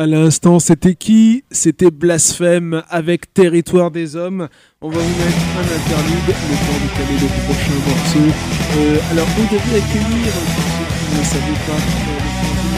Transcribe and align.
À 0.00 0.06
l'instant, 0.06 0.60
c'était 0.60 0.94
qui? 0.94 1.44
C'était 1.50 1.90
Blasphème 1.90 2.82
avec 2.88 3.34
Territoire 3.34 3.90
des 3.90 4.16
Hommes. 4.16 4.48
On 4.80 4.88
va 4.88 4.96
vous 4.96 5.16
mettre 5.20 5.44
un 5.60 5.68
interlude, 5.76 6.24
le 6.24 6.56
temps 6.56 6.80
de 6.80 6.88
caler 6.96 7.20
le 7.20 7.28
prochain 7.44 7.76
morceau. 7.84 8.24
Euh, 8.80 8.96
alors, 9.12 9.28
on 9.36 9.44
devait 9.44 9.76
accueillir, 9.76 10.32
pour 10.56 10.64
ceux 10.72 10.88
qui 10.88 11.04
ne 11.20 11.22
savaient 11.22 11.62
pas, 11.68 11.76
euh, 11.76 12.16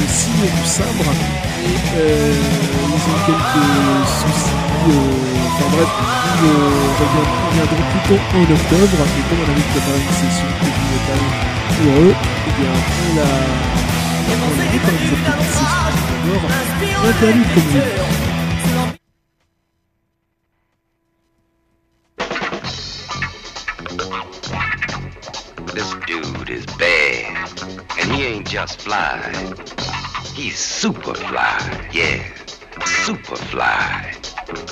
le 0.03 0.07
signe 0.11 0.51
du 0.51 0.67
sabre. 0.67 1.15
Et 1.63 1.79
euh, 1.95 2.35
ils 2.91 3.07
ont 3.07 3.21
quelques 3.23 3.71
soucis. 4.19 4.59
euh, 4.91 5.47
Enfin 5.47 5.69
bref, 5.79 5.91
ils 6.03 6.43
euh, 6.43 6.91
reviendront 7.47 7.87
plutôt 7.87 8.19
en 8.35 8.43
octobre. 8.51 8.99
Et 8.99 9.23
comme 9.31 9.39
on 9.39 9.51
avait 9.53 9.69
préparé 9.71 9.99
une 10.03 10.17
session 10.27 10.51
de 10.59 10.75
métal 10.91 11.23
pour 11.71 11.87
eux, 12.03 12.15
eh 12.19 12.53
bien, 12.59 12.75
on 12.75 13.15
l'a. 13.15 14.02
This 25.75 25.95
dude 26.07 26.51
is 26.51 26.67
bad. 26.79 27.63
And 27.99 28.13
he 28.13 28.25
ain't 28.25 28.49
just 28.49 28.81
fly. 28.81 29.19
He's 30.35 30.59
super 30.59 31.15
fly. 31.15 31.89
Yeah, 31.93 32.23
super 32.85 33.37
fly. 33.37 34.15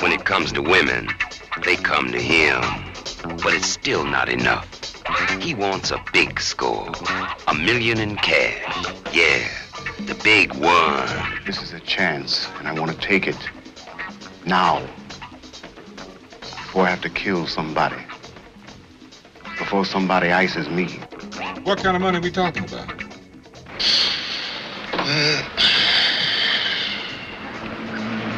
When 0.00 0.12
it 0.12 0.24
comes 0.24 0.52
to 0.52 0.62
women, 0.62 1.08
they 1.64 1.76
come 1.76 2.12
to 2.12 2.20
him. 2.20 2.60
But 3.42 3.54
it's 3.54 3.68
still 3.68 4.04
not 4.04 4.28
enough. 4.28 4.89
He 5.40 5.54
wants 5.54 5.90
a 5.90 6.02
big 6.12 6.40
score. 6.40 6.92
A 7.48 7.54
million 7.54 7.98
in 7.98 8.16
cash. 8.16 8.94
Yeah, 9.12 9.48
the 10.06 10.14
big 10.22 10.54
one. 10.54 11.08
This 11.46 11.62
is 11.62 11.72
a 11.72 11.80
chance, 11.80 12.48
and 12.58 12.68
I 12.68 12.72
want 12.72 12.90
to 12.92 12.96
take 12.98 13.26
it 13.26 13.38
now. 14.46 14.86
Before 16.40 16.86
I 16.86 16.90
have 16.90 17.00
to 17.00 17.10
kill 17.10 17.46
somebody. 17.46 17.96
Before 19.58 19.84
somebody 19.84 20.30
ices 20.30 20.68
me. 20.68 20.86
What 21.64 21.82
kind 21.82 21.96
of 21.96 22.02
money 22.02 22.18
are 22.18 22.20
we 22.20 22.30
talking 22.30 22.64
about? 22.64 22.88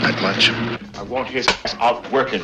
Not 0.03 0.23
much. 0.23 0.51
I 0.95 1.03
want 1.03 1.29
his 1.29 1.47
ass 1.47 1.77
out 1.79 2.11
working. 2.11 2.43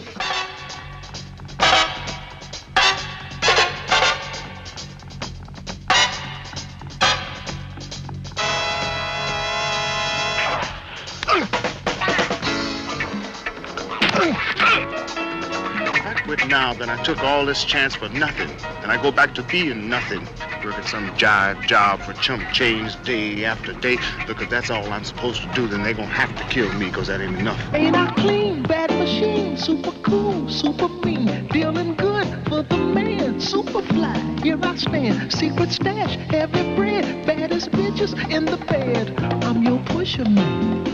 Quit 16.79 16.89
now, 16.89 16.95
then 16.95 16.99
I 16.99 17.03
took 17.03 17.23
all 17.23 17.45
this 17.45 17.65
chance 17.65 17.95
for 17.95 18.09
nothing. 18.11 18.51
And 18.83 18.91
I 18.91 19.01
go 19.03 19.11
back 19.11 19.35
to 19.35 19.43
being 19.43 19.89
nothing. 19.89 20.27
Working 20.65 20.85
some 20.87 21.11
jive 21.17 21.67
job 21.67 22.01
for 22.01 22.13
chump 22.15 22.43
change 22.53 23.01
day 23.05 23.45
after 23.45 23.73
day. 23.75 23.99
Look, 24.27 24.43
if 24.43 24.51
that's 24.51 24.71
all 24.71 24.91
I'm 24.93 25.05
supposed 25.05 25.43
to 25.43 25.53
do, 25.55 25.69
then 25.69 25.83
they're 25.83 25.95
gonna 25.95 26.09
have 26.09 26.35
to 26.37 26.45
kill 26.55 26.73
me, 26.75 26.87
because 26.87 27.07
that 27.09 27.21
ain't 27.21 27.39
enough. 27.39 27.61
Ain't 27.75 27.97
I 27.97 28.13
clean? 28.15 28.63
Bad 28.63 28.91
machine, 28.91 29.57
super 29.57 29.93
cool, 30.03 30.49
super 30.49 30.89
mean, 30.89 31.47
dealing 31.49 31.95
good 31.95 32.27
for 32.49 32.63
the 32.63 32.77
man, 32.77 33.41
super 33.41 33.83
fly. 33.83 34.19
Here 34.43 34.59
I 34.61 34.77
stand, 34.77 35.33
secret 35.33 35.71
stash, 35.71 36.17
heavy 36.31 36.75
bread, 36.75 37.27
baddest 37.27 37.71
bitches 37.71 38.13
in 38.31 38.45
the 38.45 38.57
bed. 38.57 39.15
I'm 39.45 39.63
your 39.63 39.79
pusher 39.87 40.25
man. 40.29 40.85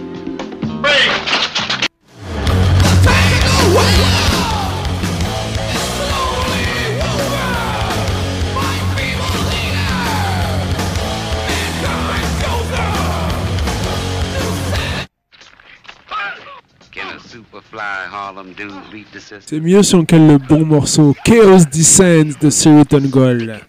Can 3.85 4.21
a 4.21 4.24
C'est 19.47 19.61
mieux 19.61 19.83
si 19.83 19.95
on 19.95 20.05
le 20.11 20.39
bon 20.39 20.65
morceau. 20.65 21.15
Chaos 21.25 21.65
Descends 21.73 22.39
de 22.41 22.51
Siriton 22.51 23.03
Gold. 23.09 23.61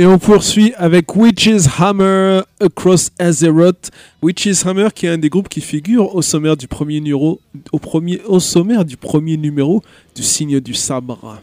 Et 0.00 0.06
on 0.06 0.18
poursuit 0.18 0.72
avec 0.78 1.14
Witch's 1.14 1.68
Hammer 1.78 2.40
Across 2.58 3.10
Azeroth. 3.18 3.90
Witch's 4.22 4.64
Hammer 4.64 4.88
qui 4.94 5.04
est 5.04 5.10
un 5.10 5.18
des 5.18 5.28
groupes 5.28 5.50
qui 5.50 5.60
figure 5.60 6.14
au 6.14 6.22
sommaire 6.22 6.56
du 6.56 6.66
premier 6.66 7.00
numéro, 7.00 7.38
au, 7.70 7.78
premier, 7.78 8.18
au 8.22 8.40
sommaire 8.40 8.86
du 8.86 8.96
premier 8.96 9.36
numéro 9.36 9.82
du 10.16 10.22
signe 10.22 10.58
du 10.58 10.72
sabre. 10.72 11.42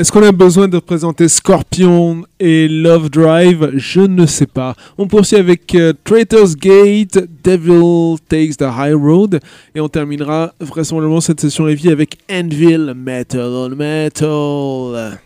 Est-ce 0.00 0.10
qu'on 0.10 0.22
a 0.22 0.32
besoin 0.32 0.66
de 0.66 0.78
présenter 0.78 1.28
Scorpion 1.28 2.24
et 2.38 2.68
Love 2.68 3.10
Drive? 3.10 3.72
Je 3.74 4.00
ne 4.00 4.24
sais 4.24 4.46
pas. 4.46 4.74
On 4.96 5.06
poursuit 5.06 5.36
avec 5.36 5.74
euh, 5.74 5.92
Traitor's 6.04 6.56
Gate, 6.56 7.18
Devil 7.44 8.16
Takes 8.26 8.56
the 8.56 8.62
High 8.62 8.94
Road, 8.94 9.40
et 9.74 9.80
on 9.82 9.90
terminera 9.90 10.54
vraisemblablement 10.58 11.20
cette 11.20 11.42
session 11.42 11.68
heavy 11.68 11.90
avec 11.90 12.16
Anvil 12.32 12.94
Metal 12.96 13.42
on 13.42 13.76
Metal. 13.76 15.20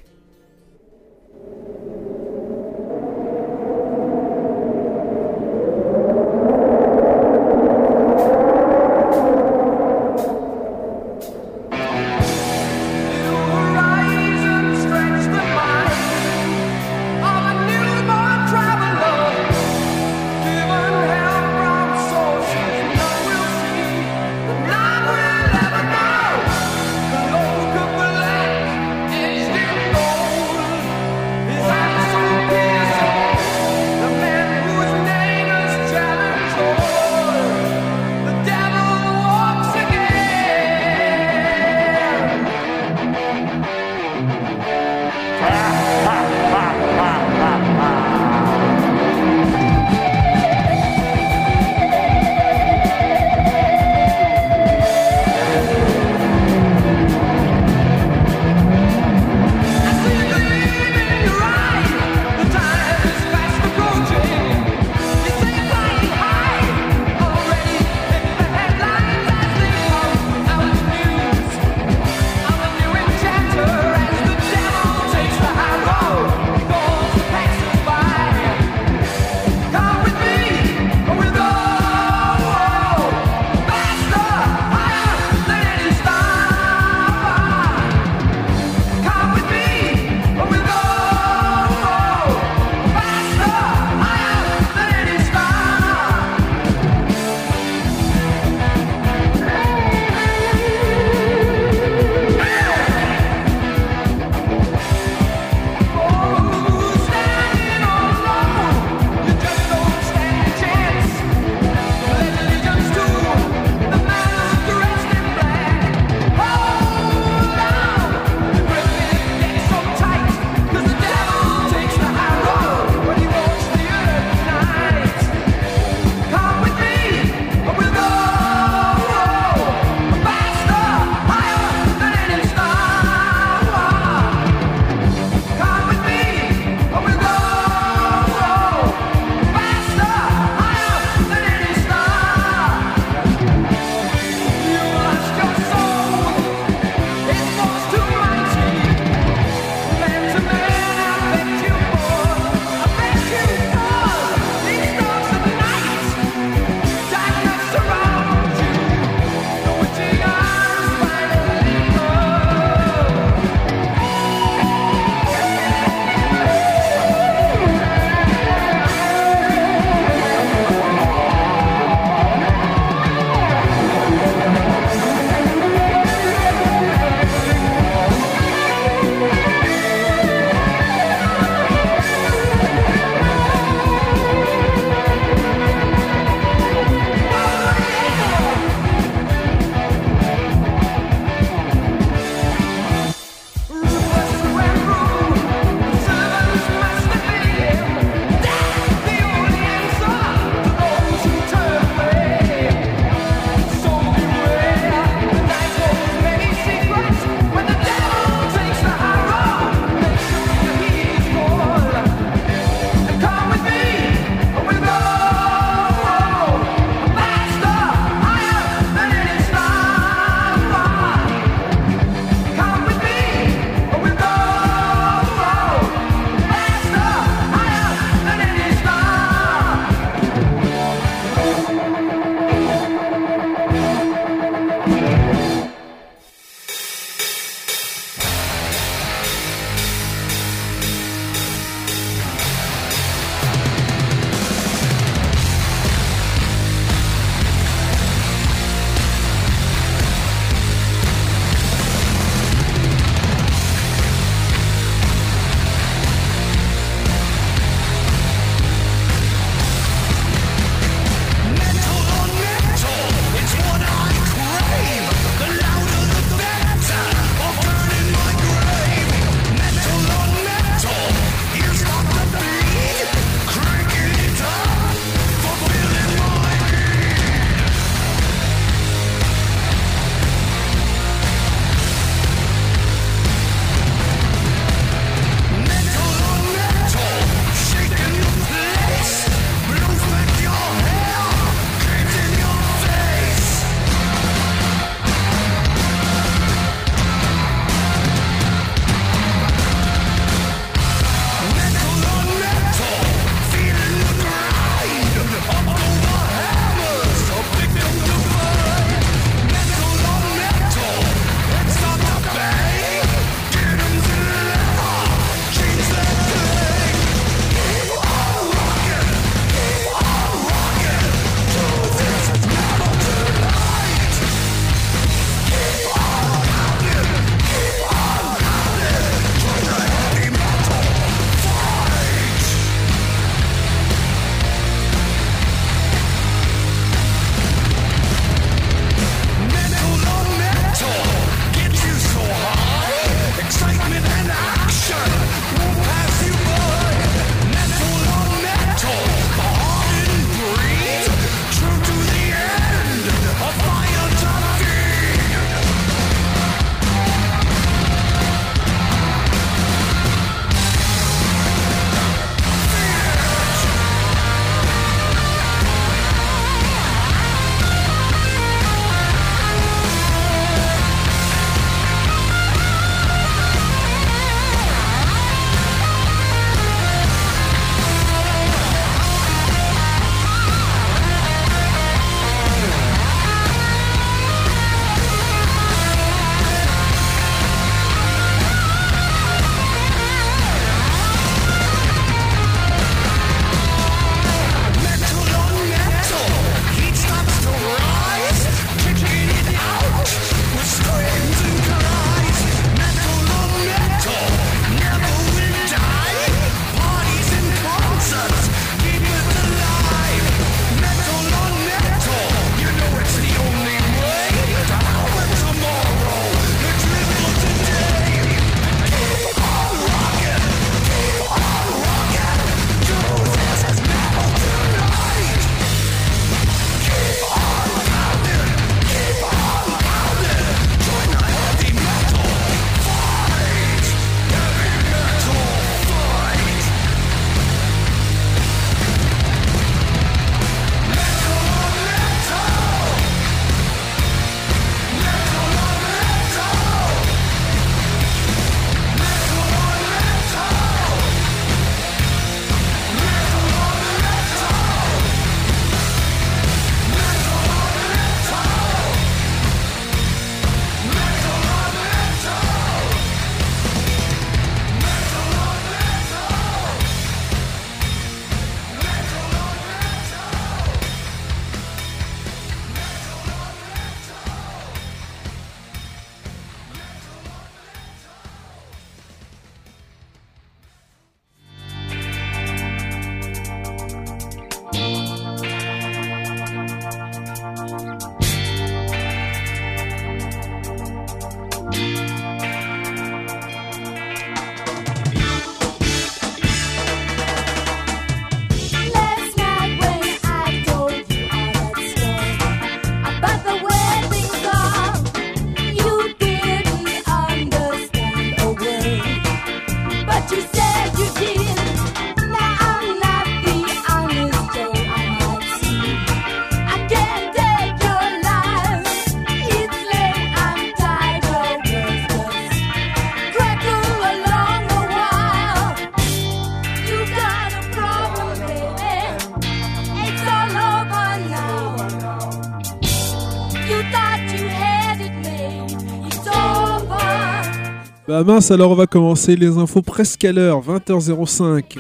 Bah 538.14 538.22
mince, 538.22 538.53
alors 538.53 538.70
on 538.70 538.77
va 538.77 538.87
commencer 538.87 539.35
les 539.35 539.59
infos 539.59 539.83
presque 539.83 540.24
à 540.24 540.31
l'heure, 540.31 540.62
20h05. 540.62 541.79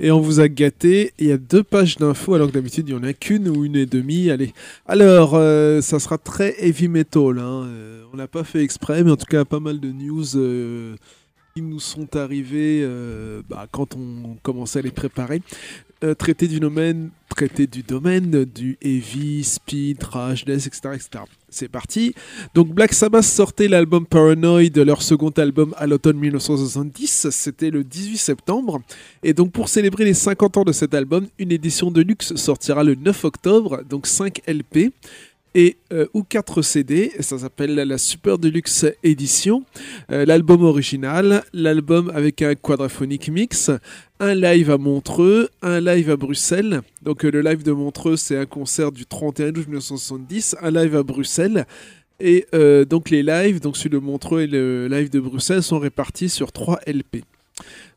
Et 0.00 0.10
on 0.10 0.20
vous 0.20 0.40
a 0.40 0.48
gâté, 0.48 1.14
il 1.18 1.28
y 1.28 1.32
a 1.32 1.38
deux 1.38 1.62
pages 1.62 1.96
d'infos 1.96 2.34
alors 2.34 2.48
que 2.48 2.52
d'habitude 2.52 2.86
il 2.90 2.94
n'y 2.94 3.00
en 3.00 3.02
a 3.02 3.14
qu'une 3.14 3.48
ou 3.48 3.64
une 3.64 3.76
et 3.76 3.86
demie. 3.86 4.28
Allez, 4.28 4.52
alors 4.86 5.36
euh, 5.36 5.80
ça 5.80 5.98
sera 5.98 6.18
très 6.18 6.54
heavy 6.62 6.88
metal. 6.88 7.38
hein. 7.38 7.64
Euh, 7.64 8.02
on 8.12 8.18
n'a 8.18 8.28
pas 8.28 8.44
fait 8.44 8.62
exprès, 8.62 9.02
mais 9.02 9.10
en 9.10 9.16
tout 9.16 9.24
cas 9.24 9.46
pas 9.46 9.60
mal 9.60 9.80
de 9.80 9.88
news 9.88 10.36
euh, 10.36 10.96
qui 11.54 11.62
nous 11.62 11.80
sont 11.80 12.14
arrivées 12.14 12.86
bah, 13.48 13.66
quand 13.72 13.96
on 13.96 14.36
commençait 14.42 14.80
à 14.80 14.82
les 14.82 14.90
préparer. 14.90 15.40
Euh, 16.02 16.14
traité 16.14 16.48
du 16.48 16.60
domaine, 16.60 17.10
du 17.70 17.82
domaine 17.82 18.46
du 18.46 18.78
heavy, 18.80 19.44
speed, 19.44 19.98
trash, 19.98 20.46
death, 20.46 20.66
etc., 20.66 20.80
etc. 20.94 21.24
C'est 21.50 21.68
parti. 21.68 22.14
Donc 22.54 22.68
Black 22.68 22.94
Sabbath 22.94 23.24
sortait 23.24 23.68
l'album 23.68 24.06
Paranoid, 24.06 24.70
leur 24.76 25.02
second 25.02 25.28
album 25.30 25.74
à 25.76 25.86
l'automne 25.86 26.16
1970. 26.16 27.28
C'était 27.30 27.68
le 27.68 27.84
18 27.84 28.16
septembre. 28.16 28.80
Et 29.22 29.34
donc 29.34 29.52
pour 29.52 29.68
célébrer 29.68 30.06
les 30.06 30.14
50 30.14 30.56
ans 30.56 30.64
de 30.64 30.72
cet 30.72 30.94
album, 30.94 31.26
une 31.38 31.52
édition 31.52 31.90
de 31.90 32.00
luxe 32.00 32.34
sortira 32.34 32.82
le 32.82 32.94
9 32.94 33.24
octobre, 33.26 33.82
donc 33.86 34.06
5 34.06 34.40
LP. 34.46 34.94
Et, 35.54 35.76
euh, 35.92 36.06
ou 36.14 36.22
4 36.22 36.62
CD, 36.62 37.12
ça 37.20 37.38
s'appelle 37.38 37.74
la 37.74 37.98
Super 37.98 38.38
Deluxe 38.38 38.86
Edition, 39.02 39.64
Euh, 40.12 40.24
l'album 40.24 40.62
original, 40.62 41.42
l'album 41.52 42.10
avec 42.14 42.42
un 42.42 42.54
quadraphonique 42.54 43.28
mix, 43.28 43.70
un 44.18 44.34
live 44.34 44.70
à 44.70 44.78
Montreux, 44.78 45.48
un 45.62 45.80
live 45.80 46.10
à 46.10 46.16
Bruxelles. 46.16 46.82
Donc 47.02 47.24
euh, 47.24 47.30
le 47.30 47.40
live 47.42 47.62
de 47.62 47.72
Montreux, 47.72 48.16
c'est 48.16 48.36
un 48.36 48.46
concert 48.46 48.92
du 48.92 49.06
31 49.06 49.48
août 49.48 49.66
1970, 49.66 50.56
un 50.60 50.70
live 50.70 50.96
à 50.96 51.02
Bruxelles. 51.02 51.66
Et 52.22 52.46
donc 52.86 53.08
les 53.08 53.22
lives, 53.22 53.60
donc 53.60 53.78
celui 53.78 53.90
de 53.90 53.98
Montreux 53.98 54.42
et 54.42 54.46
le 54.46 54.88
live 54.88 55.08
de 55.08 55.20
Bruxelles, 55.20 55.62
sont 55.62 55.78
répartis 55.78 56.28
sur 56.28 56.52
3 56.52 56.80
LP. 56.86 57.24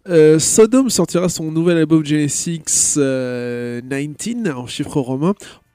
Euh, 0.10 0.38
Sodom 0.38 0.90
sortira 0.90 1.30
son 1.30 1.50
nouvel 1.50 1.78
album 1.78 2.06
Genesis 2.06 2.96
euh, 2.98 3.80
19 3.82 4.58
en 4.58 4.68
chiffre 4.68 5.00
romain 5.00 5.34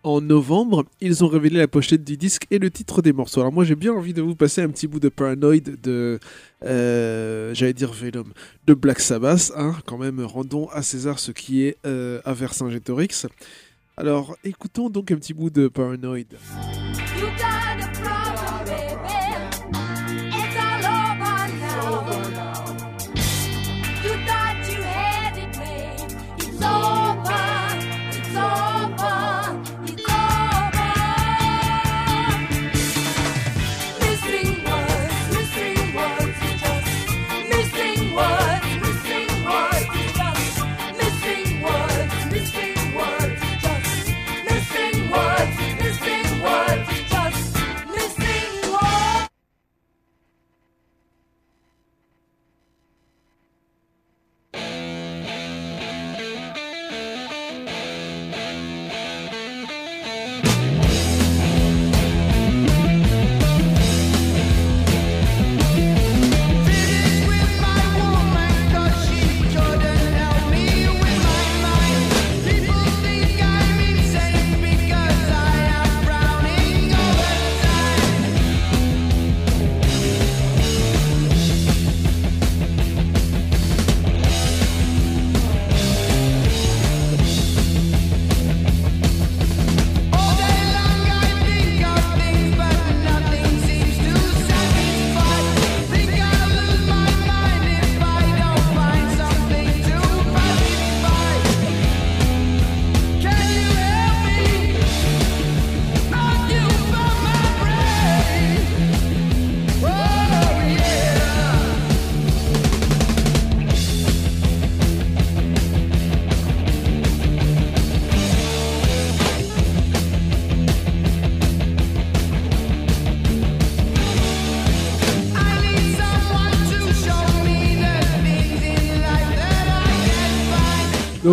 en 0.09 0.21
novembre. 0.21 0.85
Ils 1.01 1.25
ont 1.25 1.29
révélé 1.29 1.59
la 1.59 1.69
pochette 1.69 2.05
du 2.05 2.17
disque 2.17 2.47
et 2.51 2.59
le 2.59 2.71
titre 2.71 3.03
des 3.03 3.13
morceaux. 3.13 3.41
Alors 3.41 3.53
moi 3.53 3.65
j'ai 3.65 3.75
bien 3.75 3.93
envie 3.93 4.15
de 4.15 4.23
vous 4.23 4.35
passer 4.35 4.63
un 4.63 4.69
petit 4.69 4.87
bout 4.87 5.01
de 5.01 5.09
Paranoid 5.09 5.63
de, 5.83 6.19
euh, 6.65 7.55
j'allais 7.55 7.75
dire 7.75 7.93
Venom, 7.93 8.25
de 8.67 8.75
Black 8.75 9.01
Sabbath. 9.01 9.53
Hein, 9.57 9.77
quand 9.87 9.99
même, 9.99 10.21
rendons 10.21 10.69
à 10.69 10.83
César 10.83 11.19
ce 11.19 11.33
qui 11.33 11.65
est 11.65 11.77
euh, 11.87 12.21
à 12.25 12.33
Vercingétorix. 12.33 13.27
Alors 13.97 14.37
écoutons 14.45 14.89
donc 14.91 15.11
un 15.11 15.17
petit 15.17 15.35
bout 15.35 15.51
de 15.51 15.69
Paranoid. 15.69 16.27
You 17.19 17.27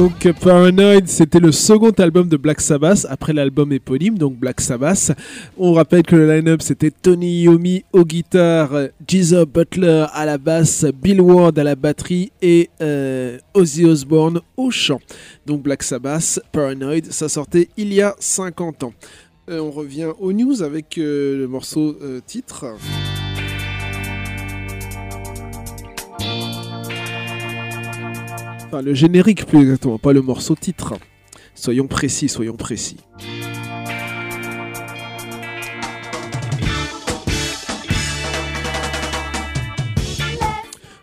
Donc 0.05 0.31
Paranoid, 0.39 1.07
c'était 1.07 1.39
le 1.39 1.51
second 1.51 1.89
album 1.89 2.29
de 2.29 2.37
Black 2.37 2.61
Sabbath 2.61 3.07
après 3.09 3.33
l'album 3.33 3.71
éponyme, 3.71 4.19
donc 4.19 4.35
Black 4.35 4.61
Sabbath. 4.61 5.13
On 5.57 5.73
rappelle 5.73 6.03
que 6.03 6.15
le 6.15 6.31
line-up 6.31 6.61
c'était 6.61 6.91
Tony 6.91 7.41
Iommi 7.41 7.83
aux 7.91 8.05
guitares, 8.05 8.89
Geezer 9.07 9.47
Butler 9.47 10.05
à 10.13 10.27
la 10.27 10.37
basse, 10.37 10.85
Bill 11.01 11.21
Ward 11.21 11.57
à 11.57 11.63
la 11.63 11.75
batterie 11.75 12.31
et 12.43 12.69
euh, 12.81 13.39
Ozzy 13.55 13.85
Osbourne 13.85 14.41
au 14.57 14.69
chant. 14.69 14.99
Donc 15.47 15.63
Black 15.63 15.81
Sabbath, 15.81 16.39
Paranoid, 16.51 17.05
ça 17.09 17.27
sortait 17.27 17.69
il 17.75 17.91
y 17.91 18.03
a 18.03 18.15
50 18.19 18.83
ans. 18.83 18.93
Euh, 19.49 19.59
on 19.59 19.71
revient 19.71 20.09
aux 20.19 20.33
news 20.33 20.61
avec 20.61 20.99
euh, 20.99 21.35
le 21.35 21.47
morceau 21.47 21.97
titre. 22.27 22.75
Le 28.81 28.93
générique 28.93 29.45
plus 29.45 29.61
exactement, 29.61 29.97
pas 29.97 30.13
le 30.13 30.21
morceau 30.21 30.55
titre. 30.55 30.93
Soyons 31.53 31.87
précis, 31.87 32.27
soyons 32.27 32.57
précis. 32.57 32.97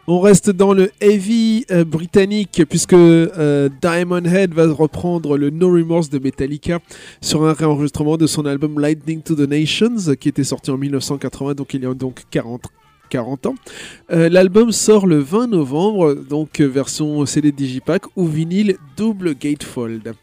On 0.08 0.20
reste 0.20 0.50
dans 0.50 0.74
le 0.74 0.90
heavy 1.00 1.64
euh, 1.70 1.84
britannique 1.84 2.62
puisque 2.68 2.92
euh, 2.92 3.68
Diamond 3.80 4.24
Head 4.24 4.52
va 4.52 4.70
reprendre 4.70 5.38
le 5.38 5.50
No 5.50 5.72
Remorse 5.72 6.10
de 6.10 6.18
Metallica 6.18 6.80
sur 7.20 7.44
un 7.44 7.52
réenregistrement 7.52 8.16
de 8.16 8.26
son 8.26 8.44
album 8.44 8.80
Lightning 8.80 9.22
to 9.22 9.34
the 9.36 9.48
Nations 9.48 10.14
qui 10.20 10.28
était 10.28 10.44
sorti 10.44 10.70
en 10.72 10.76
1980 10.76 11.54
donc 11.54 11.72
il 11.72 11.84
y 11.84 11.86
a 11.86 11.94
donc 11.94 12.24
40 12.30 12.62
40 13.12 13.46
ans. 13.46 13.54
Euh, 14.10 14.30
L'album 14.30 14.72
sort 14.72 15.06
le 15.06 15.18
20 15.18 15.48
novembre, 15.48 16.14
donc 16.14 16.60
euh, 16.60 16.66
version 16.66 17.26
CD 17.26 17.52
Digipack 17.52 18.04
ou 18.16 18.26
vinyle 18.26 18.78
double 18.96 19.34
gatefold. 19.34 20.14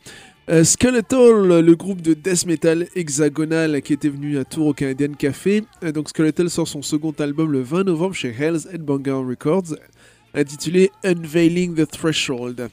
Euh, 0.49 0.63
Skeletal, 0.63 1.59
le 1.61 1.75
groupe 1.75 2.01
de 2.01 2.15
death 2.15 2.47
metal 2.47 2.87
hexagonal 2.95 3.83
qui 3.83 3.93
était 3.93 4.09
venu 4.09 4.39
à 4.39 4.45
Tours 4.45 4.67
au 4.67 4.73
Canadian 4.73 5.13
Café. 5.13 5.63
Euh, 5.83 5.91
donc 5.91 6.09
Skeletal 6.09 6.49
sort 6.49 6.67
son 6.67 6.81
second 6.81 7.13
album 7.19 7.51
le 7.51 7.61
20 7.61 7.83
novembre 7.83 8.15
chez 8.15 8.33
Hell's 8.37 8.65
Headbanger 8.65 9.23
Records, 9.29 9.75
intitulé 10.33 10.89
Unveiling 11.03 11.75
the 11.75 11.87
Threshold. 11.87 12.69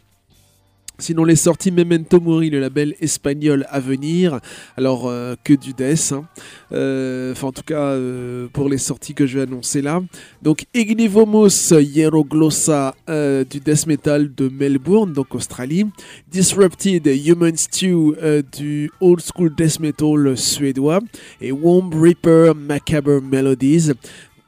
Sinon, 0.98 1.24
les 1.24 1.36
sorties 1.36 1.70
Memento 1.70 2.20
Mori, 2.20 2.48
le 2.48 2.58
label 2.58 2.94
espagnol 3.00 3.66
à 3.68 3.80
venir. 3.80 4.40
Alors, 4.76 5.06
euh, 5.08 5.34
que 5.44 5.52
du 5.52 5.72
death. 5.74 6.12
hein. 6.12 6.24
Euh, 6.72 7.32
Enfin, 7.32 7.48
en 7.48 7.52
tout 7.52 7.62
cas, 7.66 7.80
euh, 7.90 8.46
pour 8.52 8.68
les 8.68 8.78
sorties 8.78 9.12
que 9.12 9.26
je 9.26 9.36
vais 9.38 9.42
annoncer 9.42 9.82
là. 9.82 10.00
Donc, 10.42 10.64
Ignivomos 10.74 11.72
Hieroglossa 11.72 12.94
du 13.08 13.60
death 13.60 13.86
metal 13.86 14.34
de 14.34 14.48
Melbourne, 14.48 15.12
donc 15.12 15.34
Australie. 15.34 15.84
Disrupted 16.30 17.06
Human 17.06 17.56
Stew 17.56 18.14
du 18.56 18.90
old 19.00 19.20
school 19.20 19.54
death 19.54 19.80
metal 19.80 20.36
suédois. 20.36 21.00
Et 21.40 21.52
Womb 21.52 21.90
Reaper 21.94 22.54
Macabre 22.54 23.20
Melodies, 23.22 23.92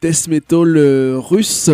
death 0.01 0.28
metal 0.28 0.78
russe 1.28 1.70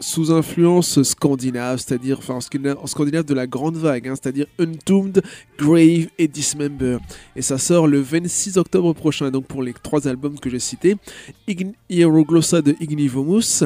sous 0.00 0.32
influence 0.32 1.02
scandinave, 1.02 1.78
c'est-à-dire 1.78 2.20
en 2.28 2.40
scandinave, 2.86 3.24
de 3.24 3.34
la 3.34 3.46
grande 3.46 3.76
vague, 3.76 4.08
hein, 4.08 4.14
c'est-à-dire 4.14 4.46
Entombed, 4.60 5.22
Grave 5.58 6.08
et 6.18 6.28
Dismember. 6.28 6.98
Et 7.36 7.42
ça 7.42 7.58
sort 7.58 7.86
le 7.86 8.00
26 8.00 8.58
octobre 8.58 8.92
prochain, 8.92 9.30
donc 9.30 9.46
pour 9.46 9.62
les 9.62 9.72
trois 9.72 10.06
albums 10.08 10.38
que 10.38 10.50
j'ai 10.50 10.58
cités, 10.58 10.96
Hieroglossa 11.88 12.62
de 12.62 12.74
Ignivomus, 12.80 13.64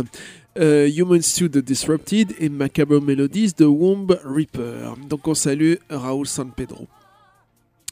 euh, 0.59 0.89
Human 0.89 1.23
Stew 1.23 1.49
de 1.49 1.61
Disrupted 1.61 2.35
et 2.39 2.49
Macabre 2.49 3.01
Melodies 3.01 3.53
de 3.57 3.65
Womb 3.65 4.19
Reaper. 4.25 4.95
Donc 5.09 5.29
on 5.29 5.35
salue 5.35 5.75
Raoul 5.89 6.27
San 6.27 6.51
Pedro. 6.51 6.89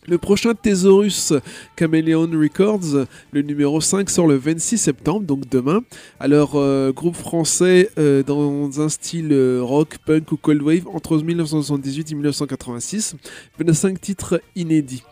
Le 0.08 0.18
prochain 0.18 0.54
Thesaurus 0.54 1.32
Chameleon 1.76 2.30
Records, 2.32 3.06
le 3.32 3.42
numéro 3.42 3.80
5 3.80 4.08
sort 4.08 4.28
le 4.28 4.36
26 4.36 4.78
septembre, 4.78 5.26
donc 5.26 5.48
demain. 5.48 5.82
Alors, 6.20 6.52
euh, 6.54 6.92
groupe 6.92 7.16
français 7.16 7.90
euh, 7.98 8.22
dans 8.22 8.80
un 8.80 8.88
style 8.88 9.32
euh, 9.32 9.60
rock, 9.62 9.96
punk 10.06 10.30
ou 10.30 10.36
cold 10.36 10.62
wave 10.62 10.86
entre 10.86 11.18
1978 11.18 12.12
et 12.12 12.14
1986. 12.14 13.16
25 13.58 14.00
titres 14.00 14.40
inédits. 14.54 15.02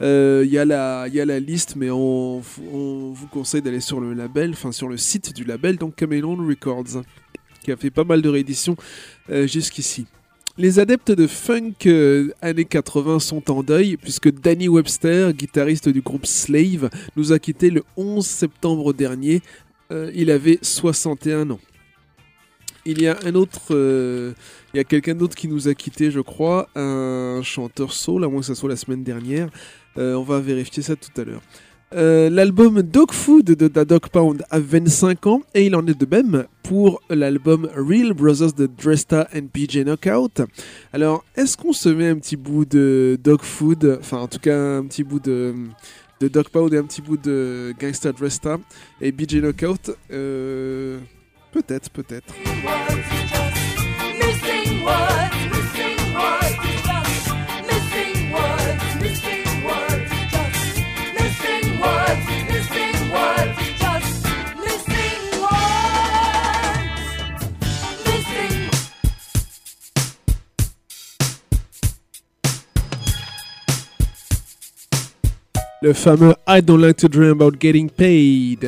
Il 0.00 0.48
y, 0.50 0.58
a 0.58 0.64
la- 0.66 1.06
il 1.08 1.14
y 1.14 1.20
a 1.20 1.24
la 1.24 1.40
liste, 1.40 1.76
mais 1.76 1.90
on, 1.90 2.40
vous 2.40 3.26
conseille 3.30 3.62
d'aller 3.62 3.80
sur 3.80 4.00
le 4.00 4.12
label, 4.12 4.50
enfin 4.50 4.70
sur 4.70 4.88
le 4.88 4.98
site 4.98 5.34
du 5.34 5.44
label, 5.44 5.76
donc 5.78 5.94
Chameleon 5.98 6.36
Records, 6.36 7.02
qui 7.64 7.72
a 7.72 7.76
fait 7.78 7.90
pas 7.90 8.04
mal 8.04 8.20
de 8.20 8.28
rééditions 8.28 8.76
jusqu'ici. 9.46 10.06
Les 10.58 10.78
adeptes 10.78 11.10
de 11.10 11.26
funk 11.26 11.86
euh, 11.86 12.30
années 12.42 12.66
80 12.66 13.20
sont 13.20 13.50
en 13.50 13.62
deuil 13.62 13.96
puisque 13.96 14.30
Danny 14.30 14.68
Webster, 14.68 15.32
guitariste 15.32 15.88
du 15.88 16.02
groupe 16.02 16.26
Slave, 16.26 16.90
nous 17.16 17.32
a 17.32 17.38
quitté 17.38 17.70
le 17.70 17.82
11 17.96 18.26
septembre 18.26 18.92
dernier. 18.92 19.40
Euh, 19.90 20.12
il 20.14 20.30
avait 20.30 20.58
61 20.60 21.48
ans. 21.50 21.60
Il 22.84 23.00
y 23.00 23.06
a 23.06 23.16
un 23.24 23.34
autre, 23.34 23.68
euh, 23.70 24.34
il 24.74 24.76
y 24.76 24.80
a 24.80 24.84
quelqu'un 24.84 25.14
d'autre 25.14 25.36
qui 25.36 25.48
nous 25.48 25.68
a 25.68 25.74
quitté, 25.74 26.10
je 26.10 26.20
crois, 26.20 26.68
un 26.74 27.40
chanteur 27.42 27.94
soul, 27.94 28.22
à 28.22 28.28
moins 28.28 28.40
que 28.40 28.46
ça 28.46 28.54
soit 28.54 28.68
la 28.68 28.76
semaine 28.76 29.04
dernière. 29.04 29.48
On 29.96 30.22
va 30.22 30.40
vérifier 30.40 30.82
ça 30.82 30.96
tout 30.96 31.18
à 31.18 31.24
l'heure. 31.24 31.42
Euh, 31.94 32.30
L'album 32.30 32.82
Dog 32.82 33.12
Food 33.12 33.44
de 33.44 33.68
Da 33.68 33.84
Dog 33.84 34.08
Pound 34.08 34.44
a 34.50 34.58
25 34.60 35.26
ans 35.26 35.42
et 35.54 35.66
il 35.66 35.74
en 35.76 35.86
est 35.86 35.98
de 35.98 36.06
même 36.06 36.46
pour 36.62 37.02
l'album 37.10 37.68
Real 37.76 38.12
Brothers 38.14 38.52
de 38.52 38.66
Dresta 38.66 39.28
and 39.34 39.48
PJ 39.52 39.78
Knockout. 39.84 40.42
Alors, 40.92 41.24
est-ce 41.36 41.56
qu'on 41.56 41.72
se 41.72 41.88
met 41.88 42.08
un 42.08 42.16
petit 42.16 42.36
bout 42.36 42.64
de 42.64 43.18
Dog 43.22 43.42
Food, 43.42 43.98
enfin 44.00 44.18
en 44.18 44.28
tout 44.28 44.38
cas 44.38 44.56
un 44.58 44.84
petit 44.84 45.04
bout 45.04 45.20
de, 45.20 45.54
de 46.20 46.28
Dog 46.28 46.48
Pound 46.48 46.72
et 46.72 46.78
un 46.78 46.84
petit 46.84 47.02
bout 47.02 47.16
de 47.18 47.74
Gangsta 47.78 48.12
Dresta 48.12 48.58
et 49.00 49.12
BJ 49.12 49.36
Knockout? 49.40 49.90
Euh, 50.10 50.98
Peut-être, 51.52 51.90
peut-être. 51.90 52.32
Le 75.82 75.92
fameux 75.92 76.34
I 76.46 76.60
don't 76.60 76.80
like 76.80 76.96
to 76.98 77.08
dream 77.08 77.32
about 77.32 77.58
getting 77.58 77.90
paid. 77.90 78.64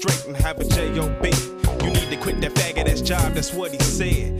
Straight 0.00 0.26
and 0.26 0.36
have 0.36 0.58
a 0.58 0.64
J.O.B. 0.64 1.30
You 1.84 1.90
need 1.90 2.08
to 2.08 2.16
quit 2.16 2.40
that 2.40 2.54
faggot 2.54 2.88
ass 2.88 3.02
job, 3.02 3.34
that's 3.34 3.52
what 3.52 3.72
he 3.72 3.78
said. 3.78 4.39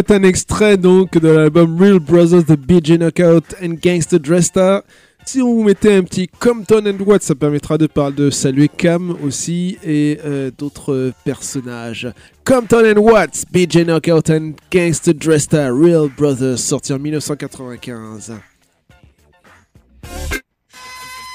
Mettre 0.00 0.14
un 0.14 0.22
extrait 0.22 0.78
donc 0.78 1.18
de 1.18 1.28
l'album 1.28 1.78
Real 1.78 1.98
Brothers 1.98 2.44
de 2.44 2.56
BJ 2.56 2.96
Knockout 2.96 3.54
and 3.62 3.74
Gangsta 3.82 4.18
Dresta. 4.18 4.82
Si 5.26 5.42
on 5.42 5.56
vous 5.56 5.62
mettait 5.62 5.94
un 5.94 6.04
petit 6.04 6.26
Compton 6.26 6.86
and 6.86 7.04
Watt, 7.04 7.22
ça 7.22 7.34
permettra 7.34 7.76
de 7.76 7.86
parler 7.86 8.16
de 8.16 8.30
saluer 8.30 8.68
Cam 8.68 9.14
aussi 9.22 9.76
et 9.84 10.18
euh, 10.24 10.50
d'autres 10.56 11.12
personnages. 11.26 12.08
Compton 12.46 12.96
and 12.96 12.98
Watts, 12.98 13.44
BJ 13.52 13.84
Knockout 13.84 14.30
and 14.30 14.52
Gangsta 14.72 15.12
Dresta, 15.12 15.70
Real 15.70 16.08
Brothers, 16.08 16.56
sorti 16.56 16.94
en 16.94 16.98
1995. 16.98 18.40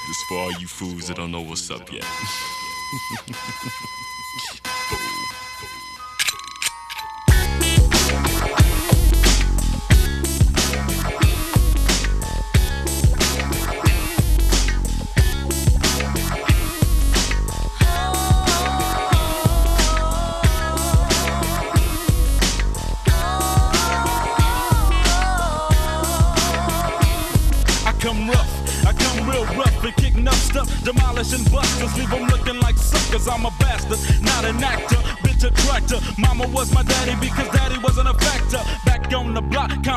This 0.07 0.59
you 0.59 0.67
fools 0.67 1.07
that 1.07 1.17
don't 1.17 1.29
know 1.29 1.43
what's 1.43 1.69
up 1.69 1.93
yet. 1.93 2.03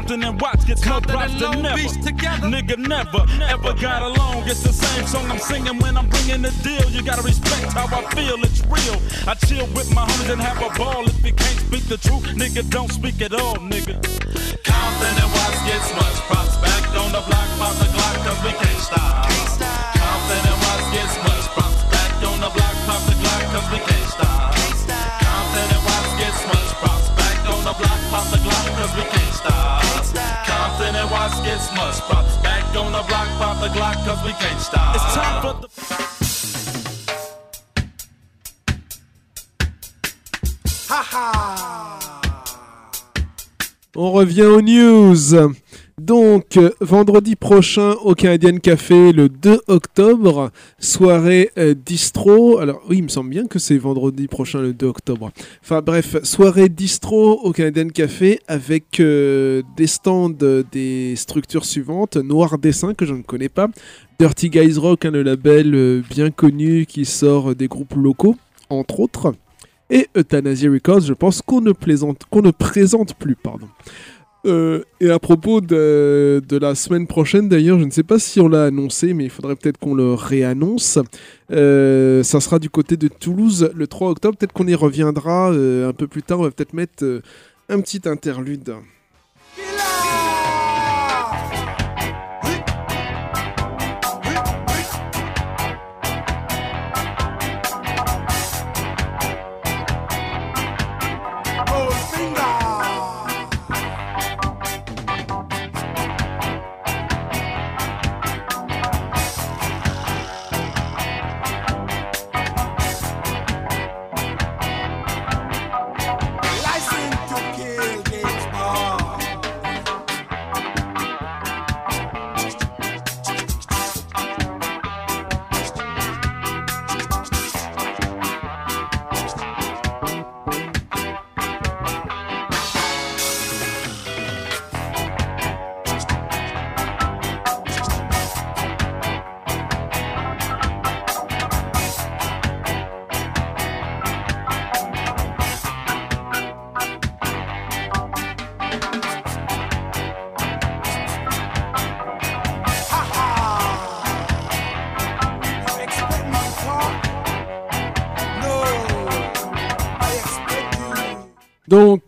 Compton 0.09 0.27
and 0.27 0.41
Watts 0.41 0.65
gets 0.65 0.87
more 0.87 1.03
props 1.03 1.39
than 1.39 1.61
never. 1.61 1.77
Nigga 1.77 2.79
never, 2.79 3.27
ever 3.45 3.75
got 3.75 4.01
along. 4.01 4.49
It's 4.49 4.63
the 4.63 4.73
same 4.73 5.07
song 5.07 5.31
I'm 5.31 5.39
singing 5.39 5.79
when 5.81 5.99
I'm 5.99 6.09
bringing 6.09 6.41
the 6.41 6.51
deal. 6.63 6.89
You 6.91 7.03
gotta 7.03 7.21
respect 7.21 7.75
how 7.75 7.85
I 7.85 8.03
feel, 8.15 8.43
it's 8.43 8.65
real. 8.65 8.97
I 9.29 9.35
chill 9.35 9.67
with 9.77 9.95
my 9.95 10.07
homies 10.07 10.33
and 10.33 10.41
have 10.41 10.63
a 10.65 10.79
ball. 10.79 11.07
If 11.07 11.23
you 11.27 11.35
can't 11.35 11.61
speak 11.61 11.85
the 11.89 11.99
truth, 11.99 12.25
nigga, 12.41 12.71
don't 12.71 12.91
speak 12.91 13.21
at 13.21 13.35
all, 13.35 13.57
nigga. 13.57 14.01
Compton 14.65 15.15
and 15.21 15.31
Watts 15.37 15.61
gets 15.69 15.93
much 15.93 16.17
props. 16.25 16.57
Back 16.57 16.89
on 16.97 17.13
the 17.13 17.21
block, 17.29 17.49
pop 17.61 17.77
the 17.77 17.85
Glock, 17.93 18.17
cause 18.25 18.45
we 18.45 18.53
can't 18.53 18.81
stop. 18.81 19.29
Compton 19.29 19.68
the 33.69 33.79
Glock, 33.79 33.95
cause 34.05 34.25
we 34.25 34.33
can't 34.33 34.61
stop. 34.61 34.95
It's 34.95 35.15
time 35.15 35.43
for 35.43 35.55
the. 35.61 35.69
On 43.97 44.13
revient 44.13 44.47
aux 44.47 44.61
news. 44.61 45.35
Donc, 46.09 46.57
euh, 46.57 46.71
vendredi 46.81 47.37
prochain 47.37 47.91
au 48.03 48.15
Canadian 48.15 48.57
Café, 48.57 49.13
le 49.13 49.29
2 49.29 49.61
octobre, 49.67 50.51
soirée 50.79 51.51
euh, 51.59 51.75
distro. 51.75 52.61
Alors, 52.61 52.81
oui, 52.89 52.97
il 52.97 53.03
me 53.03 53.09
semble 53.09 53.29
bien 53.29 53.47
que 53.47 53.59
c'est 53.59 53.77
vendredi 53.77 54.27
prochain, 54.27 54.63
le 54.63 54.73
2 54.73 54.87
octobre. 54.87 55.31
Enfin, 55.63 55.83
bref, 55.83 56.17
soirée 56.23 56.71
distro 56.71 57.33
au 57.43 57.53
Canadian 57.53 57.89
Café 57.91 58.41
avec 58.49 59.01
euh, 59.01 59.61
des 59.77 59.87
stands 59.87 60.31
des 60.31 61.15
structures 61.15 61.67
suivantes. 61.67 62.17
Noir 62.17 62.57
Dessin, 62.57 62.95
que 62.95 63.05
je 63.05 63.13
ne 63.13 63.21
connais 63.21 63.51
pas. 63.51 63.69
Dirty 64.19 64.49
Guys 64.49 64.79
Rock, 64.79 65.05
hein, 65.05 65.11
le 65.11 65.23
label 65.23 66.03
bien 66.09 66.31
connu 66.31 66.87
qui 66.87 67.05
sort 67.05 67.55
des 67.55 67.69
groupes 67.69 67.95
locaux, 67.95 68.35
entre 68.71 69.01
autres. 69.01 69.35
Et 69.91 70.09
Euthanasia 70.17 70.71
Records, 70.71 71.03
je 71.03 71.13
pense 71.13 71.43
qu'on 71.43 71.61
ne, 71.61 71.73
qu'on 72.31 72.43
ne 72.43 72.51
présente 72.51 73.15
plus, 73.15 73.37
pardon. 73.37 73.69
Euh, 74.49 74.83
et 75.01 75.11
à 75.11 75.19
propos 75.19 75.61
de, 75.61 76.43
la 76.51 76.75
semaine 76.75 77.07
prochaine, 77.07 77.49
d'ailleurs, 77.49 77.79
je 77.79 77.85
ne 77.85 77.91
sais 77.91 78.03
pas 78.03 78.19
si 78.19 78.41
on 78.41 78.49
l'a 78.49 78.65
annoncé, 78.65 79.13
mais 79.13 79.25
il 79.25 79.31
faudrait 79.31 79.57
peut-être 79.57 79.79
qu'on 79.79 79.95
le 79.95 80.15
réannonce. 80.15 80.99
Euh, 81.53 82.23
ça 82.23 82.41
sera 82.41 82.59
du 82.59 82.71
côté 82.71 82.97
de 82.97 83.09
Toulouse 83.09 83.71
le 83.75 83.87
3 83.87 84.11
octobre. 84.11 84.37
Peut-être 84.37 84.53
qu'on 84.53 84.67
y 84.67 84.75
reviendra 84.75 85.53
euh, 85.53 85.89
un 85.89 85.93
peu 85.93 86.07
plus 86.07 86.23
tard. 86.23 86.41
On 86.41 86.45
va 86.45 86.51
peut-être 86.51 86.73
mettre 86.73 87.05
un 87.69 87.81
petit 87.81 88.01
interlude. 88.07 88.75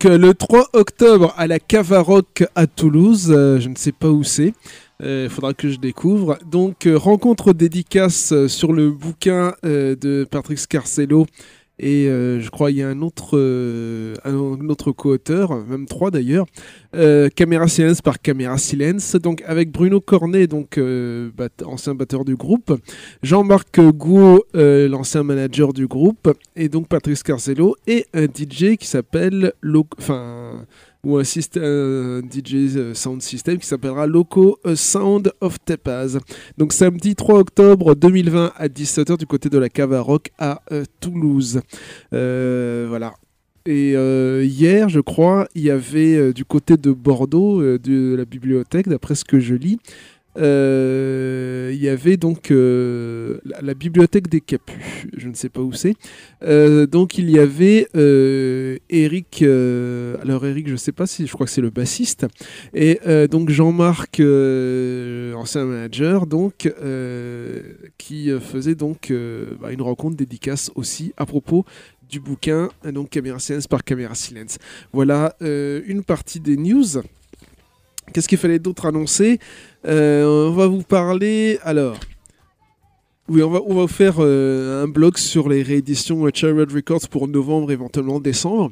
Euh, 0.05 0.17
le 0.17 0.33
3 0.33 0.69
octobre 0.73 1.33
à 1.37 1.47
la 1.47 1.59
Cavaroc 1.59 2.43
à 2.55 2.65
Toulouse, 2.65 3.27
euh, 3.29 3.59
je 3.59 3.69
ne 3.69 3.75
sais 3.75 3.91
pas 3.91 4.09
où 4.09 4.23
c'est. 4.23 4.53
Il 5.03 5.29
faudra 5.29 5.53
que 5.53 5.69
je 5.69 5.79
découvre. 5.79 6.37
Donc, 6.45 6.85
euh, 6.85 6.95
rencontre 6.95 7.53
dédicace 7.53 8.33
euh, 8.33 8.47
sur 8.47 8.71
le 8.71 8.91
bouquin 8.91 9.55
euh, 9.65 9.95
de 9.95 10.27
Patrick 10.29 10.59
Scarcello. 10.59 11.25
Et 11.83 12.07
euh, 12.07 12.39
je 12.39 12.49
crois 12.51 12.69
il 12.69 12.77
y 12.77 12.83
a 12.83 12.87
un 12.87 13.01
autre, 13.01 13.31
euh, 13.33 14.13
un 14.23 14.35
autre 14.69 14.91
co-auteur, 14.91 15.65
même 15.65 15.87
trois 15.87 16.11
d'ailleurs. 16.11 16.45
Euh, 16.95 17.27
Caméra 17.35 17.67
Silence 17.67 18.03
par 18.03 18.21
Caméra 18.21 18.59
Silence. 18.59 19.15
Donc, 19.15 19.41
avec 19.47 19.71
Bruno 19.71 19.99
Cornet, 19.99 20.45
donc, 20.45 20.79
ancien 21.65 21.95
batteur 21.95 22.23
du 22.23 22.35
groupe. 22.35 22.79
Jean-Marc 23.23 23.79
euh, 23.79 24.87
l'ancien 24.87 25.23
manager 25.23 25.73
du 25.73 25.87
groupe. 25.87 26.31
Et 26.55 26.69
donc, 26.69 26.87
Patrick 26.87 27.17
Scarcello. 27.17 27.75
Et 27.87 28.05
un 28.13 28.25
DJ 28.25 28.77
qui 28.77 28.85
s'appelle. 28.87 29.53
Enfin 29.97 30.65
ou 31.03 31.17
un, 31.17 31.23
syst- 31.23 31.57
un 31.59 32.21
DJ 32.21 32.75
euh, 32.77 32.93
sound 32.93 33.21
system 33.21 33.57
qui 33.57 33.65
s'appellera 33.65 34.05
Loco 34.07 34.59
A 34.63 34.75
Sound 34.75 35.31
of 35.41 35.57
Tepaz. 35.65 36.19
Donc 36.57 36.73
samedi 36.73 37.15
3 37.15 37.39
octobre 37.39 37.95
2020 37.95 38.53
à 38.55 38.67
17h 38.67 39.17
du 39.17 39.25
côté 39.25 39.49
de 39.49 39.57
la 39.57 39.69
Cava 39.69 39.99
Rock 40.01 40.29
à 40.37 40.61
euh, 40.71 40.83
Toulouse. 40.99 41.61
Euh, 42.13 42.85
voilà. 42.89 43.13
Et 43.67 43.93
euh, 43.95 44.43
hier, 44.43 44.89
je 44.89 44.99
crois, 44.99 45.47
il 45.53 45.61
y 45.61 45.69
avait 45.69 46.15
euh, 46.15 46.33
du 46.33 46.45
côté 46.45 46.77
de 46.77 46.91
Bordeaux, 46.91 47.61
euh, 47.61 47.77
de 47.77 48.15
la 48.15 48.25
bibliothèque, 48.25 48.89
d'après 48.89 49.13
ce 49.13 49.23
que 49.23 49.39
je 49.39 49.53
lis, 49.53 49.77
euh, 50.37 51.71
il 51.73 51.81
y 51.81 51.89
avait 51.89 52.17
donc 52.17 52.51
euh, 52.51 53.39
la, 53.43 53.73
bibliothèque 53.73 54.29
des 54.29 54.41
Capus. 54.41 55.07
Je 55.15 55.27
ne 55.27 55.33
sais 55.33 55.49
pas 55.49 55.61
où 55.61 55.73
c'est. 55.73 55.95
Euh, 56.43 56.87
donc 56.87 57.17
il 57.17 57.29
y 57.29 57.39
avait 57.39 57.87
Eric. 58.89 59.41
alors 59.41 60.45
Eric, 60.45 60.67
je 60.67 60.73
ne 60.73 60.77
sais 60.77 60.91
pas 60.91 61.07
si, 61.07 61.27
je 61.27 61.33
crois 61.33 61.45
que 61.45 61.51
c'est 61.51 61.61
le 61.61 61.69
bassiste. 61.69 62.25
Et 62.73 62.99
donc 63.29 63.49
Jean-Marc, 63.49 64.19
ancien 64.19 65.65
manager, 65.65 66.27
donc 66.27 66.73
qui 67.97 68.29
faisait 68.39 68.75
donc 68.75 69.13
bah, 69.61 69.71
une 69.71 69.81
rencontre 69.81 70.15
dédicace 70.15 70.71
aussi 70.75 71.13
à 71.17 71.25
propos 71.25 71.65
du 72.09 72.19
bouquin, 72.19 72.69
donc 72.83 73.09
Caméra 73.09 73.39
Silence 73.39 73.67
par 73.67 73.83
Caméra 73.83 74.15
Silence. 74.15 74.57
Voilà 74.93 75.35
une 75.41 76.03
partie 76.03 76.39
des 76.39 76.57
news. 76.57 77.01
Qu'est-ce 78.13 78.27
qu'il 78.27 78.37
fallait 78.37 78.59
d'autre 78.59 78.85
annoncer? 78.85 79.39
Euh, 79.85 80.49
On 80.49 80.51
va 80.51 80.67
vous 80.67 80.83
parler. 80.83 81.57
Alors. 81.63 81.97
Oui, 83.29 83.41
on 83.43 83.49
va, 83.49 83.61
on 83.65 83.75
va 83.75 83.87
faire 83.87 84.15
euh, 84.19 84.83
un 84.83 84.89
blog 84.89 85.17
sur 85.17 85.47
les 85.47 85.61
rééditions 85.61 86.25
euh, 86.25 86.31
Red 86.43 86.73
Records 86.73 87.07
pour 87.09 87.29
novembre, 87.29 87.71
éventuellement 87.71 88.19
décembre. 88.19 88.71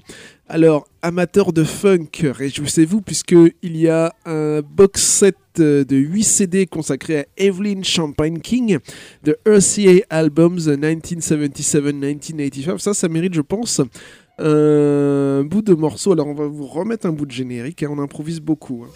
Alors, 0.50 0.86
amateurs 1.02 1.54
de 1.54 1.64
funk, 1.64 2.08
réjouissez-vous 2.24 3.00
puisqu'il 3.02 3.54
y 3.78 3.88
a 3.88 4.14
un 4.26 4.60
box 4.62 5.02
set 5.02 5.38
de 5.56 5.96
8 5.96 6.24
CD 6.24 6.66
consacré 6.66 7.20
à 7.20 7.26
Evelyn 7.38 7.84
Champagne 7.84 8.40
King 8.42 8.80
de 9.24 9.38
RCA 9.46 10.04
Albums 10.10 10.58
1977-1985. 10.58 12.80
Ça, 12.80 12.94
ça 12.94 13.08
mérite, 13.08 13.36
je 13.36 13.42
pense, 13.42 13.80
un 14.40 15.44
bout 15.46 15.62
de 15.62 15.74
morceau. 15.74 16.12
Alors, 16.12 16.28
on 16.28 16.34
va 16.34 16.48
vous 16.48 16.68
remettre 16.68 17.06
un 17.06 17.14
bout 17.14 17.28
de 17.28 17.32
générique. 17.32 17.84
hein, 17.84 17.90
on 17.92 18.00
improvise 18.00 18.42
beaucoup. 18.42 18.86
hein. 18.86 18.90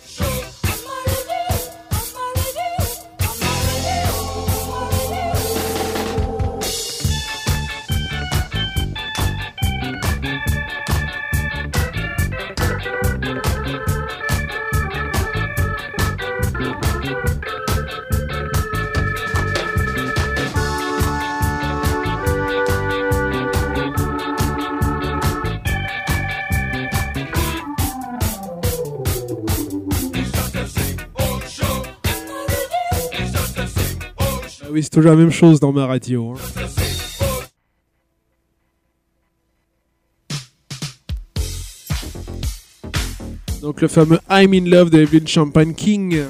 Oui, 34.73 34.81
c'est 34.81 34.89
toujours 34.89 35.11
la 35.11 35.17
même 35.17 35.29
chose 35.31 35.59
dans 35.59 35.71
ma 35.71 35.85
radio. 35.85 36.33
hein. 36.33 36.63
Donc 43.61 43.81
le 43.81 43.87
fameux 43.87 44.19
I'm 44.29 44.53
in 44.53 44.65
Love 44.65 44.89
de 44.89 44.99
Evelyn 45.01 45.27
Champagne 45.27 45.75
King. 45.75 46.23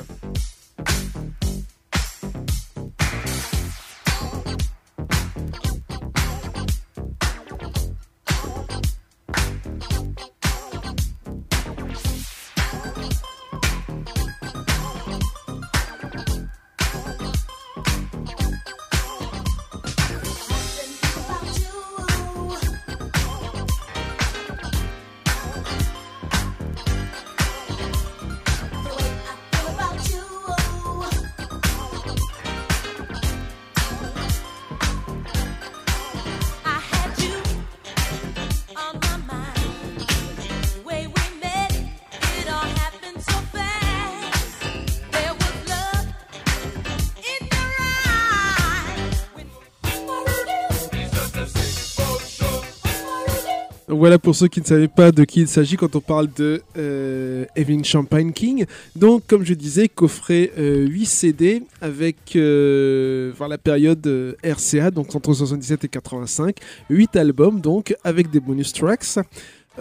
Pour 54.17 54.35
ceux 54.35 54.47
qui 54.47 54.59
ne 54.61 54.65
savaient 54.65 54.87
pas 54.87 55.11
de 55.11 55.23
qui 55.23 55.41
il 55.41 55.47
s'agit 55.47 55.75
quand 55.75 55.95
on 55.95 55.99
parle 55.99 56.29
de 56.35 56.61
euh, 56.77 57.45
Evelyn 57.55 57.83
Champagne 57.83 58.31
King. 58.31 58.65
Donc 58.95 59.23
comme 59.27 59.43
je 59.43 59.53
disais, 59.53 59.87
coffret 59.87 60.51
euh, 60.57 60.85
8 60.87 61.05
CD 61.05 61.63
avec 61.81 62.35
euh, 62.35 63.31
la 63.49 63.57
période 63.57 64.05
euh, 64.07 64.33
RCA, 64.43 64.91
donc 64.91 65.15
entre 65.15 65.33
77 65.33 65.83
et 65.83 65.87
85. 65.87 66.55
8 66.89 67.15
albums 67.15 67.59
donc 67.61 67.95
avec 68.03 68.29
des 68.29 68.39
bonus 68.39 68.73
tracks. 68.73 69.19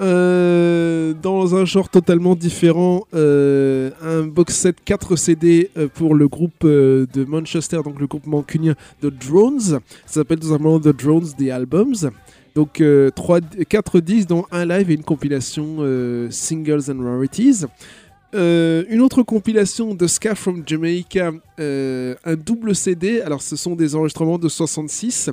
Euh, 0.00 1.12
dans 1.20 1.54
un 1.54 1.66
genre 1.66 1.90
totalement 1.90 2.34
différent, 2.34 3.04
euh, 3.14 3.90
un 4.02 4.22
box 4.22 4.54
set 4.54 4.76
4 4.82 5.16
CD 5.16 5.70
euh, 5.76 5.86
pour 5.92 6.14
le 6.14 6.28
groupe 6.28 6.64
euh, 6.64 7.06
de 7.12 7.24
Manchester, 7.24 7.80
donc 7.84 8.00
le 8.00 8.06
groupe 8.06 8.26
mancunien 8.26 8.74
The 9.02 9.06
Drones. 9.06 9.60
Ça 9.60 9.80
s'appelle 10.06 10.38
tout 10.38 10.48
simplement 10.48 10.80
The 10.80 10.96
Drones 10.96 11.28
The 11.38 11.50
Albums. 11.50 12.10
Donc 12.54 12.82
4 13.68 14.00
disques 14.00 14.28
dont 14.28 14.44
un 14.50 14.66
live 14.66 14.90
et 14.90 14.94
une 14.94 15.04
compilation 15.04 15.76
euh, 15.80 16.28
Singles 16.30 16.90
and 16.90 17.02
Rarities. 17.02 17.64
Euh, 18.34 18.84
une 18.88 19.02
autre 19.02 19.22
compilation 19.22 19.94
de 19.94 20.06
Ska 20.06 20.34
from 20.34 20.62
Jamaica, 20.66 21.32
euh, 21.60 22.14
un 22.24 22.34
double 22.34 22.74
CD. 22.74 23.20
Alors 23.20 23.42
ce 23.42 23.56
sont 23.56 23.76
des 23.76 23.94
enregistrements 23.94 24.38
de 24.38 24.48
66, 24.48 25.30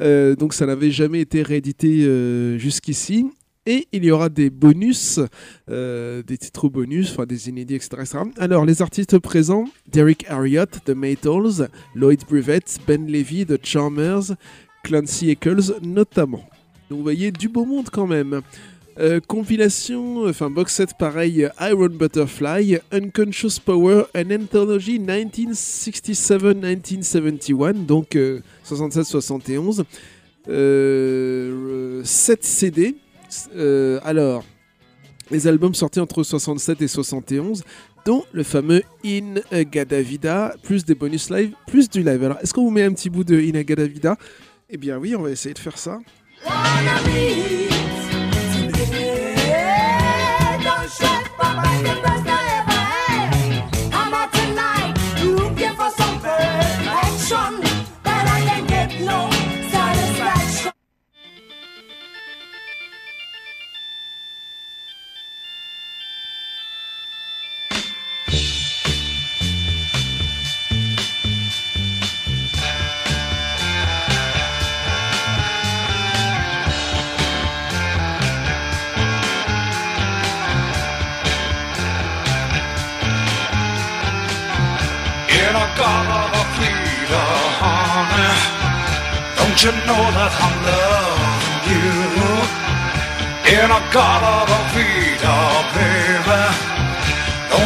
euh, 0.00 0.34
donc 0.36 0.54
ça 0.54 0.64
n'avait 0.64 0.90
jamais 0.90 1.20
été 1.20 1.42
réédité 1.42 2.04
euh, 2.04 2.56
jusqu'ici. 2.56 3.26
Et 3.66 3.86
il 3.92 4.06
y 4.06 4.10
aura 4.10 4.30
des 4.30 4.48
bonus, 4.48 5.20
euh, 5.68 6.22
des 6.22 6.38
titres 6.38 6.70
bonus, 6.70 7.10
enfin 7.12 7.26
des 7.26 7.50
inédits, 7.50 7.74
etc.. 7.74 7.98
Alors 8.38 8.64
les 8.64 8.80
artistes 8.80 9.18
présents, 9.18 9.66
Derek 9.92 10.24
Harriott, 10.26 10.78
The 10.86 10.90
Maytals, 10.90 11.68
Lloyd 11.94 12.20
Brivett, 12.26 12.78
Ben 12.86 13.06
Levy, 13.06 13.44
The 13.44 13.58
Charmers, 13.62 14.32
Clancy 14.82 15.30
Eccles 15.30 15.74
notamment. 15.82 16.44
Donc 16.88 16.98
vous 16.98 17.02
voyez 17.02 17.30
du 17.30 17.48
beau 17.48 17.64
monde 17.64 17.88
quand 17.90 18.06
même. 18.06 18.42
Euh, 18.98 19.20
compilation, 19.20 20.26
enfin 20.26 20.50
box 20.50 20.74
set 20.74 20.90
pareil, 20.98 21.48
Iron 21.60 21.88
Butterfly, 21.88 22.78
Unconscious 22.92 23.60
Power, 23.64 24.02
an 24.16 24.30
Anthology 24.30 24.98
1967-1971, 24.98 27.86
donc 27.86 28.16
euh, 28.16 28.40
67-71. 28.68 29.84
Euh, 30.48 32.02
7 32.04 32.44
CD. 32.44 32.96
Euh, 33.54 34.00
alors, 34.04 34.44
les 35.30 35.46
albums 35.46 35.74
sortis 35.74 36.00
entre 36.00 36.22
67 36.22 36.82
et 36.82 36.88
71, 36.88 37.62
dont 38.04 38.24
le 38.32 38.42
fameux 38.42 38.82
In 39.04 39.34
Gadavida, 39.70 40.54
plus 40.62 40.84
des 40.84 40.94
bonus 40.94 41.30
live, 41.30 41.52
plus 41.66 41.88
du 41.88 42.02
live. 42.02 42.24
Alors, 42.24 42.38
est-ce 42.42 42.52
qu'on 42.52 42.64
vous 42.64 42.70
met 42.70 42.82
un 42.82 42.92
petit 42.92 43.10
bout 43.10 43.24
de 43.24 43.38
In 43.38 43.62
Gadavida 43.62 44.16
Eh 44.72 44.76
bien 44.76 44.98
oui, 44.98 45.16
on 45.16 45.22
va 45.22 45.30
essayer 45.30 45.52
de 45.52 45.58
faire 45.58 45.76
ça. 45.76 45.98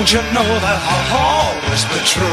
Don't 0.05 0.13
you 0.13 0.33
know 0.35 0.45
that 0.61 0.81
I'll 0.93 1.17
always 1.17 1.85
be 1.89 1.97
true? 2.05 2.29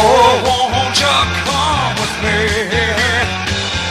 Oh, 0.00 0.32
won't 0.48 0.96
you 0.96 1.16
come 1.44 1.94
with 2.00 2.14
me 2.24 2.40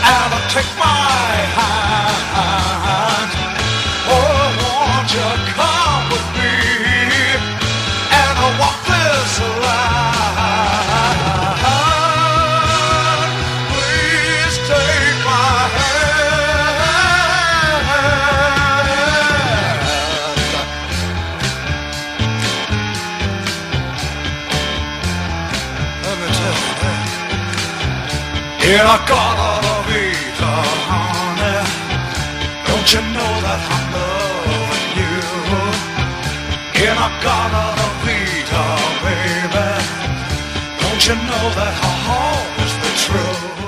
and 0.02 0.50
take 0.50 0.66
my 0.80 1.36
hand? 1.54 1.79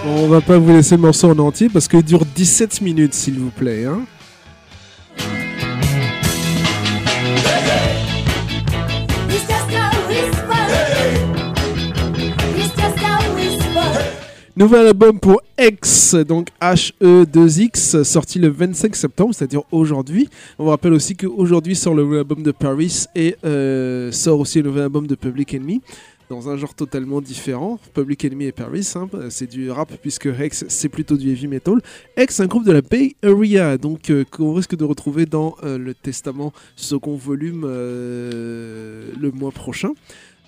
On 0.05 0.27
va 0.27 0.41
pas 0.41 0.59
vous 0.59 0.71
laisser 0.71 0.97
le 0.97 1.01
morceau 1.01 1.31
en 1.31 1.39
entier 1.39 1.69
parce 1.69 1.87
qu'il 1.87 2.03
dure 2.03 2.23
17 2.23 2.81
minutes, 2.81 3.15
s'il 3.15 3.39
vous 3.39 3.49
plaît. 3.49 3.85
hein. 3.85 4.01
Nouvel 14.61 14.85
album 14.85 15.19
pour 15.19 15.41
X, 15.59 16.13
donc 16.13 16.49
H-E-2-X, 16.61 18.03
sorti 18.03 18.37
le 18.37 18.49
25 18.49 18.95
septembre, 18.95 19.33
c'est-à-dire 19.33 19.63
aujourd'hui. 19.71 20.29
On 20.59 20.65
vous 20.65 20.69
rappelle 20.69 20.93
aussi 20.93 21.15
qu'aujourd'hui 21.15 21.75
sort 21.75 21.95
le 21.95 22.03
nouvel 22.03 22.19
album 22.19 22.43
de 22.43 22.51
Paris 22.51 23.05
et 23.15 23.35
euh, 23.43 24.11
sort 24.11 24.39
aussi 24.39 24.61
le 24.61 24.69
nouvel 24.69 24.83
album 24.83 25.07
de 25.07 25.15
Public 25.15 25.55
Enemy. 25.55 25.81
dans 26.29 26.47
un 26.47 26.57
genre 26.57 26.75
totalement 26.75 27.21
différent. 27.21 27.79
Public 27.95 28.23
Enemy 28.23 28.45
et 28.45 28.51
Paris, 28.51 28.87
hein, 28.93 29.09
c'est 29.31 29.49
du 29.49 29.71
rap 29.71 29.91
puisque 29.99 30.27
Hex 30.27 30.65
c'est 30.67 30.89
plutôt 30.89 31.17
du 31.17 31.31
heavy 31.31 31.47
metal. 31.47 31.81
Hex, 32.15 32.39
un 32.39 32.45
groupe 32.45 32.63
de 32.63 32.71
la 32.71 32.83
Bay 32.83 33.15
Area, 33.23 33.79
donc 33.79 34.11
euh, 34.11 34.23
qu'on 34.29 34.53
risque 34.53 34.75
de 34.75 34.83
retrouver 34.83 35.25
dans 35.25 35.55
euh, 35.63 35.79
le 35.79 35.95
Testament 35.95 36.53
second 36.75 37.15
volume 37.15 37.63
le 37.63 39.31
mois 39.33 39.51
prochain. 39.51 39.93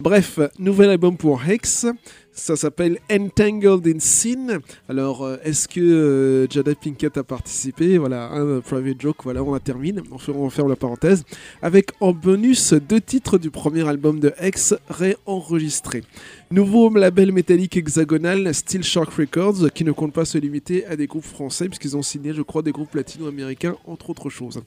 Bref, 0.04 0.38
nouvel 0.60 0.90
album 0.90 1.16
pour 1.16 1.42
Hex. 1.48 1.86
Ça 2.34 2.58
s'appelle 2.58 3.00
Entangled 3.10 3.88
in 3.88 4.00
Sin. 4.00 4.60
Alors, 4.90 5.24
euh, 5.24 5.38
est-ce 5.46 5.70
que 5.70 5.80
euh, 5.80 6.50
Jada 6.50 6.76
Pinkett 6.76 7.16
a 7.16 7.24
participé? 7.24 7.98
Voilà, 7.98 8.30
un 8.32 8.46
euh, 8.46 8.60
private 8.60 9.00
joke. 9.00 9.24
Voilà, 9.24 9.42
on 9.44 9.54
la 9.54 9.62
termine. 9.62 10.02
On 10.12 10.18
ferme, 10.18 10.40
on 10.40 10.50
ferme 10.50 10.68
la 10.68 10.76
parenthèse. 10.76 11.24
Avec 11.62 11.92
en 12.02 12.12
bonus 12.12 12.74
deux 12.74 13.00
titres 13.00 13.38
du 13.38 13.50
premier 13.50 13.88
album 13.88 14.20
de 14.20 14.34
Hex 14.40 14.76
réenregistrés. 14.90 16.04
Nouveau 16.52 16.94
label 16.94 17.32
métallique 17.32 17.78
hexagonal, 17.78 18.54
Steel 18.54 18.84
Shark 18.84 19.14
Records, 19.14 19.72
qui 19.74 19.86
ne 19.86 19.94
compte 19.94 20.12
pas 20.12 20.26
se 20.26 20.38
limiter 20.38 20.86
à 20.86 20.98
des 20.98 21.08
groupes 21.08 21.24
français, 21.24 21.70
puisqu'ils 21.70 21.96
ont 21.96 22.04
signé, 22.04 22.34
je 22.34 22.42
crois, 22.42 22.62
des 22.62 22.74
groupes 22.74 22.94
latino-américains, 22.94 23.78
entre 23.86 24.10
autres 24.10 24.30
choses. 24.30 24.62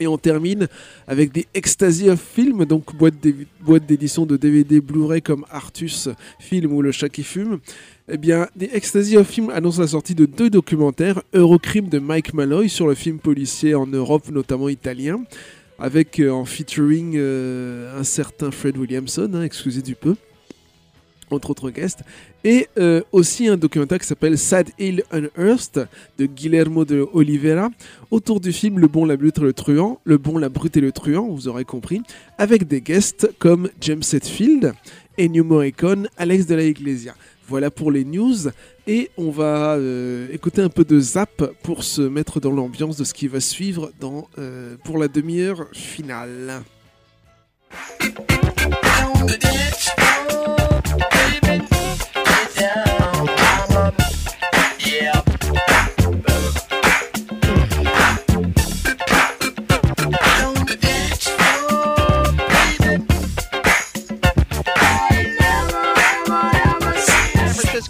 Et 0.00 0.06
on 0.06 0.18
termine 0.18 0.68
avec 1.06 1.32
des 1.32 1.46
Ecstasy 1.54 2.08
of 2.10 2.20
Film, 2.20 2.64
donc 2.64 2.94
boîte 2.96 3.86
d'édition 3.86 4.26
de 4.26 4.36
DVD 4.36 4.80
Blu-ray 4.80 5.22
comme 5.22 5.44
Artus 5.50 6.08
Film 6.38 6.72
ou 6.72 6.82
Le 6.82 6.92
Chat 6.92 7.08
qui 7.08 7.22
fume. 7.22 7.60
Eh 8.08 8.18
bien, 8.18 8.48
des 8.56 8.70
Ecstasy 8.72 9.16
of 9.16 9.28
Film 9.28 9.50
annonce 9.50 9.78
la 9.78 9.86
sortie 9.86 10.14
de 10.14 10.26
deux 10.26 10.50
documentaires, 10.50 11.22
Eurocrime 11.32 11.88
de 11.88 11.98
Mike 11.98 12.34
Malloy 12.34 12.68
sur 12.68 12.88
le 12.88 12.94
film 12.94 13.18
policier 13.18 13.74
en 13.74 13.86
Europe, 13.86 14.30
notamment 14.30 14.68
italien, 14.68 15.24
avec 15.78 16.20
euh, 16.20 16.30
en 16.30 16.44
featuring 16.44 17.14
euh, 17.16 17.98
un 17.98 18.04
certain 18.04 18.50
Fred 18.50 18.76
Williamson, 18.76 19.30
hein, 19.34 19.42
excusez 19.42 19.82
du 19.82 19.94
peu 19.94 20.16
entre 21.30 21.50
autres 21.50 21.70
guests, 21.70 22.00
et 22.44 22.68
euh, 22.78 23.02
aussi 23.12 23.48
un 23.48 23.56
documentaire 23.56 23.98
qui 23.98 24.06
s'appelle 24.06 24.36
Sad 24.38 24.70
Hill 24.78 25.02
Unearthed 25.12 25.88
de 26.18 26.26
Guillermo 26.26 26.84
de 26.84 27.06
Oliveira, 27.12 27.70
autour 28.10 28.40
du 28.40 28.52
film 28.52 28.78
Le 28.78 28.88
Bon, 28.88 29.04
la 29.04 29.16
Brute 29.16 29.38
et 29.38 29.42
le 29.42 29.52
Truand, 29.52 30.00
Le 30.04 30.18
Bon, 30.18 30.38
la 30.38 30.48
Brute 30.48 30.76
et 30.76 30.80
le 30.80 30.92
Truand, 30.92 31.28
vous 31.28 31.48
aurez 31.48 31.64
compris, 31.64 32.02
avec 32.38 32.66
des 32.66 32.80
guests 32.80 33.30
comme 33.38 33.70
James 33.80 34.02
Hetfield, 34.12 34.74
Ennio 35.18 35.44
Morricone, 35.44 36.08
Alex 36.16 36.46
de 36.46 36.54
la 36.54 36.64
Iglesia. 36.64 37.14
Voilà 37.46 37.70
pour 37.70 37.90
les 37.90 38.04
news, 38.04 38.48
et 38.86 39.10
on 39.18 39.30
va 39.30 39.74
euh, 39.74 40.28
écouter 40.32 40.62
un 40.62 40.70
peu 40.70 40.84
de 40.84 40.98
zap 40.98 41.44
pour 41.62 41.84
se 41.84 42.00
mettre 42.02 42.40
dans 42.40 42.50
l'ambiance 42.50 42.96
de 42.96 43.04
ce 43.04 43.12
qui 43.12 43.28
va 43.28 43.40
suivre 43.40 43.92
dans, 44.00 44.28
euh, 44.38 44.76
pour 44.82 44.98
la 44.98 45.08
demi-heure 45.08 45.66
finale. 45.72 46.62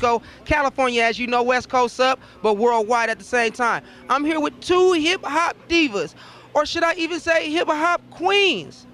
Francisco, 0.05 0.23
California, 0.45 1.03
as 1.03 1.19
you 1.19 1.27
know, 1.27 1.43
West 1.43 1.69
Coast 1.69 1.99
up, 2.01 2.21
but 2.43 2.55
worldwide 2.55 3.09
at 3.11 3.19
the 3.19 3.25
same 3.25 3.53
time. 3.53 3.83
I'm 4.09 4.25
here 4.25 4.41
with 4.41 4.59
two 4.61 4.93
hip 4.93 5.23
hop 5.25 5.57
divas, 5.69 6.15
or 6.55 6.67
should 6.67 6.85
I 6.85 6.95
even 6.95 7.21
say 7.21 7.51
hip 7.51 7.69
hop 7.69 8.01
queens? 8.11 8.87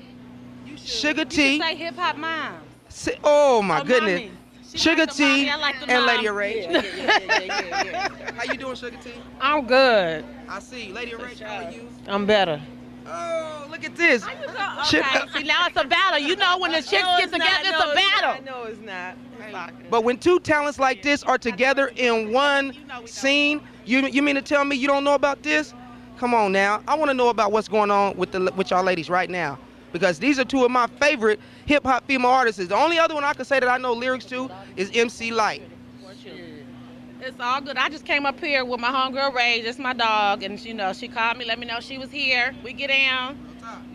Sugar 0.77 1.25
T. 1.25 1.59
say 1.61 1.75
hip 1.75 1.97
hop 1.97 2.17
mom. 2.17 2.61
Si- 2.89 3.15
oh 3.25 3.63
my 3.63 3.81
Oh, 3.81 3.85
goodness. 3.85 4.21
mommy. 4.23 4.33
She 4.71 4.79
Sugar 4.79 5.07
like 5.07 5.15
T 5.17 5.51
like 5.57 5.75
and 5.83 5.91
mom. 5.91 6.07
Lady 6.07 6.29
Rage. 6.29 6.67
Yeah, 6.71 6.83
yeah, 6.83 6.83
yeah, 7.27 7.43
yeah, 7.43 7.83
yeah, 7.85 8.33
How 8.37 8.45
you 8.53 8.57
doing, 8.59 8.77
Sugar 8.77 8.97
T? 9.03 9.11
I'm 9.41 9.67
good. 9.67 10.25
I 10.49 10.59
see 10.61 10.87
you. 10.87 10.95
Lady 10.95 11.15
Rage, 11.15 11.41
how 11.41 11.65
are 11.67 11.73
you? 11.73 11.89
I'm 12.07 12.25
better. 12.25 12.61
Oh, 13.07 13.67
look 13.71 13.85
at 13.85 13.97
this. 13.97 14.25
Okay, 14.25 14.41
see 15.33 15.43
now 15.45 15.67
it's 15.67 15.77
a 15.77 15.85
battle. 15.85 16.19
You 16.19 16.37
know 16.37 16.59
when 16.59 16.73
the 16.73 16.79
chicks 16.83 17.03
No, 17.03 17.17
get 17.19 17.33
together, 17.33 17.39
not. 17.39 17.61
it's 17.61 17.71
No, 17.71 17.79
a 17.79 17.91
it's 17.93 18.01
battle. 18.01 18.45
not. 18.45 18.45
No, 18.45 18.65
it's 18.65 18.81
not. 19.53 19.91
But 19.91 20.05
when 20.05 20.19
two 20.19 20.39
talents 20.41 20.79
like 20.79 21.03
this 21.03 21.23
are 21.25 21.39
together 21.39 21.91
in 21.97 22.33
one 22.33 22.75
scene, 23.07 23.61
you 23.85 24.07
you 24.07 24.23
mean 24.23 24.37
to 24.37 24.43
tell 24.43 24.65
me 24.65 24.77
you 24.77 24.87
don't 24.87 25.05
know 25.05 25.15
about 25.15 25.43
this? 25.43 25.75
Come 26.19 26.35
on 26.35 26.53
now. 26.53 26.83
I 26.87 26.95
want 26.97 27.09
to 27.11 27.15
know 27.15 27.31
about 27.31 27.51
what's 27.51 27.69
going 27.69 27.91
on 27.91 28.17
with 28.17 28.33
the 28.33 28.53
with 28.57 28.71
y'all 28.71 28.85
ladies 28.85 29.09
right 29.09 29.31
now. 29.31 29.59
Because 29.93 30.21
these 30.21 30.39
are 30.39 30.45
two 30.45 30.65
of 30.65 30.71
my 30.71 30.87
favorite 31.01 31.41
hip 31.67 31.83
hop 31.85 32.07
female 32.07 32.31
artists. 32.31 32.65
The 32.65 32.77
only 32.77 32.99
other 32.99 33.15
one 33.15 33.25
I 33.25 33.33
can 33.33 33.45
say 33.45 33.59
that 33.59 33.69
I 33.69 33.77
know 33.79 33.93
lyrics 33.93 34.25
to 34.27 34.49
is 34.77 34.91
MC 34.95 35.33
Lyte. 35.33 35.63
It's 37.23 37.39
all 37.39 37.61
good. 37.61 37.77
I 37.77 37.91
just 37.91 38.07
came 38.07 38.25
up 38.25 38.41
here 38.41 38.65
with 38.65 38.81
my 38.81 38.91
homegirl 38.91 39.35
Ray, 39.35 39.61
that's 39.61 39.79
my 39.79 39.93
dog, 39.93 40.43
and 40.43 40.59
you 40.65 40.73
know 40.73 40.95
she 40.95 41.07
called 41.07 41.37
me, 41.37 41.45
let 41.45 41.59
me 41.59 41.67
know 41.67 41.81
she 41.81 41.99
was 41.99 42.11
here. 42.11 42.55
We 42.65 42.73
get 42.73 42.89
down, 42.89 43.39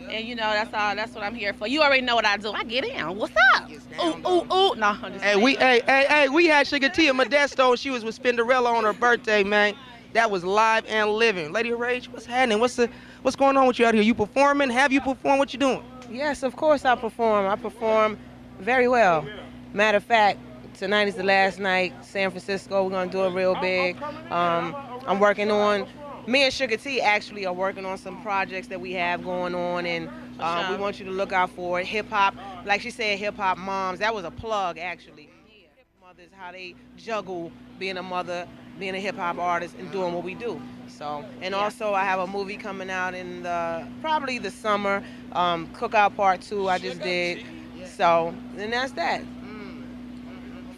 and 0.10 0.28
you 0.28 0.36
know 0.36 0.44
that's 0.52 0.72
all. 0.74 0.96
That's 0.96 1.14
what 1.16 1.24
I'm 1.24 1.34
here 1.34 1.54
for. 1.54 1.68
You 1.68 1.82
already 1.82 2.02
know 2.02 2.14
what 2.16 2.26
I 2.26 2.38
do. 2.38 2.52
I 2.52 2.64
get 2.64 2.86
down. 2.94 3.18
What's 3.18 3.34
up? 3.56 3.70
Ooh, 4.04 4.28
ooh, 4.28 4.54
ooh. 4.54 4.76
No, 4.76 4.96
I'm 5.02 5.14
just 5.14 5.24
Hey, 5.24 5.36
we 5.36 5.56
hey 5.56 5.82
hey 5.88 6.06
hey 6.08 6.30
we 6.30 6.46
had 6.46 6.68
Sugar 6.68 6.90
T 6.90 7.08
in 7.08 7.18
Modesto 7.18 7.72
and 7.72 7.80
she 7.80 7.90
was 7.90 8.04
with 8.04 8.22
Spinderella 8.22 8.72
on 8.72 8.84
her 8.84 8.94
birthday, 8.94 9.44
man. 9.44 9.76
That 10.14 10.30
was 10.30 10.44
live 10.44 10.86
and 10.88 11.10
living. 11.10 11.52
Lady 11.52 11.74
Rage, 11.74 12.10
what's 12.10 12.26
happening? 12.26 12.60
What's 12.60 12.76
the 12.76 12.90
what's 13.24 13.36
going 13.36 13.58
on 13.58 13.66
with 13.66 13.80
you 13.80 13.88
out 13.88 13.96
here? 13.96 14.04
You 14.04 14.14
performing? 14.14 14.70
Have 14.70 14.92
you 14.92 15.02
performed? 15.02 15.40
What 15.40 15.52
you 15.52 15.60
doing? 15.60 15.84
Yes, 16.12 16.44
of 16.44 16.56
course 16.56 16.86
I 16.86 16.96
perform. 16.96 17.48
I 17.48 17.56
perform 17.56 18.20
very 18.60 18.88
well. 18.88 19.26
Matter 19.74 19.98
of 19.98 20.04
fact, 20.04 20.40
tonight 20.76 21.08
is 21.08 21.16
the 21.16 21.24
last 21.24 21.60
night. 21.60 21.94
San 22.04 22.30
Francisco, 22.30 22.84
we're 22.84 22.90
gonna 22.92 23.12
do 23.12 23.24
it 23.24 23.30
real 23.30 23.56
big. 23.56 24.02
Um, 24.32 24.76
I'm 25.08 25.20
working 25.20 25.52
on. 25.52 25.88
Me 26.28 26.44
and 26.44 26.54
Sugar 26.54 26.76
T 26.76 27.02
actually 27.02 27.46
are 27.46 27.54
working 27.54 27.86
on 27.86 27.98
some 27.98 28.22
projects 28.24 28.68
that 28.68 28.82
we 28.82 28.94
have 28.94 29.24
going 29.24 29.54
on, 29.54 29.86
and 29.86 30.10
um, 30.40 30.72
we 30.72 30.76
want 30.76 31.00
you 31.00 31.06
to 31.06 31.12
look 31.12 31.32
out 31.32 31.52
for 31.52 31.80
it. 31.80 31.86
Hip 31.86 32.10
hop, 32.10 32.36
like 32.66 32.82
she 32.82 32.90
said, 32.90 33.20
hip 33.20 33.36
hop 33.38 33.58
moms. 33.58 34.00
That 34.00 34.14
was 34.14 34.26
a 34.26 34.32
plug 34.32 34.78
actually. 34.78 35.30
Hip 35.48 35.88
mothers, 36.02 36.30
how 36.36 36.52
they 36.52 36.76
juggle 36.98 37.52
being 37.78 37.98
a 37.98 38.04
mother, 38.04 38.48
being 38.80 38.96
a 38.96 39.00
hip 39.00 39.16
hop 39.16 39.38
artist, 39.38 39.76
and 39.78 39.92
doing 39.92 40.14
what 40.14 40.24
we 40.24 40.34
do. 40.34 40.60
So, 40.88 41.24
and 41.42 41.54
also 41.54 41.94
I 41.94 42.04
have 42.04 42.20
a 42.20 42.28
movie 42.28 42.58
coming 42.58 42.90
out 42.90 43.14
in 43.14 43.44
the 43.44 43.88
probably 44.02 44.40
the 44.40 44.52
summer. 44.52 45.04
Um, 45.32 45.68
Cookout 45.74 46.16
Part 46.16 46.42
Two 46.42 46.70
I 46.70 46.80
just 46.80 47.02
did. 47.02 47.46
So, 47.86 48.34
and 48.58 48.74
that's 48.74 48.94
that. 48.94 49.22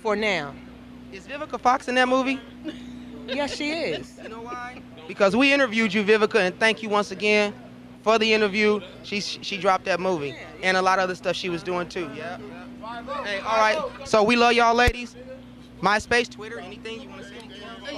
For 0.02 0.16
now. 0.16 0.54
Is 1.12 1.28
Vivica 1.28 1.60
Fox 1.60 1.88
in 1.88 1.96
that 1.96 2.08
movie? 2.08 2.40
Yes, 3.28 3.56
she 3.56 3.72
is. 3.72 4.20
You 4.24 4.30
know 4.30 4.42
why? 4.42 4.82
Because 5.08 5.36
we 5.36 5.52
interviewed 5.54 5.94
you, 5.94 6.04
Vivica, 6.04 6.40
and 6.40 6.58
thank 6.60 6.82
you 6.82 6.90
once 6.90 7.12
again 7.12 7.54
for 8.04 8.18
the 8.18 8.34
interview. 8.34 8.80
She 9.04 9.20
she 9.20 9.58
dropped 9.58 9.86
that 9.86 10.00
movie 10.00 10.36
and 10.64 10.78
a 10.78 10.82
lot 10.82 11.00
of 11.00 11.04
other 11.04 11.16
stuff 11.16 11.36
she 11.36 11.50
was 11.50 11.64
doing 11.64 11.90
too. 11.90 12.10
Yeah. 12.16 12.38
Hey, 13.24 13.40
all 13.40 13.58
right. 13.58 14.08
So 14.08 14.24
we 14.24 14.36
love 14.36 14.54
y'all, 14.54 14.76
ladies. 14.76 15.16
MySpace, 15.82 16.30
Twitter, 16.30 16.60
anything 16.60 17.02
you 17.02 17.10
want 17.10 17.22
to 17.24 17.28
say? 17.28 17.38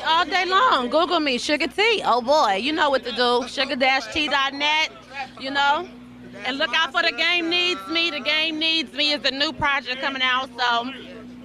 all 0.06 0.26
day 0.26 0.46
long. 0.46 0.90
Google 0.90 1.20
me, 1.20 1.38
Sugar 1.38 1.68
T. 1.68 2.02
Oh 2.06 2.22
boy, 2.22 2.56
you 2.56 2.74
know 2.74 2.90
what 2.90 3.04
to 3.06 3.12
do. 3.12 3.48
Sugar-T.net. 3.48 4.92
You 5.40 5.52
know. 5.52 5.88
And 6.46 6.58
look 6.58 6.74
out 6.74 6.92
for 6.92 7.02
the 7.02 7.12
game 7.12 7.50
needs 7.50 7.86
me. 7.88 8.12
The 8.12 8.22
game 8.22 8.60
needs 8.60 8.94
me 8.94 9.12
is 9.12 9.24
a 9.26 9.32
new 9.32 9.52
project 9.52 10.00
coming 10.02 10.22
out. 10.22 10.50
So 10.58 10.94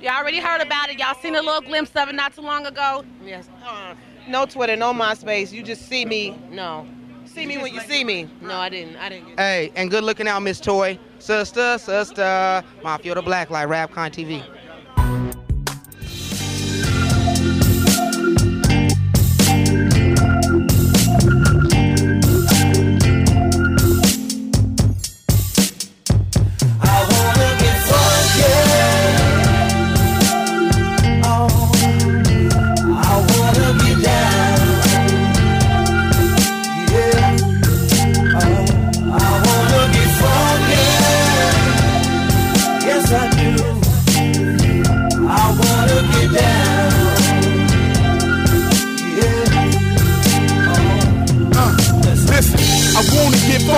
you 0.05 0.11
already 0.11 0.39
heard 0.39 0.61
about 0.61 0.91
it. 0.91 0.99
Y'all 0.99 1.15
seen 1.15 1.35
a 1.35 1.41
little 1.41 1.63
glimpse 1.63 1.91
of 1.97 2.09
it 2.11 2.15
not 2.15 2.35
too 2.35 2.43
long 2.43 2.67
ago. 2.67 3.05
Yes. 3.25 3.49
Uh, 3.65 3.95
no 4.29 4.45
Twitter, 4.45 4.77
no 4.77 4.93
MySpace. 4.93 5.51
You 5.51 5.63
just 5.63 5.89
see 5.89 6.05
me. 6.05 6.39
No. 6.51 6.87
See 7.25 7.47
me 7.47 7.57
when 7.57 7.73
you 7.73 7.81
see 7.81 8.05
me. 8.05 8.29
No, 8.43 8.55
I 8.57 8.69
didn't. 8.69 8.97
I 8.97 9.09
didn't. 9.09 9.29
Get 9.29 9.41
Hey, 9.41 9.73
and 9.75 9.91
good 9.91 10.05
looking 10.05 10.29
out, 10.29 10.41
Miss 10.41 10.61
Toy. 10.61 10.99
Sister, 11.19 11.79
sister. 11.79 12.63
Mafia 12.83 13.15
the 13.15 13.23
Black 13.23 13.49
Light, 13.49 13.67
Rapcon 13.67 14.11
TV. 14.11 14.45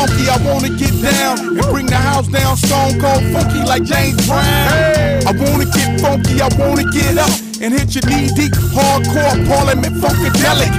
Funky, 0.06 0.28
I 0.28 0.36
wanna 0.46 0.70
get 0.70 0.92
down 1.02 1.38
and 1.58 1.66
bring 1.70 1.86
the 1.86 1.96
house 1.96 2.28
down 2.28 2.56
stone 2.56 2.98
cold 3.00 3.22
funky 3.32 3.62
like 3.66 3.84
James 3.84 4.26
Brown. 4.26 4.44
I 5.26 5.32
wanna 5.32 5.66
get 5.66 6.00
funky, 6.00 6.40
I 6.40 6.48
wanna 6.58 6.84
get 6.90 7.18
up 7.18 7.30
and 7.60 7.72
hit 7.74 7.94
your 7.94 8.06
knee 8.06 8.28
deep 8.34 8.52
hardcore 8.74 9.36
parliament 9.48 9.94
funkadelic. 9.96 10.70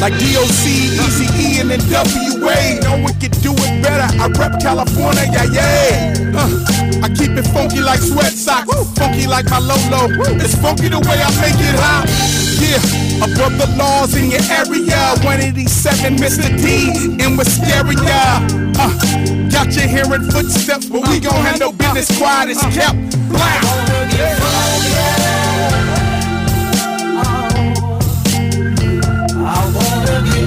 Like 0.00 0.14
DOC, 0.18 0.64
Easy 0.66 1.26
E, 1.36 1.60
and 1.60 1.70
NWA. 1.70 2.82
No 2.82 3.02
one 3.02 3.14
can 3.14 3.30
do 3.42 3.52
it 3.52 3.82
better. 3.82 4.08
I 4.20 4.26
rep 4.38 4.60
California, 4.60 5.24
yeah, 5.32 5.44
yeah. 5.44 6.36
Uh, 6.36 7.02
I 7.02 7.08
keep 7.08 7.30
it 7.30 7.46
funky 7.48 7.80
like 7.80 8.00
sweat 8.00 8.32
socks, 8.32 8.72
funky 8.98 9.26
like 9.26 9.46
my 9.46 9.58
Lolo. 9.58 10.08
It's 10.42 10.54
funky 10.56 10.88
the 10.88 11.00
way 11.00 11.18
I 11.22 11.30
make 11.40 11.60
it 11.60 11.76
hot. 11.78 12.45
Yeah, 12.58 12.80
above 13.24 13.58
the 13.58 13.74
laws 13.76 14.14
in 14.16 14.30
your 14.30 14.40
area. 14.50 15.14
187, 15.22 16.16
Mr. 16.16 16.48
D, 16.56 16.90
in 17.22 17.36
Wisteria. 17.36 18.40
Uh, 18.78 19.50
got 19.50 19.74
you 19.76 19.86
hearing 19.88 20.30
footsteps, 20.30 20.86
but 20.88 21.06
we 21.08 21.20
gon' 21.20 21.34
handle 21.34 21.72
no 21.72 21.78
business 21.78 22.16
quiet 22.18 22.50
as 22.50 22.60
kept. 22.74 22.96
Blah. 23.28 23.60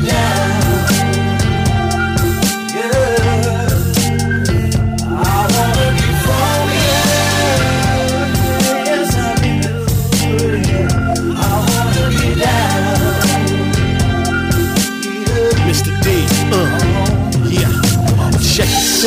Down. 0.10 0.49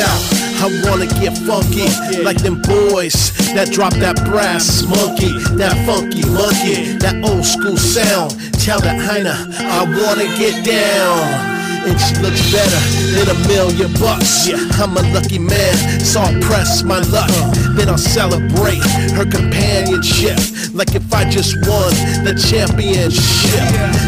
I 0.00 0.88
wanna 0.88 1.04
get 1.20 1.36
funky 1.44 1.84
like 2.22 2.38
them 2.38 2.62
boys 2.62 3.30
that 3.52 3.68
drop 3.70 3.92
that 4.00 4.16
brass 4.24 4.82
monkey, 4.88 5.28
that 5.60 5.76
funky 5.84 6.24
monkey, 6.32 6.96
that 6.96 7.20
old 7.22 7.44
school 7.44 7.76
sound. 7.76 8.32
Tell 8.64 8.80
that 8.80 8.96
Heiner 8.96 9.36
I 9.60 9.84
wanna 9.84 10.24
get 10.40 10.64
down. 10.64 11.52
And 11.84 12.00
she 12.00 12.14
looks 12.24 12.40
better 12.50 12.80
than 13.12 13.36
a 13.36 13.38
million 13.48 13.92
bucks. 14.00 14.48
Yeah, 14.48 14.56
I'm 14.80 14.96
a 14.96 15.02
lucky 15.12 15.38
man, 15.38 16.00
so 16.00 16.20
I'll 16.20 16.40
press 16.40 16.82
my 16.82 17.00
luck. 17.12 17.28
Then 17.76 17.90
I'll 17.90 17.98
celebrate 17.98 18.80
her 19.12 19.26
companionship 19.28 20.38
like 20.74 20.94
if 20.94 21.12
I 21.12 21.28
just 21.28 21.54
won 21.66 21.92
the 22.24 22.34
championship. 22.34 23.60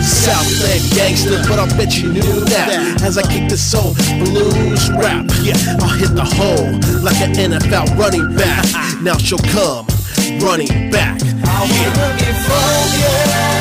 Southland 0.02 0.84
gangster, 0.94 1.42
but 1.48 1.58
I 1.58 1.66
bet 1.76 1.96
you 1.98 2.12
knew 2.12 2.40
that. 2.46 3.00
As 3.02 3.18
I 3.18 3.22
kick 3.22 3.48
the 3.48 3.56
soul 3.56 3.94
blues 4.20 4.90
rap, 4.92 5.26
yeah, 5.42 5.56
I'll 5.80 5.96
hit 5.96 6.14
the 6.14 6.24
hole 6.24 6.72
like 7.02 7.20
an 7.20 7.32
NFL 7.34 7.96
running 7.98 8.34
back. 8.36 8.64
Now 9.02 9.16
she'll 9.16 9.38
come 9.38 9.86
running 10.40 10.90
back. 10.90 11.20
I 11.44 11.60
wanna 11.60 12.18
get 12.18 12.34
funky. 12.46 13.04
Oh, 13.06 13.53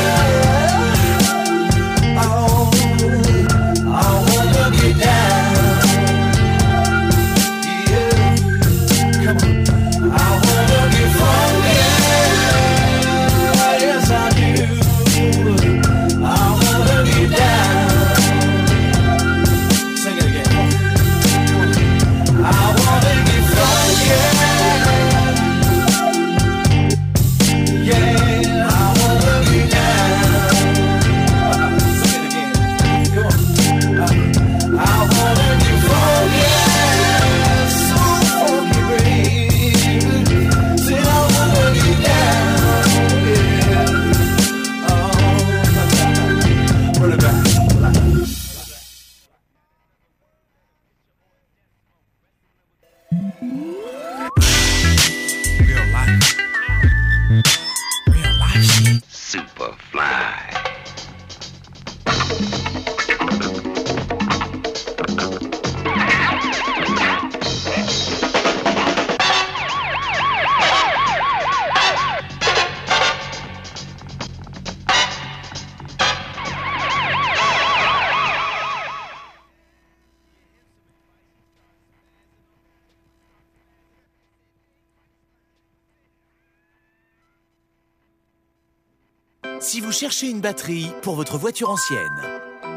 cherchez 90.03 90.29
une 90.29 90.41
batterie 90.41 90.91
pour 91.01 91.15
votre 91.15 91.37
voiture 91.37 91.69
ancienne, 91.69 92.21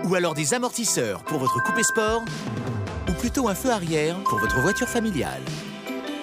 ou 0.04 0.14
alors 0.14 0.34
des 0.34 0.54
amortisseurs 0.54 1.24
pour 1.24 1.40
votre 1.40 1.60
coupé 1.60 1.82
sport, 1.82 2.24
ou 3.08 3.12
plutôt 3.14 3.48
un 3.48 3.54
feu 3.56 3.70
arrière 3.70 4.16
pour 4.26 4.38
votre 4.38 4.60
voiture 4.60 4.86
familiale, 4.86 5.42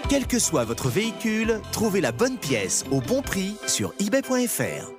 quel 0.08 0.28
que 0.28 0.40
soit 0.40 0.64
votre 0.64 0.88
véhicule, 0.88 1.60
trouvez 1.74 2.00
la 2.00 2.14
bonne 2.14 2.38
pièce 2.38 2.86
au 2.90 3.02
bon 3.02 3.22
prix 3.22 3.58
sur 3.68 3.94
eBay.fr. 4.00 4.94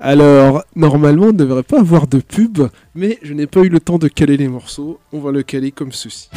Alors, 0.00 0.64
normalement, 0.76 1.24
on 1.24 1.32
ne 1.32 1.32
devrait 1.32 1.62
pas 1.62 1.80
avoir 1.80 2.06
de 2.06 2.20
pub, 2.20 2.68
mais 2.94 3.18
je 3.20 3.34
n'ai 3.34 3.46
pas 3.46 3.60
eu 3.60 3.68
le 3.68 3.80
temps 3.80 3.98
de 3.98 4.08
caler 4.08 4.38
les 4.38 4.48
morceaux. 4.48 4.98
On 5.12 5.20
va 5.20 5.30
le 5.30 5.42
caler 5.42 5.72
comme 5.72 5.92
ceci. 5.92 6.30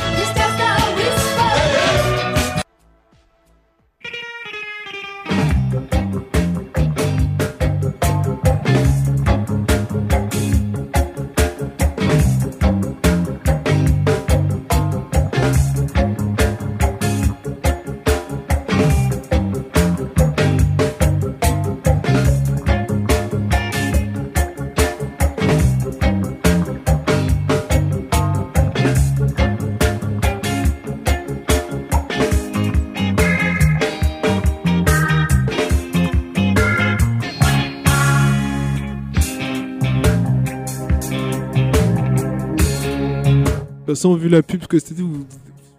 Toute 43.88 43.96
façon, 43.96 44.16
vu 44.16 44.28
la 44.28 44.44
pub 44.44 44.68
que 44.68 44.80
c'était, 44.80 45.02
vous... 45.02 45.26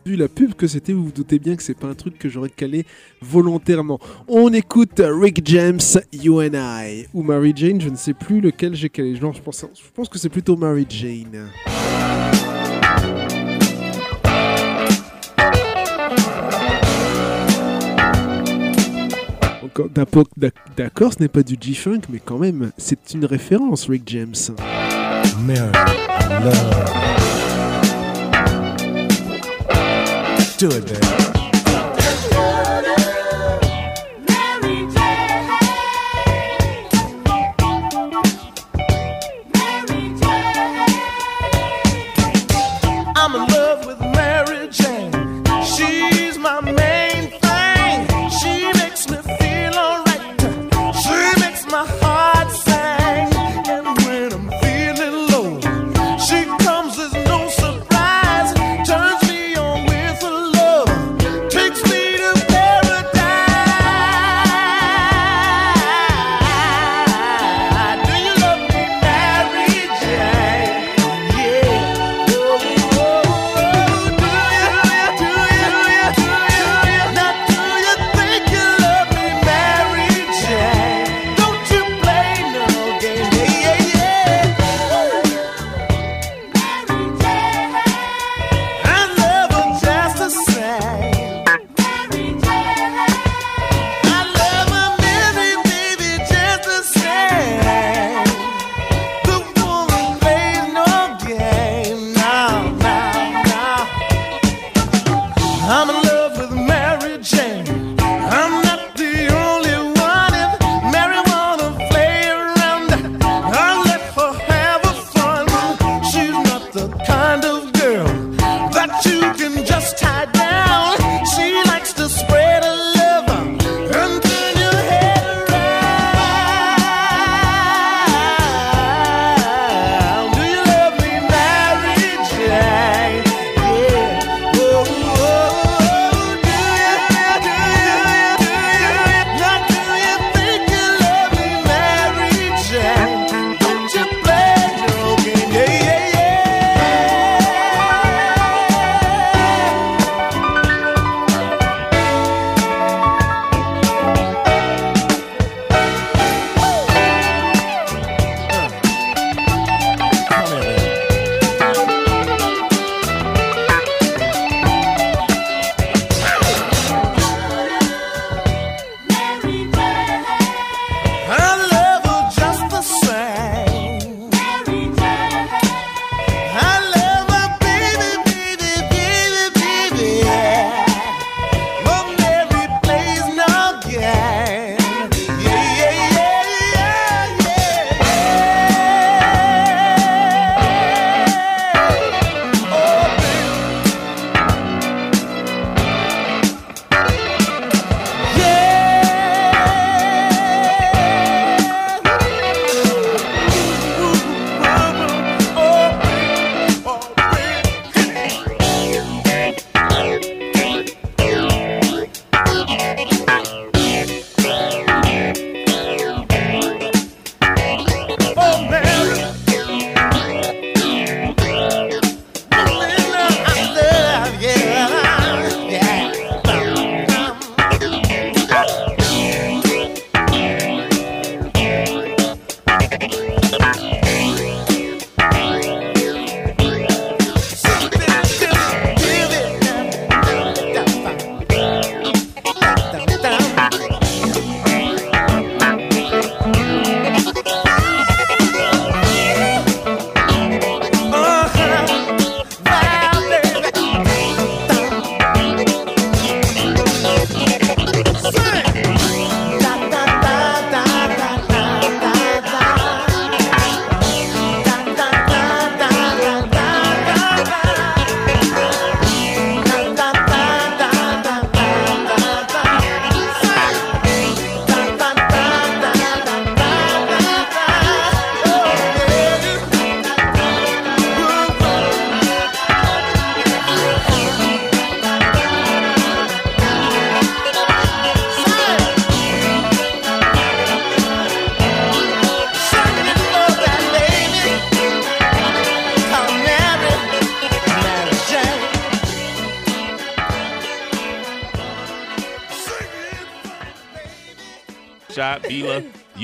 vu 0.06 0.16
la 0.16 0.28
pub 0.28 0.54
que 0.54 0.66
c'était, 0.66 0.94
vous 0.94 1.04
vous 1.04 1.12
doutez 1.12 1.38
bien 1.38 1.56
que 1.56 1.62
c'est 1.62 1.76
pas 1.76 1.88
un 1.88 1.94
truc 1.94 2.18
que 2.18 2.30
j'aurais 2.30 2.48
calé 2.48 2.86
volontairement. 3.20 4.00
On 4.26 4.50
écoute 4.54 5.02
Rick 5.04 5.46
James, 5.46 5.80
You 6.14 6.40
and 6.40 6.54
I, 6.54 7.06
ou 7.12 7.22
Mary 7.22 7.52
Jane, 7.54 7.82
je 7.82 7.90
ne 7.90 7.96
sais 7.96 8.14
plus 8.14 8.40
lequel 8.40 8.74
j'ai 8.74 8.88
calé. 8.88 9.14
Genre, 9.14 9.34
je 9.34 9.42
pense, 9.42 10.08
que 10.08 10.18
c'est 10.18 10.30
plutôt 10.30 10.56
Mary 10.56 10.86
Jane. 10.88 11.50
D'accord, 20.76 21.12
ce 21.12 21.20
n'est 21.20 21.28
pas 21.28 21.42
du 21.42 21.56
G-Funk, 21.60 22.00
mais 22.10 22.20
quand 22.24 22.38
même, 22.38 22.70
c'est 22.78 23.12
une 23.12 23.26
référence, 23.26 23.86
Rick 23.86 24.04
James. 24.06 24.34
Love. 25.46 27.27
Do 30.58 30.68
it, 30.72 31.27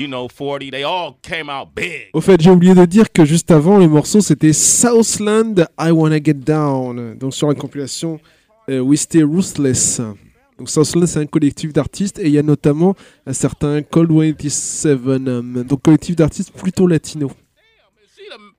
you 0.05 0.11
know, 0.11 0.27
40. 0.27 0.71
They 0.71 0.83
all 0.83 1.17
came 1.21 1.49
out 1.49 1.69
big. 1.75 2.09
Au 2.13 2.21
fait, 2.21 2.39
j'ai 2.39 2.51
oublié 2.51 2.73
de 2.75 2.85
dire 2.85 3.11
que 3.11 3.25
juste 3.25 3.51
avant, 3.51 3.79
les 3.79 3.87
morceaux 3.87 4.21
c'était 4.21 4.53
Southland, 4.53 5.67
I 5.79 5.91
Wanna 5.91 6.19
Get 6.23 6.35
Down, 6.35 7.17
donc 7.17 7.33
sur 7.33 7.47
la 7.47 7.55
compilation 7.55 8.19
euh, 8.69 8.79
We 8.79 8.99
Stay 8.99 9.23
Ruthless. 9.23 10.01
Donc 10.57 10.69
Southland, 10.69 11.07
c'est 11.07 11.19
un 11.19 11.25
collectif 11.25 11.73
d'artistes 11.73 12.19
et 12.19 12.27
il 12.27 12.31
y 12.31 12.37
a 12.37 12.43
notamment 12.43 12.95
un 13.25 13.33
certain 13.33 13.81
Cold 13.81 14.09
87, 14.37 14.93
um, 15.07 15.63
donc 15.63 15.81
collectif 15.81 16.15
d'artistes 16.15 16.51
plutôt 16.53 16.87
latino. 16.87 17.31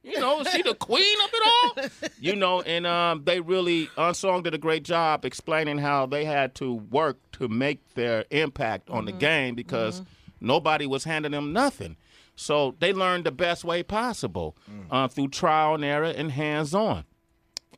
You 0.03 0.20
know, 0.20 0.44
she 0.44 0.62
the 0.62 0.74
queen 0.74 1.18
of 1.24 1.30
it 1.34 1.42
all? 1.44 2.11
You 2.20 2.36
know, 2.36 2.62
and 2.62 2.86
um, 2.86 3.24
they 3.24 3.40
really 3.40 3.88
Unsong 3.99 4.44
did 4.44 4.55
a 4.55 4.59
great 4.59 4.84
job 4.84 5.24
explaining 5.24 5.78
how 5.78 6.07
they 6.07 6.24
had 6.24 6.55
to 6.57 6.80
work 6.92 7.16
to 7.32 7.49
make 7.49 7.80
their 7.94 8.24
impact 8.30 8.88
on 8.88 9.05
the 9.05 9.12
game 9.12 9.57
because 9.57 10.03
nobody 10.41 10.87
was 10.87 11.05
handing 11.05 11.32
them 11.32 11.53
nothing. 11.53 11.97
So 12.34 12.74
they 12.78 12.93
learned 12.93 13.24
the 13.24 13.32
best 13.32 13.64
way 13.64 13.82
possible 13.82 14.57
uh, 14.91 15.09
through 15.09 15.28
trial 15.28 15.74
and 15.74 15.84
error 15.84 16.05
and 16.05 16.32
hands-on. 16.32 17.05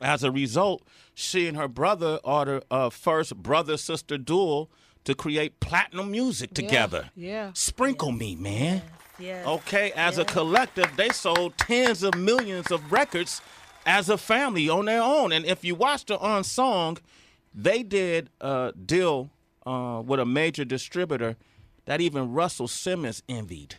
As 0.01 0.23
a 0.25 0.31
result, 0.31 0.83
she 1.15 1.47
and 1.47 1.57
her 1.57 1.69
brother 1.69 2.19
ordered 2.25 2.65
a 2.71 2.91
first 2.91 3.37
brother-sister 3.37 4.19
duel 4.19 4.71
to 5.05 5.15
create 5.15 5.61
platinum 5.61 6.11
music 6.11 6.55
together. 6.55 7.11
Yeah. 7.17 7.53
Sprinkle 7.55 8.13
me, 8.13 8.37
man. 8.37 8.83
Yes. 9.19 9.47
Okay, 9.47 9.91
as 9.97 10.19
a 10.19 10.25
collective, 10.25 10.93
they 10.97 11.09
sold 11.09 11.57
tens 11.59 12.03
of 12.03 12.15
millions 12.15 12.71
of 12.71 12.93
records 12.93 13.41
as 13.87 14.09
a 14.09 14.19
family 14.19 14.69
on 14.69 14.85
their 14.85 15.03
own. 15.03 15.33
And 15.33 15.45
if 15.45 15.65
you 15.65 15.75
watch 15.75 16.05
the 16.05 16.19
on 16.19 16.45
song, 16.45 16.99
they 17.55 17.83
did 17.83 18.31
a 18.41 18.73
deal 18.73 19.31
uh, 19.67 20.03
with 20.05 20.21
a 20.21 20.27
major 20.27 20.65
distributor 20.65 21.37
that 21.89 22.03
even 22.03 22.35
Russell 22.35 22.69
Simmons 22.69 23.23
envied 23.31 23.77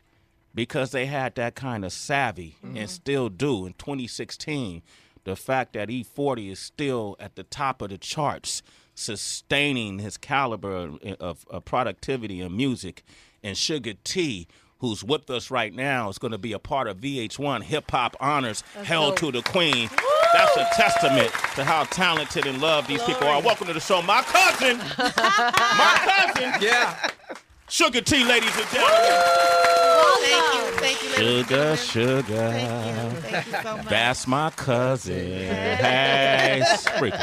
because 0.56 0.90
they 0.90 1.06
had 1.06 1.36
that 1.36 1.54
kind 1.54 1.86
of 1.86 1.94
savvy 1.94 2.56
and 2.64 2.90
still 2.90 3.30
do 3.30 3.68
in 3.68 3.74
2016. 3.74 4.82
The 5.26 5.36
fact 5.36 5.74
that 5.74 5.92
E-40 5.92 6.52
is 6.52 6.58
still 6.58 7.16
at 7.20 7.36
the 7.36 7.44
top 7.44 7.84
of 7.84 7.92
the 7.92 8.00
charts, 8.00 8.64
sustaining 8.96 10.00
his 10.00 10.18
caliber 10.18 10.76
of, 10.76 11.00
of, 11.20 11.46
of 11.52 11.66
productivity 11.66 12.42
and 12.42 12.58
music, 12.58 13.04
and 13.44 13.56
Sugar 13.56 13.94
T, 14.04 14.48
who's 14.80 15.04
with 15.04 15.30
us 15.30 15.52
right 15.52 15.72
now, 15.72 16.10
is 16.10 16.18
going 16.18 16.32
to 16.32 16.40
be 16.40 16.54
a 16.54 16.58
part 16.60 16.88
of 16.88 16.98
VH1 16.98 17.62
Hip 17.62 17.92
Hop 17.92 18.18
Honors, 18.20 18.64
held 18.86 19.18
to 19.18 19.32
the 19.32 19.44
Queen. 19.44 19.88
That's 20.34 20.58
a 20.58 20.68
testament 20.76 21.32
to 21.54 21.64
how 21.64 21.84
talented 21.84 22.48
and 22.48 22.60
loved 22.60 22.88
these 22.88 23.04
people 23.04 23.28
are. 23.28 23.40
Welcome 23.40 23.68
to 23.68 23.74
the 23.74 23.80
show, 23.80 24.02
my 24.02 24.24
cousin, 24.24 24.80
my 24.98 26.34
cousin, 26.34 26.54
yeah, 26.60 27.10
Sugar 27.70 28.02
T, 28.02 28.24
ladies 28.24 28.56
and 28.58 28.68
gentlemen. 28.72 29.12
Thank 30.22 30.54
you. 30.54 30.72
Thank 30.80 31.04
you, 31.04 31.10
Sugar, 31.10 31.76
sugar. 31.78 32.24
Thank 32.50 33.14
you. 33.14 33.22
Thank 33.22 33.46
you 33.46 33.52
so 33.62 33.78
much. 33.78 33.86
That's 33.90 34.28
my 34.28 34.50
cousin. 34.52 35.16
Hey, 35.16 36.64
sprinkle. 36.78 37.20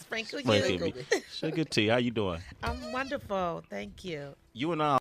Sprinkle 0.00 0.38
Sprinkle 0.40 0.70
you. 0.70 0.78
me. 0.80 0.94
Sugar 1.32 1.64
T, 1.64 1.86
how 1.88 1.96
you 1.96 2.10
doing? 2.10 2.40
I'm 2.62 2.92
wonderful. 2.92 3.62
Thank 3.70 4.04
you. 4.04 4.34
You 4.52 4.72
and 4.72 4.82
I. 4.82 4.98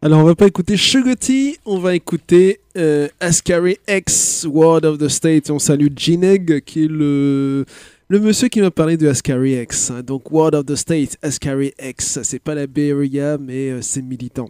Alors 0.00 0.20
on 0.20 0.24
va 0.24 0.34
pas 0.36 0.46
écouter 0.46 0.76
Sugar 0.76 1.16
T, 1.16 1.58
on 1.64 1.78
va 1.80 1.94
écouter 1.96 2.60
euh, 2.76 3.08
Ascari 3.18 3.78
X, 3.88 4.46
Word 4.48 4.84
of 4.84 4.98
the 4.98 5.08
State. 5.08 5.50
On 5.50 5.58
salue 5.58 5.88
Gineg 5.94 6.60
qui 6.64 6.84
est 6.84 6.88
le, 6.88 7.64
le 8.08 8.20
monsieur 8.20 8.48
qui 8.48 8.60
m'a 8.60 8.70
parlé 8.70 8.96
de 8.96 9.08
Ascari 9.08 9.54
X. 9.60 9.90
hein. 9.90 10.02
Donc 10.02 10.30
Word 10.30 10.54
of 10.54 10.66
the 10.66 10.76
State, 10.76 11.18
Ascari 11.22 11.72
X. 11.78 12.20
C'est 12.22 12.38
pas 12.38 12.54
la 12.54 12.66
Bay 12.66 12.90
Area, 12.92 13.36
mais 13.38 13.70
euh, 13.70 13.82
c'est 13.82 14.02
militant. 14.02 14.48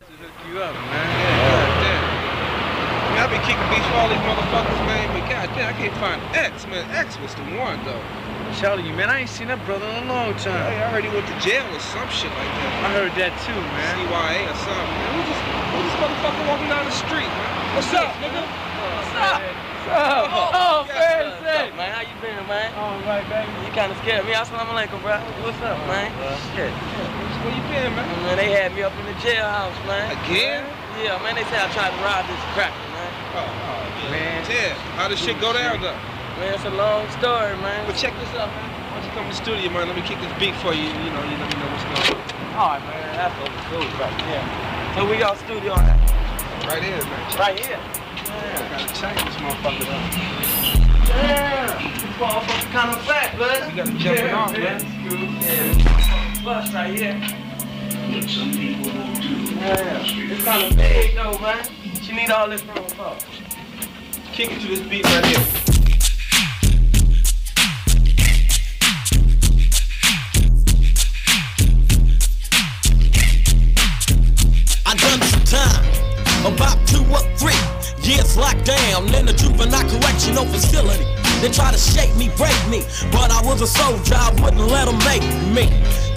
you 0.00 0.58
up, 0.62 0.72
man. 0.72 1.04
Yeah, 1.04 1.36
goddamn. 1.52 2.04
I 2.96 3.10
mean, 3.12 3.20
I 3.20 3.26
been 3.28 3.42
kicking 3.44 3.68
beats 3.68 3.86
for 3.90 3.96
all 4.00 4.08
these 4.08 4.24
motherfuckers, 4.24 4.80
man, 4.86 5.06
but 5.12 5.28
goddamn, 5.28 5.68
I 5.68 5.76
can't 5.76 5.96
find 6.00 6.20
X, 6.34 6.66
man. 6.68 6.84
X 6.94 7.18
was 7.20 7.34
the 7.34 7.44
one, 7.58 7.76
though. 7.84 8.00
I'm 8.00 8.54
telling 8.54 8.86
you, 8.86 8.94
man, 8.94 9.10
I 9.10 9.20
ain't 9.20 9.28
seen 9.28 9.48
that 9.48 9.60
brother 9.66 9.84
in 9.84 10.04
a 10.04 10.08
long 10.08 10.32
time. 10.38 10.70
Hey, 10.72 10.80
I 10.80 10.88
heard 10.88 11.02
he 11.04 11.10
went 11.10 11.26
to 11.26 11.36
jail 11.44 11.66
or 11.74 11.80
some 11.82 12.08
shit 12.08 12.30
like 12.30 12.48
that. 12.62 12.72
I 12.86 12.90
heard 12.94 13.12
that 13.18 13.34
too, 13.44 13.52
man. 13.58 13.92
CYA 14.06 14.46
or 14.46 14.56
something, 14.64 14.88
man. 14.96 15.10
Who's 15.18 15.28
this, 15.28 15.40
who's 15.74 15.84
this 15.90 15.96
motherfucker 16.00 16.42
walking 16.48 16.70
down 16.70 16.84
the 16.86 16.94
street, 16.94 17.26
man? 17.28 17.52
What's 17.74 17.92
up, 17.92 18.14
nigga? 18.22 18.40
What's 18.46 19.12
up? 19.18 19.65
Oh, 19.86 20.82
oh, 20.82 20.82
man, 20.90 21.30
What's 21.30 21.46
up, 21.46 21.70
man, 21.78 21.94
how 21.94 22.02
you 22.02 22.10
been, 22.18 22.34
man? 22.50 22.74
All 22.74 22.98
right, 23.06 23.22
baby. 23.30 23.46
You 23.62 23.70
kind 23.70 23.94
of 23.94 23.98
scared 24.02 24.26
me. 24.26 24.34
Assalamu 24.34 24.74
alaikum, 24.74 24.98
bro. 24.98 25.14
What's 25.46 25.62
up, 25.62 25.78
man? 25.86 26.10
Shit. 26.58 26.74
Where 26.74 27.54
you 27.54 27.62
been, 27.70 27.94
man? 27.94 28.02
Man, 28.26 28.34
they 28.34 28.50
had 28.50 28.74
me 28.74 28.82
up 28.82 28.90
in 28.98 29.06
the 29.06 29.14
jailhouse, 29.22 29.78
man. 29.86 30.10
Again? 30.26 30.66
Yeah, 30.98 31.22
man, 31.22 31.38
they 31.38 31.46
said 31.46 31.62
I 31.62 31.70
tried 31.70 31.94
to 31.94 32.00
rob 32.02 32.26
this 32.26 32.42
cracker, 32.50 32.74
man. 32.98 33.10
Oh, 33.38 33.46
oh, 33.46 34.10
man. 34.10 34.42
Yeah. 34.50 34.74
How 34.98 35.06
does 35.06 35.22
shit 35.22 35.38
go 35.38 35.54
down, 35.54 35.78
though? 35.78 35.94
Man, 36.42 36.50
it's 36.58 36.66
a 36.66 36.74
long 36.74 37.06
story, 37.22 37.54
man. 37.62 37.86
But 37.86 37.94
check 37.94 38.10
this 38.18 38.34
out, 38.34 38.50
man. 38.50 38.66
Why 38.90 38.98
don't 38.98 39.06
you 39.06 39.12
come 39.14 39.30
to 39.30 39.30
the 39.30 39.38
studio, 39.38 39.70
man? 39.70 39.86
Let 39.86 39.94
me 39.94 40.02
kick 40.02 40.18
this 40.18 40.34
beat 40.42 40.58
for 40.66 40.74
you. 40.74 40.90
You 40.90 41.10
know, 41.14 41.22
you 41.22 41.38
let 41.38 41.46
me 41.46 41.56
know 41.62 41.70
what's 41.70 41.86
going 41.86 42.10
on. 42.10 42.58
All 42.58 42.74
right, 42.74 42.82
man. 42.90 43.06
That's 43.14 43.38
over 43.38 43.54
cool 43.70 43.86
right 44.02 44.18
Yeah. 44.34 44.98
So 44.98 45.06
we 45.06 45.14
got 45.14 45.38
studio 45.38 45.78
at? 45.78 45.94
Right 46.66 46.82
here, 46.82 46.98
man. 47.06 47.38
Right 47.38 47.54
here. 47.54 48.05
Yeah. 48.36 48.68
Gotta 48.70 48.88
change 48.94 49.20
this 49.24 49.36
motherfucker 49.36 49.88
up. 49.90 50.02
Yeah. 51.08 51.92
This 51.94 52.14
motherfucker 52.16 52.70
kind 52.72 52.90
of 52.92 52.98
blood. 53.36 53.60
You 53.70 53.76
gotta 53.76 53.92
jump 53.98 54.18
it 54.18 54.32
off, 54.32 54.52
man. 54.52 54.80
Yeah. 55.42 56.44
Bus 56.44 56.72
right 56.74 56.92
here. 56.98 57.16
What 58.12 58.28
some 58.30 58.52
people 58.52 58.92
won't 58.92 59.22
do. 59.22 59.28
Yeah. 59.54 60.32
It's 60.32 60.44
kind 60.44 60.62
of 60.70 60.76
big, 60.76 61.14
though, 61.14 61.38
man. 61.38 61.64
She 62.02 62.12
need 62.14 62.30
all 62.30 62.48
this 62.48 62.62
room 62.64 62.84
for. 62.90 63.16
Kick 64.32 64.52
it 64.52 64.60
to 64.60 64.66
this 64.68 64.80
beat 64.80 65.04
right 65.04 65.24
here. 65.26 65.75
Years 78.06 78.36
locked 78.36 78.64
down 78.64 79.12
in 79.14 79.28
a 79.28 79.32
juvenile 79.32 79.82
correctional 79.90 80.46
facility. 80.46 81.04
They 81.42 81.50
try 81.50 81.72
to 81.72 81.78
shake 81.78 82.14
me, 82.16 82.30
break 82.38 82.56
me, 82.70 82.86
but 83.10 83.30
I 83.30 83.42
was 83.42 83.60
a 83.60 83.66
soldier, 83.66 84.14
I 84.14 84.30
wouldn't 84.40 84.70
let 84.70 84.86
them 84.86 84.98
make 85.02 85.26
me. 85.50 85.66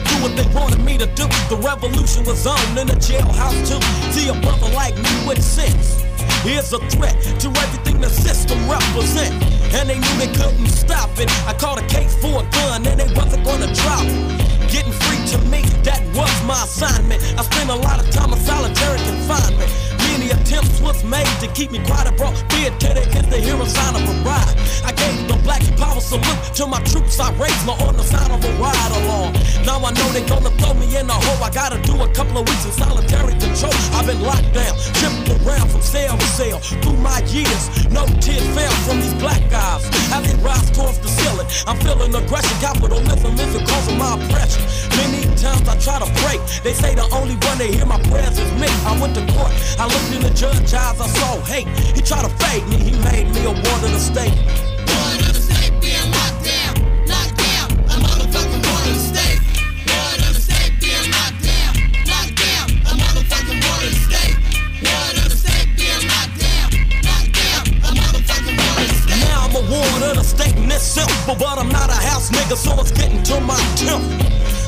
Do 0.05 0.15
what 0.21 0.37
they 0.37 0.45
wanted 0.53 0.79
me 0.85 0.97
to 0.97 1.07
do. 1.17 1.25
The 1.49 1.57
revolution 1.57 2.23
was 2.25 2.45
on 2.45 2.77
in 2.77 2.87
the 2.87 2.93
jailhouse 2.93 3.57
too. 3.65 3.81
See 4.13 4.29
a 4.29 4.33
brother 4.41 4.69
like 4.73 4.95
me 4.95 5.13
with 5.27 5.41
sense. 5.41 6.01
Here's 6.45 6.71
a 6.73 6.79
threat 6.93 7.17
to 7.41 7.47
everything 7.49 7.99
the 8.01 8.09
system 8.09 8.57
represent. 8.69 9.33
And 9.73 9.89
they 9.89 9.99
knew 9.99 10.15
they 10.17 10.31
couldn't 10.33 10.69
stop 10.69 11.09
it. 11.19 11.29
I 11.45 11.53
caught 11.53 11.81
a 11.81 11.85
case 11.87 12.15
for 12.21 12.41
a 12.41 12.45
gun 12.51 12.85
and 12.85 12.99
they 12.99 13.11
wasn't 13.13 13.45
gonna 13.45 13.73
drop 13.73 14.05
it. 14.05 14.71
Getting 14.71 14.93
free 14.93 15.21
to 15.33 15.37
me, 15.49 15.61
that 15.83 16.01
was 16.13 16.31
my 16.45 16.63
assignment. 16.63 17.21
I 17.37 17.43
spent 17.43 17.69
a 17.69 17.75
lot 17.75 17.99
of 17.99 18.09
time 18.11 18.31
in 18.31 18.39
solitary 18.39 18.99
confinement. 19.05 19.69
Many 20.19 20.31
attempts 20.31 20.81
was 20.81 21.01
made 21.05 21.31
to 21.39 21.47
keep 21.55 21.71
me 21.71 21.79
quiet. 21.87 22.11
I 22.11 22.11
brought 22.11 22.35
fear 22.51 22.69
to 22.71 22.87
the 22.91 23.07
end, 23.15 23.31
the 23.31 23.39
hero 23.39 23.63
sign 23.63 23.95
of 23.95 24.03
a 24.03 24.15
ride. 24.27 24.51
I 24.83 24.91
gave 24.91 25.15
the 25.31 25.39
black 25.47 25.63
power 25.79 26.01
salute 26.01 26.43
to 26.59 26.67
my 26.67 26.83
troops. 26.83 27.21
I 27.21 27.31
raised 27.39 27.63
my 27.65 27.71
on 27.87 27.95
the 27.95 28.03
sign 28.03 28.29
of 28.29 28.43
a 28.43 28.51
ride 28.59 28.91
along. 28.99 29.39
Now 29.63 29.79
I 29.79 29.95
know 29.95 30.07
they 30.11 30.27
gonna 30.27 30.51
throw 30.59 30.73
me 30.73 30.91
in 30.91 31.07
a 31.09 31.13
hole. 31.15 31.41
I 31.41 31.49
gotta 31.49 31.79
do 31.87 31.95
a 32.03 32.09
couple 32.11 32.35
of 32.35 32.49
weeks 32.49 32.65
in 32.65 32.73
solitary 32.73 33.31
control. 33.39 33.71
I've 33.95 34.07
been 34.11 34.19
locked 34.19 34.51
down, 34.51 34.75
shipped 34.99 35.31
around 35.39 35.71
from 35.71 35.79
cell 35.79 36.17
to 36.17 36.27
cell. 36.35 36.59
Through 36.83 36.99
my 36.99 37.23
years, 37.31 37.87
no 37.87 38.03
tears 38.19 38.43
fell 38.51 38.75
from 38.83 38.99
these 38.99 39.15
black 39.23 39.39
guys. 39.49 39.87
As 40.11 40.19
they 40.27 40.35
rise 40.43 40.67
towards 40.75 40.99
the 40.99 41.07
ceiling, 41.07 41.47
I'm 41.63 41.79
feeling 41.79 42.11
aggression. 42.11 42.59
Capitalism 42.59 43.39
is 43.39 43.51
the 43.55 43.63
cause 43.63 43.87
of 43.87 43.95
my 43.95 44.19
oppression. 44.19 44.67
Many 44.99 45.23
times 45.39 45.63
I 45.63 45.79
try 45.79 45.97
to 46.03 46.09
pray. 46.27 46.37
They 46.63 46.73
say 46.73 46.93
the 46.93 47.07
only 47.15 47.39
one 47.47 47.57
they 47.57 47.71
hear 47.71 47.85
my 47.85 48.01
prayers 48.11 48.35
is 48.35 48.51
me. 48.59 48.67
I 48.83 48.99
went 48.99 49.15
to 49.15 49.23
court. 49.31 49.55
I 49.79 49.87
looked 49.87 50.08
in 50.13 50.21
the 50.21 50.29
judge's 50.31 50.73
eyes. 50.73 50.99
I 50.99 51.07
saw 51.07 51.39
hate. 51.45 51.67
He 51.95 52.01
tried 52.01 52.23
to 52.23 52.33
fade 52.43 52.65
me. 52.67 52.77
He 52.77 52.91
made 53.03 53.27
me 53.33 53.45
a 53.45 53.53
ward 53.53 53.81
of 53.83 53.91
the 53.91 53.99
state. 53.99 54.33
Ward 54.33 55.21
of 55.21 55.33
the 55.33 55.41
state 55.41 55.73
being 55.81 56.09
locked 56.11 56.43
down. 56.45 56.73
Locked 57.05 57.37
down. 57.37 57.67
A 57.89 57.95
motherfucking 58.01 58.61
ward 58.65 58.85
of 58.89 58.95
the 58.95 59.03
state. 59.11 59.39
Ward 59.89 60.19
of 60.25 60.33
the 60.33 60.41
state 60.41 60.73
being 60.81 61.07
locked 61.13 61.41
down. 61.45 61.73
Locked 62.09 62.35
down. 62.37 62.67
A 62.89 62.93
motherfucking 62.97 63.59
ward 63.61 63.83
of 63.85 63.91
the 63.93 64.01
state. 64.07 64.35
Ward 64.81 65.15
of 65.19 65.27
the 65.29 65.37
state 65.37 65.69
being 65.77 66.03
locked 66.09 66.37
down. 66.41 66.69
Locked 67.05 67.33
down. 67.37 67.63
A 67.85 67.89
motherfucking 67.93 68.57
ward 68.57 68.81
of 68.81 68.89
the 68.89 68.97
state. 69.03 69.21
Now 69.29 69.45
I'm 69.45 69.55
a 69.55 69.63
ward 69.69 70.01
of 70.09 70.15
the 70.17 70.25
state 70.25 70.55
and 70.57 70.71
it's 70.71 70.83
simple, 70.83 71.35
but 71.35 71.57
I'm 71.59 71.69
not 71.69 71.89
a 71.89 71.99
house 72.09 72.29
nigga, 72.29 72.57
so 72.57 72.73
it's 72.81 72.91
getting 72.91 73.21
to 73.29 73.39
my 73.41 73.59
temple. 73.77 74.09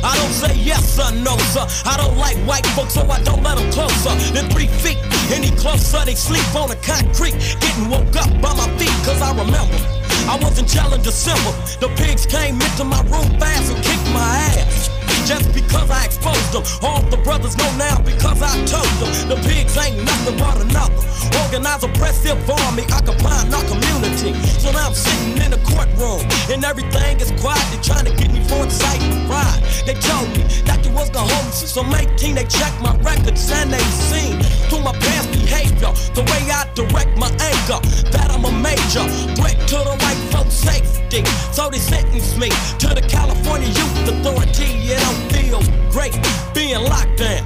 I 0.03 0.17
don't 0.17 0.33
say 0.33 0.53
yes 0.57 0.81
sir, 0.97 1.13
no 1.13 1.37
sir. 1.53 1.65
I 1.85 1.95
don't 1.97 2.17
like 2.17 2.37
white 2.49 2.65
folks, 2.73 2.93
so 2.95 3.05
I 3.09 3.21
don't 3.21 3.43
let 3.43 3.57
them 3.57 3.71
closer 3.71 4.13
than 4.33 4.49
three 4.49 4.67
feet. 4.67 4.97
Any 5.31 5.49
closer, 5.51 6.03
they 6.05 6.15
sleep 6.15 6.43
on 6.55 6.69
the 6.69 6.75
concrete. 6.77 7.35
Getting 7.61 7.89
woke 7.89 8.15
up 8.15 8.29
by 8.41 8.53
my 8.53 8.67
feet, 8.77 8.91
cause 9.05 9.21
I 9.21 9.31
remember. 9.31 9.79
I 10.27 10.37
was 10.41 10.59
in 10.59 10.65
Challenger 10.65 11.05
December. 11.05 11.51
The 11.79 11.89
pigs 11.95 12.25
came 12.25 12.55
into 12.55 12.83
my 12.83 13.01
room 13.03 13.27
fast 13.39 13.71
and 13.71 13.83
kicked 13.83 14.09
my 14.13 14.27
ass. 14.55 15.00
Just 15.31 15.53
because 15.53 15.89
I 15.89 16.03
exposed 16.03 16.51
them. 16.51 16.63
All 16.83 17.01
the 17.07 17.15
brothers 17.23 17.55
know 17.55 17.71
now 17.77 18.01
because 18.03 18.41
I 18.43 18.51
told 18.67 18.91
them. 18.99 19.11
The 19.31 19.37
pigs 19.47 19.77
ain't 19.79 20.03
nothing 20.03 20.35
but 20.35 20.59
another. 20.59 20.99
Organized 21.47 21.87
oppressive 21.87 22.37
army 22.49 22.83
occupying 22.91 23.47
our 23.55 23.63
community. 23.63 24.35
So 24.59 24.71
now 24.75 24.91
I'm 24.91 24.93
sitting 24.93 25.39
in 25.39 25.51
the 25.55 25.61
courtroom 25.63 26.27
and 26.51 26.59
everything 26.65 27.23
is 27.23 27.31
quiet. 27.39 27.63
They're 27.71 27.87
trying 27.89 28.07
to 28.11 28.13
get 28.19 28.29
me 28.35 28.43
for 28.43 28.67
sight 28.69 28.99
and 29.07 29.23
pride. 29.31 29.63
They 29.87 29.95
told 30.03 30.27
me 30.35 30.43
that 30.67 30.83
you 30.83 30.91
was 30.91 31.07
me 31.15 31.51
since 31.55 31.77
I'm 31.79 31.93
18. 31.95 32.35
They 32.35 32.43
checked 32.51 32.81
my 32.81 32.95
records 32.99 33.47
and 33.51 33.71
they 33.71 33.85
seen 34.11 34.35
through 34.67 34.83
my 34.83 34.95
past 34.99 35.31
behavior, 35.31 35.91
the 36.11 36.27
way 36.27 36.41
I 36.51 36.67
direct 36.75 37.15
my 37.17 37.31
anger, 37.39 37.79
that 38.11 38.27
I'm 38.31 38.43
a 38.43 38.51
major 38.51 39.07
threat 39.39 39.55
to 39.71 39.77
the 39.87 39.95
white 39.95 40.21
folks' 40.31 40.59
safety. 40.59 41.23
So 41.55 41.69
they 41.69 41.79
sentenced 41.79 42.37
me 42.37 42.49
to 42.83 42.87
the 42.91 43.03
California 43.07 43.67
Youth 43.67 44.11
Authority. 44.11 44.81
It 44.91 44.99
don't 44.99 45.20
feel 45.29 45.61
great 45.91 46.17
being 46.53 46.81
locked 46.83 47.17
down. 47.17 47.43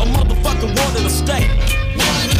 A 0.00 0.06
motherfucking 0.06 0.76
water 0.76 1.02
to 1.02 1.10
state. 1.10 2.33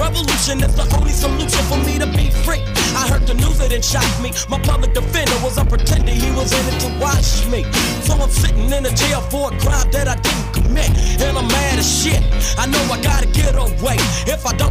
Revolution 0.00 0.64
is 0.64 0.74
the 0.74 0.86
only 0.96 1.12
solution 1.12 1.62
for 1.68 1.76
me 1.84 1.98
to 2.00 2.08
be 2.16 2.30
free. 2.42 2.64
I 2.96 3.06
heard 3.06 3.26
the 3.26 3.34
news 3.34 3.60
it 3.60 3.84
shocked 3.84 4.20
me. 4.20 4.32
My 4.48 4.58
public 4.58 4.94
defender 4.94 5.36
was 5.44 5.58
a 5.58 5.64
pretender, 5.64 6.12
he 6.12 6.30
was 6.32 6.50
in 6.52 6.64
it 6.72 6.80
to 6.80 6.90
watch 6.98 7.46
me. 7.46 7.62
So 8.02 8.14
I'm 8.14 8.30
sitting 8.30 8.72
in 8.72 8.86
a 8.86 8.90
jail 8.90 9.20
for 9.30 9.52
a 9.52 9.58
crime 9.60 9.90
that 9.92 10.08
I 10.08 10.16
didn't 10.16 10.50
commit. 10.56 10.90
And 11.20 11.36
I'm 11.36 11.46
mad 11.46 11.78
as 11.78 11.86
shit. 11.86 12.22
I 12.58 12.66
know 12.66 12.82
I 12.90 13.00
gotta 13.00 13.28
get 13.28 13.54
away. 13.54 13.96
If 14.26 14.46
I 14.46 14.52
don't, 14.56 14.69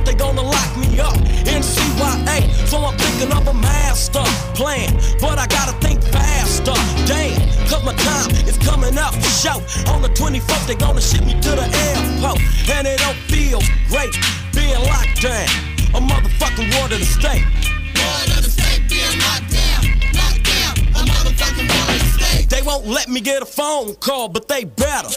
call, 23.96 24.30
but 24.30 24.48
they 24.48 24.66
better. 24.66 25.10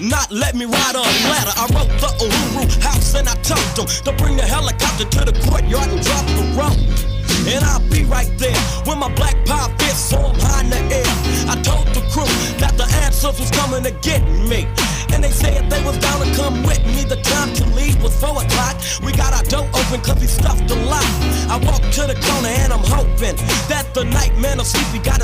Not 0.00 0.30
let 0.30 0.54
me 0.54 0.64
ride 0.64 0.94
a 0.94 1.00
ladder. 1.00 1.54
I 1.56 1.66
wrote 1.74 1.92
the 2.00 2.10
Uhuru 2.24 2.82
house 2.82 3.14
and 3.14 3.28
I 3.28 3.34
told 3.42 3.66
them 3.76 3.86
to 4.04 4.12
bring 4.22 4.36
the 4.36 4.46
helicopter 4.46 5.04
to 5.04 5.24
the 5.24 5.34
courtyard 5.48 5.88
and 5.88 6.02
drop 6.02 6.26
the 6.26 6.44
rope. 6.56 7.08
And 7.46 7.64
I'll 7.64 7.80
be 7.88 8.04
right 8.04 8.30
there 8.36 8.58
when 8.84 8.98
my 8.98 9.12
black 9.14 9.36
power 9.46 9.72
fist 9.78 10.12
I'm 10.12 10.34
high 10.38 10.62
in 10.62 10.70
the 10.70 10.80
air. 10.94 11.12
I 11.48 11.56
told 11.62 11.86
the 11.94 12.02
crew 12.12 12.28
that 12.58 12.76
the 12.76 12.84
answers 13.04 13.38
was 13.40 13.50
coming 13.50 13.82
to 13.84 13.92
get 14.02 14.22
me. 14.46 14.66
And 15.12 15.24
they 15.24 15.30
said 15.30 15.70
they 15.70 15.82
was 15.84 15.96
down 15.98 16.20
to 16.20 16.28
come 16.36 16.62
with 16.62 16.84
me. 16.84 17.04
The 17.04 17.16
time 17.22 17.54
to 17.54 17.64
leave 17.74 18.02
was 18.02 18.14
4 18.20 18.42
o'clock. 18.42 18.76
We 19.02 19.12
got 19.12 19.32
our 19.32 19.44
door 19.44 19.66
open 19.72 20.00
cause 20.02 20.20
we 20.20 20.26
stuffed 20.26 20.70
a 20.70 20.76
lot. 20.84 21.06
I 21.48 21.56
walked 21.64 21.92
to 21.94 22.04
the 22.06 22.18
corner 22.20 22.52
and 22.62 22.72
I'm 22.72 22.84
hoping 22.84 23.36
that 23.72 23.86
the 23.94 24.04
nightman 24.04 24.60
of 24.60 24.66
sleepy 24.66 25.02
got 25.02 25.17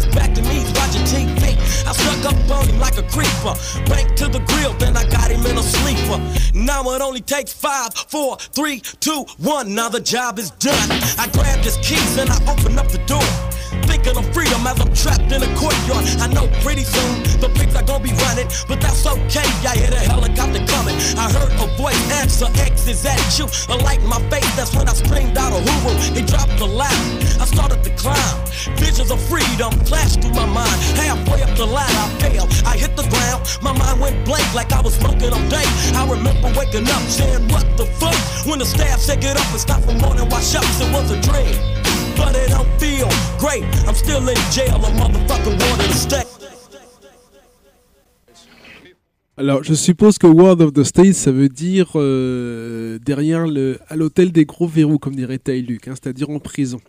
grill, 4.47 4.73
then 4.75 4.97
I 4.97 5.09
got 5.09 5.31
him 5.31 5.45
in 5.47 5.59
a 5.59 5.63
sleeper. 5.63 6.19
Now 6.55 6.83
it 6.91 7.01
only 7.01 7.21
takes 7.21 7.53
five, 7.53 7.95
four, 7.95 8.37
three, 8.39 8.81
two, 9.01 9.27
one. 9.39 9.75
Now 9.75 9.89
the 9.89 10.01
job 10.01 10.39
is 10.39 10.51
done. 10.53 10.91
I 11.19 11.29
grabbed 11.33 11.65
his 11.65 11.77
keys 11.79 12.17
and 12.17 12.31
I 12.31 12.39
opened 12.53 12.79
up 12.79 12.89
the 12.89 12.99
door. 13.07 13.44
Thinking 14.05 14.21
of 14.21 14.35
freedom 14.35 14.61
as 14.67 14.79
I'm 14.85 14.93
trapped 14.93 15.33
in 15.33 15.41
a 15.41 15.49
courtyard. 15.57 16.05
I 16.21 16.29
know 16.29 16.45
pretty 16.61 16.85
soon 16.85 17.25
the 17.41 17.49
pigs 17.57 17.75
are 17.75 17.83
gonna 17.83 18.05
be 18.05 18.13
running, 18.29 18.45
but 18.69 18.77
that's 18.77 19.01
okay. 19.07 19.49
I 19.65 19.81
hear 19.81 19.89
the 19.89 19.97
helicopter 19.97 20.61
coming. 20.69 20.93
I 21.17 21.33
heard 21.33 21.49
a 21.57 21.67
voice 21.81 21.97
answer, 22.21 22.45
X 22.61 22.87
is 22.87 23.03
that 23.05 23.17
you? 23.41 23.49
A 23.73 23.81
in 23.81 24.05
my 24.05 24.21
face, 24.29 24.45
that's 24.61 24.77
when 24.77 24.91
I 24.91 24.93
screamed 24.93 25.39
out 25.39 25.57
Uhuru. 25.57 25.97
He 26.13 26.21
dropped 26.21 26.53
the 26.59 26.67
loud. 26.69 26.93
I 27.41 27.49
started 27.49 27.83
to 27.83 27.91
climb. 27.97 28.45
Visions 28.77 29.11
of 29.11 29.25
freedom 29.25 29.73
flashed 29.89 30.21
through 30.21 30.37
my 30.37 30.45
mind. 30.45 30.79
Halfway 31.01 31.41
up 31.41 31.57
the 31.57 31.65
ladder, 31.65 31.97
I 31.97 32.13
fell. 32.21 32.47
I 32.69 32.77
hit 32.77 32.95
the 33.01 33.09
ground. 33.09 33.41
My 33.63 33.73
mind 33.73 34.01
went 34.03 34.23
blank 34.27 34.53
like 34.53 34.71
I 34.75 34.83
was 34.83 34.93
smoking 35.01 35.33
on 35.33 35.49
day. 35.49 35.65
I 35.97 36.05
remember 36.05 36.53
waking 36.53 36.85
up 36.93 37.01
saying, 37.09 37.49
What 37.49 37.65
the 37.81 37.87
fuck? 37.97 38.21
When 38.45 38.59
the 38.59 38.67
staff 38.67 39.01
said 39.01 39.23
get 39.23 39.41
up 39.41 39.49
and 39.49 39.61
stop 39.61 39.81
more 39.97 40.13
than 40.13 40.29
wash 40.29 40.55
ups, 40.55 40.77
it 40.85 40.93
was 40.93 41.11
a 41.11 41.19
dream. 41.25 41.84
But 42.17 42.37
it 42.37 42.51
don't 42.51 42.69
feel 42.79 43.09
great. 43.39 43.65
I'm 43.87 43.95
still 43.95 44.29
in 44.29 44.37
jail, 44.51 44.77
a 44.77 44.91
motherfucking 44.91 45.59
water 45.59 45.89
to 45.89 45.95
stay. 45.95 46.25
Alors, 49.37 49.65
je 49.65 49.75
suppose 49.75 50.17
que 50.19 50.29
World 50.29 50.61
of 50.61 50.73
the 50.75 50.85
State, 50.85 51.15
ça 51.15 51.33
veut 51.33 51.49
dire 51.49 51.91
euh, 51.97 53.01
derrière 53.05 53.49
le, 53.49 53.81
à 53.89 53.97
l'hôtel 53.97 54.31
des 54.31 54.45
gros 54.45 54.69
verrous, 54.69 54.99
comme 54.99 55.17
dirait 55.17 55.39
Tay 55.39 55.61
Luke, 55.61 55.89
hein, 55.89 55.95
c'est-à-dire 56.01 56.31
en 56.31 56.39
prison. 56.39 56.81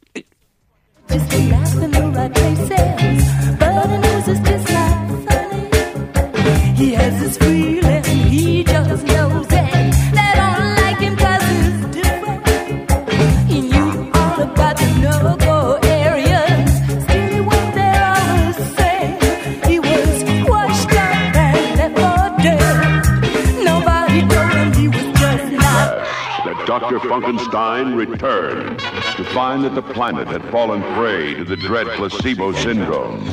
Dr. 26.80 26.99
Funkenstein 26.99 27.95
returned 27.95 28.80
to 28.80 29.23
find 29.34 29.64
that 29.64 29.76
the 29.76 29.81
planet 29.81 30.27
had 30.27 30.43
fallen 30.52 30.81
prey 30.93 31.34
to 31.34 31.45
the 31.45 31.56
dread 31.56 31.88
placebo 31.95 32.52
syndrome. 32.52 33.26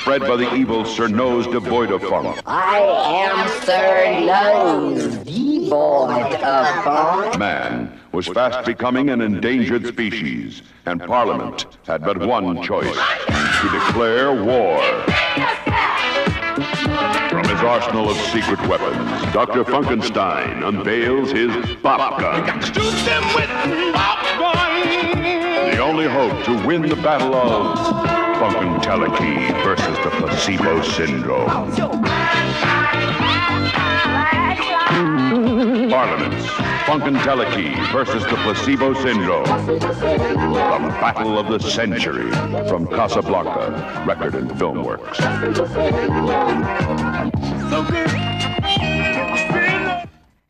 Spread 0.00 0.22
by 0.22 0.36
the 0.36 0.50
evil 0.54 0.86
Sir 0.86 1.08
Nose 1.08 1.46
devoid 1.46 1.90
of 1.90 2.00
funk. 2.02 2.40
I 2.46 2.78
am 2.80 3.62
Sir 3.62 4.20
Nose, 4.24 5.18
devoid 5.18 6.32
of 6.36 6.84
funk. 6.84 7.38
Man 7.38 8.00
was 8.12 8.26
fast 8.28 8.64
becoming 8.64 9.10
an 9.10 9.20
endangered 9.20 9.86
species, 9.86 10.62
and 10.86 11.02
Parliament 11.02 11.66
had 11.86 12.00
but 12.02 12.16
one 12.26 12.62
choice 12.62 12.96
to 13.26 13.68
declare 13.70 14.32
war. 14.32 14.80
From 16.54 17.44
his 17.48 17.60
arsenal 17.62 18.08
of 18.08 18.16
secret 18.16 18.60
weapons, 18.68 19.32
Dr. 19.32 19.64
Funkenstein 19.64 20.62
unveils 20.64 21.32
his 21.32 21.74
Bop 21.82 22.20
Gun. 22.20 22.44
The 25.72 25.78
only 25.78 26.06
hope 26.06 26.44
to 26.44 26.64
win 26.64 26.82
the 26.82 26.94
battle 26.94 27.34
of 27.34 27.76
Funkentelechy 28.36 29.64
versus 29.64 29.98
the 30.04 30.10
placebo 30.10 30.80
syndrome. 30.82 31.74
Parliament's 35.90 36.46
Funkenteleki 36.86 37.92
versus 37.92 38.22
the 38.24 38.36
placebo 38.44 38.94
syndrome. 38.94 39.44
The 39.66 40.96
battle 41.00 41.38
of 41.38 41.48
the 41.48 41.58
century 41.58 42.30
from 42.68 42.86
Casablanca 42.86 44.04
Record 44.06 44.34
and 44.34 44.58
Film 44.58 44.84
Works. 44.84 45.18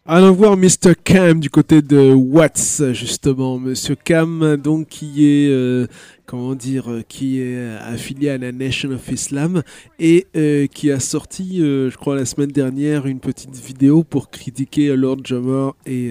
Allons 0.07 0.35
voir 0.35 0.55
Mr. 0.59 0.95
Cam 0.95 1.41
du 1.41 1.49
côté 1.49 1.81
de 1.81 2.13
Watts, 2.13 2.93
justement. 2.93 3.59
Monsieur 3.59 3.95
Cam, 3.97 4.59
donc, 4.59 4.89
qui 4.89 5.25
est, 5.25 5.49
euh, 5.51 5.87
comment 6.27 6.55
dire, 6.55 6.91
euh, 6.91 7.03
qui 7.07 7.41
est 7.41 7.77
affilié 7.81 8.31
à 8.31 8.39
la 8.39 8.53
Nation 8.53 8.91
of 8.91 9.09
Islam 9.11 9.63
et 9.99 10.27
euh, 10.37 10.67
qui 10.67 10.91
a 10.91 11.01
sorti, 11.01 11.61
euh, 11.63 11.91
je 11.91 11.97
crois, 11.97 12.17
la 12.17 12.25
semaine 12.25 12.51
dernière, 12.51 13.07
une 13.07 13.21
petite 13.21 13.55
vidéo 13.57 14.03
pour 14.05 14.31
critiquer 14.31 14.95
Lord 14.97 15.19
Jamar 15.25 15.75
et 15.87 16.11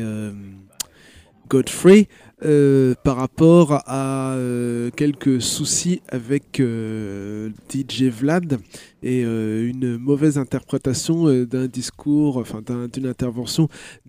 Godfrey 1.49 2.07
par 3.03 3.15
rapport 3.17 3.83
à 3.85 4.35
quelques 4.95 5.41
soucis 5.41 6.01
avec 6.09 6.61
DJ 6.61 8.03
Vlad 8.03 8.59
et 9.01 9.21
une 9.21 9.97
mauvaise 9.97 10.37
interprétation 10.37 11.43
d'un 11.45 11.67
discours, 11.67 12.37
enfin 12.37 12.61
d'un- 12.61 12.87
d'une 12.87 13.05
intervention 13.07 13.67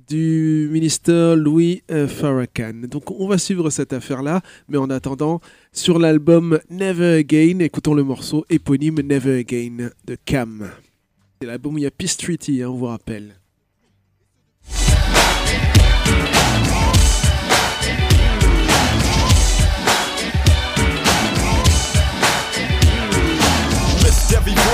du 0.08 0.68
ministre 0.70 1.34
Louis 1.34 1.82
euh, 1.90 2.06
Farrakhan. 2.08 2.88
Donc 2.90 3.10
on 3.10 3.26
va 3.26 3.38
suivre 3.38 3.70
cette 3.70 3.92
affaire-là, 3.92 4.42
mais 4.68 4.78
en 4.78 4.90
attendant, 4.90 5.40
sur 5.72 5.98
l'album 5.98 6.58
Never 6.70 7.18
Again, 7.18 7.58
écoutons 7.60 7.94
le 7.94 8.04
morceau 8.04 8.44
éponyme 8.50 9.00
Never 9.00 9.40
Again 9.40 9.90
de 10.06 10.16
Cam. 10.24 10.70
C'est 11.40 11.46
l'album 11.46 11.74
où 11.74 11.78
il 11.78 11.84
y 11.84 11.86
a 11.86 11.90
Peace 11.90 12.16
Treaty, 12.16 12.62
hein, 12.62 12.70
on 12.70 12.76
vous 12.76 12.86
rappelle. 12.86 13.34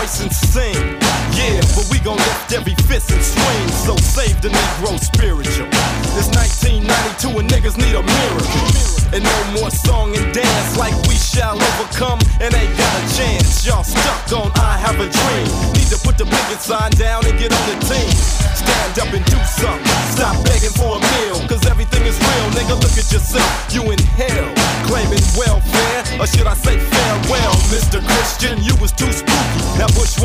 voice 0.01 0.23
and 0.23 0.33
sing. 0.33 1.10
Yeah, 1.41 1.65
but 1.73 1.89
we 1.89 1.99
gon' 2.05 2.21
lift 2.21 2.53
every 2.53 2.77
fist 2.85 3.11
and 3.11 3.25
swing. 3.25 3.69
So 3.73 3.97
save 3.97 4.41
the 4.45 4.53
Negro 4.53 5.01
spiritual. 5.01 5.73
It's 6.21 6.29
1992 6.37 7.41
and 7.41 7.49
niggas 7.49 7.81
need 7.81 7.97
a 7.97 8.05
miracle. 8.05 8.69
And 9.17 9.25
no 9.25 9.39
more 9.57 9.71
song 9.73 10.15
and 10.15 10.29
dance 10.37 10.77
like 10.77 10.95
we 11.09 11.17
shall 11.17 11.57
overcome 11.57 12.21
and 12.45 12.53
ain't 12.53 12.77
got 12.77 12.93
a 12.93 13.05
chance. 13.17 13.65
Y'all 13.65 13.83
stuck 13.83 14.21
on 14.37 14.53
I 14.61 14.77
have 14.85 15.01
a 15.01 15.09
dream. 15.09 15.49
Need 15.73 15.89
to 15.89 15.99
put 16.05 16.21
the 16.21 16.29
picket 16.29 16.61
sign 16.61 16.93
down 17.01 17.25
and 17.25 17.37
get 17.41 17.51
on 17.57 17.65
the 17.73 17.77
team. 17.89 18.13
Stand 18.61 19.01
up 19.01 19.11
and 19.17 19.25
do 19.25 19.41
something. 19.57 19.99
Stop 20.13 20.37
begging 20.45 20.75
for 20.77 21.01
a 21.01 21.01
meal, 21.01 21.41
cause 21.49 21.65
everything 21.67 22.05
is 22.05 22.21
real. 22.21 22.47
Nigga, 22.53 22.77
look 22.77 22.93
at 23.01 23.09
yourself. 23.09 23.49
You 23.73 23.89
in 23.91 23.99
hell. 24.21 24.53
Claiming 24.85 25.25
welfare, 25.41 26.21
or 26.21 26.27
should 26.29 26.47
I 26.47 26.55
say 26.55 26.77
farewell, 26.77 27.55
Mr. 27.73 28.05
Christian? 28.05 28.63
You 28.63 28.77
was 28.77 28.93
too 28.93 29.11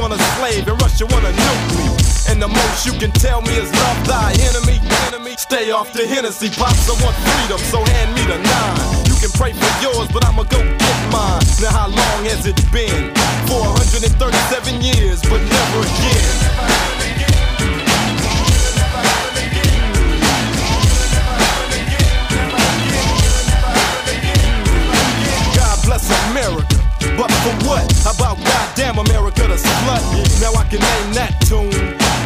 want 0.10 0.22
a 0.22 0.24
slave 0.38 0.68
and 0.68 0.80
Russia 0.82 1.06
wanna 1.10 1.32
nuke 1.34 1.70
me. 1.78 1.88
And 2.30 2.38
the 2.40 2.48
most 2.48 2.86
you 2.86 2.94
can 2.94 3.12
tell 3.12 3.42
me 3.42 3.54
is 3.58 3.72
love 3.74 4.00
thy 4.06 4.34
enemy. 4.50 4.78
Enemy, 5.10 5.34
stay 5.38 5.72
off 5.72 5.94
the 5.94 6.06
Hennessy 6.06 6.50
pops. 6.50 6.86
I 6.90 6.94
want 7.04 7.16
freedom, 7.26 7.58
so 7.58 7.82
hand 7.84 8.14
me 8.14 8.22
the 8.30 8.38
nine. 8.38 9.06
You 9.10 9.16
can 9.18 9.32
pray 9.34 9.54
for 9.54 9.72
yours, 9.82 10.08
but 10.14 10.24
I'ma 10.26 10.44
go 10.44 10.62
get 10.62 11.00
mine. 11.10 11.42
Now 11.62 11.74
how 11.74 11.88
long 11.88 12.20
has 12.30 12.46
it 12.46 12.60
been? 12.72 13.14
437 13.50 14.82
years, 14.82 15.22
but 15.24 15.42
never 15.42 15.80
again. 15.90 16.36
God 25.58 25.78
bless 25.84 26.06
America. 26.30 26.75
But 27.18 27.32
for 27.44 27.56
what? 27.68 27.86
About 28.04 28.38
goddamn 28.44 29.00
America 29.00 29.48
the 29.48 29.56
slut? 29.56 30.04
Now 30.42 30.54
I 30.60 30.64
can 30.68 30.80
name 30.80 31.14
that 31.14 31.34
tune. 31.48 31.72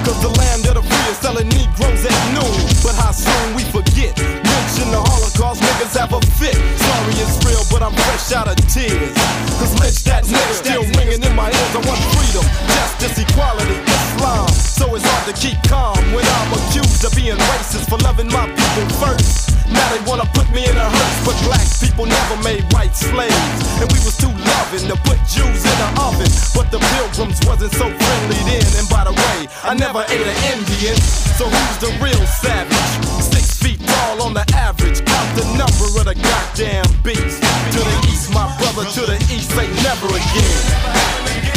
Cause 0.03 0.19
the 0.21 0.29
land 0.29 0.65
of 0.65 0.75
the 0.75 0.81
free 0.81 1.11
is 1.11 1.17
selling 1.17 1.49
Negroes 1.49 2.05
at 2.05 2.17
noon. 2.33 2.65
But 2.81 2.95
how 2.95 3.11
soon 3.11 3.55
we 3.55 3.63
forget? 3.63 4.38
Mention 4.79 4.95
the 4.95 5.03
Holocaust, 5.11 5.59
niggas 5.59 5.95
have 5.99 6.15
a 6.15 6.21
fit. 6.39 6.55
Sorry 6.55 7.15
it's 7.19 7.35
real, 7.43 7.59
but 7.67 7.83
I'm 7.83 7.91
fresh 7.91 8.31
out 8.31 8.47
of 8.47 8.55
tears. 8.71 9.11
Cause 9.59 9.75
lynch 9.75 10.07
that 10.07 10.23
nigga 10.23 10.55
still 10.55 10.87
ringing 10.95 11.19
in 11.19 11.35
my 11.35 11.51
ears. 11.51 11.73
I 11.75 11.83
want 11.83 11.99
freedom, 12.15 12.47
justice, 12.79 13.19
equality, 13.19 13.75
Islam. 13.75 14.47
So 14.47 14.87
it's 14.95 15.03
hard 15.03 15.27
to 15.27 15.35
keep 15.35 15.59
calm 15.67 15.99
when 16.15 16.23
I'm 16.23 16.55
accused 16.55 17.03
of 17.03 17.11
being 17.11 17.35
racist 17.35 17.91
for 17.91 17.99
loving 18.07 18.31
my 18.31 18.47
people 18.47 18.87
first. 19.03 19.51
Now 19.67 19.83
they 19.91 19.99
wanna 20.07 20.23
put 20.31 20.47
me 20.55 20.63
in 20.63 20.75
a 20.79 20.87
hearse, 20.87 21.19
but 21.27 21.35
black 21.43 21.67
people 21.83 22.07
never 22.07 22.39
made 22.39 22.63
white 22.71 22.95
slaves. 22.95 23.59
And 23.83 23.91
we 23.91 23.99
was 24.07 24.15
too 24.15 24.31
loving 24.31 24.87
to 24.87 24.95
put 25.03 25.19
Jews 25.27 25.59
in 25.59 25.75
the 25.75 25.89
oven. 25.99 26.31
But 26.55 26.71
the 26.71 26.79
pilgrims 26.95 27.35
wasn't 27.43 27.75
so 27.75 27.91
friendly 27.91 28.39
then. 28.47 28.63
And 28.79 28.87
by 28.87 29.03
the 29.03 29.11
way, 29.11 29.51
I 29.67 29.75
never 29.75 30.07
ate 30.07 30.23
an 30.23 30.39
Indian. 30.55 30.95
So 31.35 31.51
who's 31.51 31.77
the 31.83 31.91
real 31.99 32.23
savage? 32.39 33.38
Feet 33.59 33.79
tall 33.85 34.21
on 34.21 34.33
the 34.33 34.45
average. 34.55 35.03
Count 35.05 35.35
the 35.35 35.45
number 35.57 35.87
of 35.99 36.05
the 36.05 36.15
goddamn 36.15 36.85
beast. 37.03 37.41
To 37.73 37.79
the 37.79 37.97
east, 38.07 38.33
my 38.33 38.47
brother, 38.57 38.89
to 38.89 39.01
the 39.05 39.17
east, 39.33 39.51
say 39.51 39.67
never 39.83 40.07
again. 40.07 41.48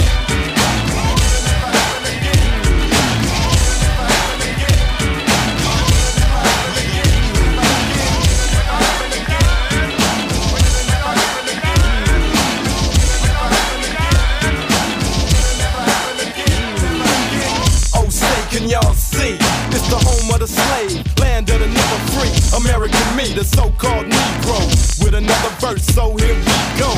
Of 20.33 20.41
the 20.41 20.49
slave, 20.49 21.05
land 21.19 21.49
of 21.51 21.61
the 21.61 21.69
never 21.69 21.99
free. 22.17 22.33
American 22.57 23.05
me, 23.17 23.29
the 23.37 23.45
so-called 23.45 24.07
Negro, 24.07 24.59
with 25.05 25.15
another 25.15 25.53
verse. 25.61 25.85
So 25.85 26.17
here 26.17 26.35
we 26.35 26.57
go. 26.81 26.91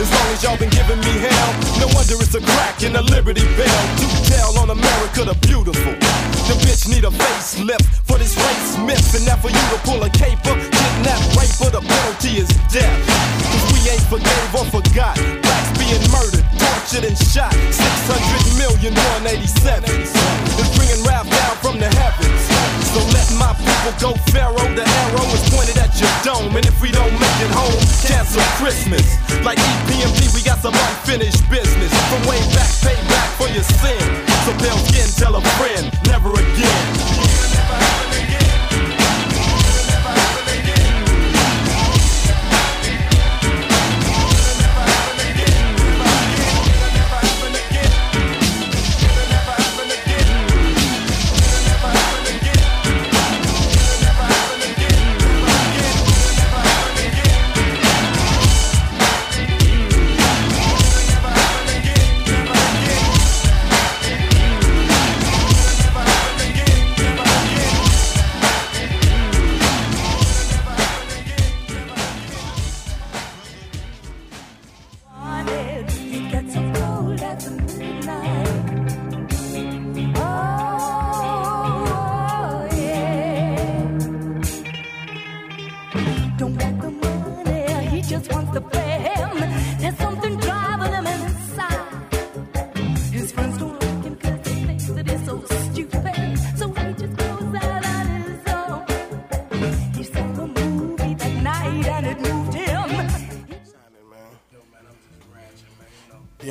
As 0.00 0.08
long 0.08 0.28
as 0.32 0.40
y'all 0.42 0.56
been 0.56 0.72
giving 0.72 1.00
me 1.04 1.12
hell, 1.20 1.50
no 1.76 1.86
wonder 1.92 2.16
it's 2.16 2.34
a 2.34 2.40
crack 2.40 2.82
in 2.82 2.96
the 2.96 3.02
Liberty 3.02 3.44
Bell. 3.56 3.82
Do 4.00 4.08
tell 4.32 4.56
on 4.58 4.70
America 4.70 5.28
the 5.28 5.36
beautiful. 5.44 5.92
The 6.48 6.56
bitch 6.64 6.88
need 6.88 7.04
a 7.04 7.12
facelift 7.12 7.84
for 8.08 8.16
this 8.16 8.32
race 8.34 8.78
myth, 8.80 9.14
and 9.14 9.26
now 9.28 9.36
for 9.36 9.52
you 9.52 9.64
to 9.76 9.78
pull 9.84 10.00
a 10.02 10.10
caper, 10.10 10.56
kidnap, 10.56 11.20
rape, 11.36 11.52
but 11.60 11.76
the 11.76 11.84
penalty 11.84 12.40
is 12.40 12.48
death. 12.72 12.96
Cause 13.44 13.64
we 13.76 13.80
ain't 13.92 14.06
forgave 14.08 14.50
or 14.56 14.66
forgot. 14.72 15.20
Blacks 15.44 15.70
being 15.76 16.02
murdered, 16.08 16.48
tortured, 16.56 17.04
and 17.04 17.18
shot. 17.28 17.52
600 17.52 18.56
million 18.56 18.96
187 19.22 19.84
is 20.00 20.70
bringing 20.74 21.04
rap 21.04 21.28
down 21.28 21.54
from 21.60 21.78
the 21.78 21.86
heavens. 21.86 22.49
So 22.90 22.98
let 23.14 23.30
my 23.38 23.54
people 23.54 23.94
go 24.02 24.10
pharaoh. 24.34 24.66
The 24.74 24.82
arrow 24.82 25.26
is 25.30 25.46
pointed 25.54 25.78
at 25.78 25.94
your 26.00 26.10
dome, 26.26 26.56
and 26.56 26.66
if 26.66 26.82
we 26.82 26.90
don't 26.90 27.12
make 27.22 27.38
it 27.38 27.52
home, 27.54 27.78
cancel 28.02 28.42
Christmas. 28.58 29.06
Like 29.44 29.58
EPMD, 29.58 30.34
we 30.34 30.42
got 30.42 30.58
some 30.58 30.74
unfinished 30.74 31.48
business. 31.48 31.92
From 32.10 32.26
way 32.26 32.42
back, 32.50 32.70
pay 32.82 32.98
back 33.06 33.30
for 33.38 33.46
your 33.48 33.62
sin. 33.62 34.02
So 34.42 34.50
pale 34.58 34.78
skin, 34.90 35.06
tell 35.14 35.36
a 35.36 35.42
friend, 35.54 35.86
never 36.10 36.30
again. 36.34 38.09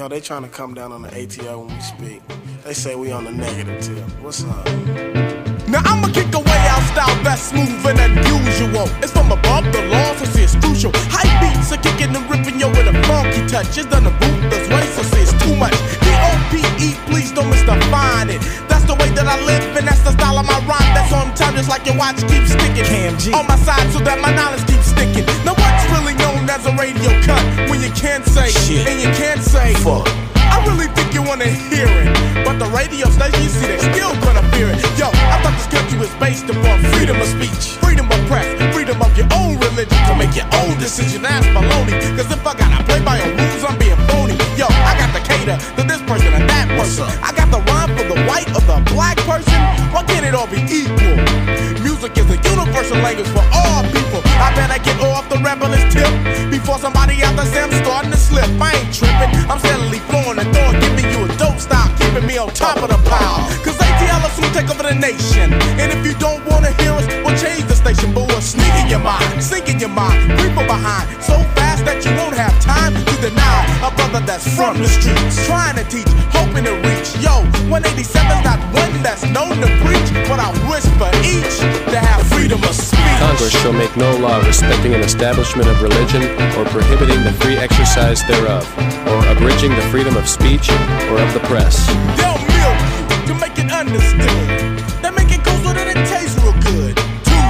They 0.10 0.20
trying 0.20 0.42
to 0.42 0.50
come 0.50 0.74
down 0.74 0.92
on 0.92 1.04
the 1.04 1.10
ATL 1.10 1.66
when 1.66 1.76
we 1.76 1.82
speak. 1.82 2.22
They 2.66 2.74
say 2.74 2.96
we 2.96 3.12
on 3.12 3.26
the 3.26 3.32
negative 3.32 3.80
tip. 3.80 4.04
What's 4.26 4.44
up? 4.44 4.66
Now 5.70 5.86
I'ma 5.86 6.10
kick 6.10 6.34
away 6.34 6.62
our 6.66 6.82
style 6.90 7.14
that's 7.22 7.54
smooth 7.54 7.70
and 7.86 8.02
unusual. 8.02 8.90
It's 9.06 9.14
from 9.14 9.32
above 9.32 9.70
the 9.70 9.86
law, 9.86 10.16
so 10.18 10.26
see 10.26 10.50
it's 10.50 10.56
crucial. 10.58 10.92
High 11.14 11.30
beats 11.38 11.70
are 11.72 11.78
kicking 11.78 12.10
and 12.10 12.26
ripping 12.26 12.60
yo 12.60 12.70
with 12.74 12.90
a 12.90 12.96
funky 13.06 13.46
touch. 13.46 13.78
It's 13.78 13.86
done 13.86 14.10
the 14.10 14.14
ruthless 14.18 14.66
way, 14.74 14.86
so 14.98 15.04
see 15.14 15.22
it's 15.22 15.36
too 15.46 15.56
much. 15.56 15.78
D-O-P-E, 16.02 16.98
please 17.06 17.32
don't 17.32 17.46
misdefine 17.54 18.34
it. 18.34 18.42
That's 18.66 18.86
the 18.90 18.98
way 18.98 19.14
that 19.14 19.30
I 19.30 19.38
live, 19.46 19.78
and 19.78 19.86
that's 19.86 20.02
the 20.02 20.12
style 20.18 20.42
of 20.42 20.46
my 20.50 20.58
rhyme. 20.66 20.90
That's 20.98 21.14
on 21.14 21.36
time, 21.38 21.54
just 21.54 21.70
like 21.70 21.86
your 21.86 21.98
watch 22.02 22.18
keeps 22.26 22.58
sticking. 22.58 22.90
On 23.38 23.46
my 23.46 23.58
side, 23.62 23.94
so 23.94 24.02
that 24.02 24.18
my 24.18 24.34
knowledge 24.34 24.66
keeps 24.66 24.90
sticking. 24.90 25.30
Now 25.46 25.54
what's 25.54 25.86
really 25.94 26.18
known 26.18 26.50
as 26.50 26.66
a 26.66 26.74
radio 26.74 27.14
cut? 27.22 27.69
When 27.80 27.88
you 27.88 27.96
can't 27.96 28.26
say, 28.26 28.52
Shit. 28.52 28.86
and 28.92 29.00
you 29.00 29.08
can't 29.16 29.40
say, 29.40 29.74
fuck. 29.76 30.04
I 30.36 30.60
really 30.68 30.92
think 31.00 31.14
you 31.16 31.24
wanna 31.24 31.48
hear 31.48 31.88
it. 31.88 32.12
But 32.44 32.60
the 32.60 32.68
radio 32.76 33.08
station, 33.08 33.40
you 33.40 33.48
see, 33.48 33.68
they 33.72 33.80
still 33.80 34.12
gonna 34.20 34.44
fear 34.52 34.68
it. 34.68 34.84
Yo, 35.00 35.08
I 35.08 35.40
thought 35.40 35.56
this 35.56 35.72
country 35.72 35.96
was 35.96 36.12
based 36.20 36.44
upon 36.52 36.84
freedom 36.92 37.16
of 37.16 37.28
speech, 37.32 37.80
freedom 37.80 38.12
of 38.12 38.20
press, 38.28 38.52
freedom 38.76 39.00
of 39.00 39.16
your 39.16 39.32
own 39.32 39.56
religion 39.64 39.96
to 39.96 40.14
make 40.20 40.36
your 40.36 40.50
own 40.60 40.76
decision. 40.76 41.22
That's 41.24 41.48
baloney. 41.56 41.96
Cause 42.20 42.28
if 42.28 42.44
I 42.44 42.59
top 62.60 62.76
of 62.84 62.90
the 62.92 63.00
pile. 63.08 63.48
Cause 63.64 63.80
ATL 63.80 64.20
will 64.36 64.52
take 64.52 64.70
over 64.70 64.84
the 64.84 64.94
nation. 64.94 65.56
And 65.80 65.96
if 65.96 66.04
you 66.06 66.14
don't 66.20 66.44
wanna 66.52 66.76
hear 66.84 66.92
us, 66.92 67.08
we'll 67.24 67.40
change 67.40 67.64
the 67.72 67.76
station. 67.76 68.14
But 68.14 68.28
we'll 68.28 68.44
sneak 68.44 68.74
in 68.84 68.88
your 68.92 69.00
mind, 69.00 69.42
sink 69.42 69.70
in 69.70 69.80
your 69.80 69.96
mind, 69.96 70.20
creep 70.38 70.52
from 70.52 70.68
behind. 70.68 71.08
So 71.24 71.40
fast 71.56 71.88
that 71.88 72.04
you 72.04 72.12
won't 72.20 72.36
have 72.36 72.54
time 72.60 72.94
to 72.94 73.14
deny 73.24 73.60
a 73.88 73.90
brother 73.96 74.20
that's 74.28 74.44
from 74.56 74.78
the 74.78 74.90
streets. 74.92 75.48
Trying 75.48 75.80
to 75.80 75.86
teach, 75.88 76.12
hoping 76.36 76.68
to 76.68 76.76
reach. 76.84 77.16
Yo, 77.24 77.48
187's 77.72 78.44
not 78.44 78.60
one 78.76 78.92
that's 79.02 79.24
known 79.32 79.56
to 79.64 79.70
preach. 79.80 80.10
But 80.28 80.44
I 80.44 80.52
wish 80.68 80.84
for 81.00 81.10
each 81.24 81.64
to 81.92 81.98
have 81.98 82.28
freedom 82.28 82.60
of 82.64 82.76
speech. 82.76 83.00
Congress 83.24 83.56
shall 83.62 83.74
make 83.74 83.96
no 83.96 84.12
law 84.18 84.38
respecting 84.44 84.94
an 84.94 85.02
establishment 85.02 85.68
of 85.68 85.82
religion 85.82 86.24
or 86.60 86.66
prohibiting 86.76 87.24
the 87.24 87.34
free 87.40 87.58
exercise 87.58 88.24
thereof, 88.28 88.68
or 89.08 89.20
abridging 89.32 89.72
the 89.76 89.86
freedom 89.92 90.16
of 90.18 90.28
speech 90.28 90.70
or 91.12 91.18
of 91.20 91.32
the 91.34 91.44
press. 91.48 91.88
You 92.20 92.39
to 93.94 93.98
make 93.98 94.14
it 94.14 94.22
understood. 94.22 95.02
They 95.02 95.12
make 95.12 95.32
it 95.34 95.44
go 95.44 95.54
so 95.66 95.74
that 95.74 95.88
it 95.90 96.00
tastes 96.06 96.38
real 96.42 96.54
good. 96.62 96.94
Two, 97.26 97.50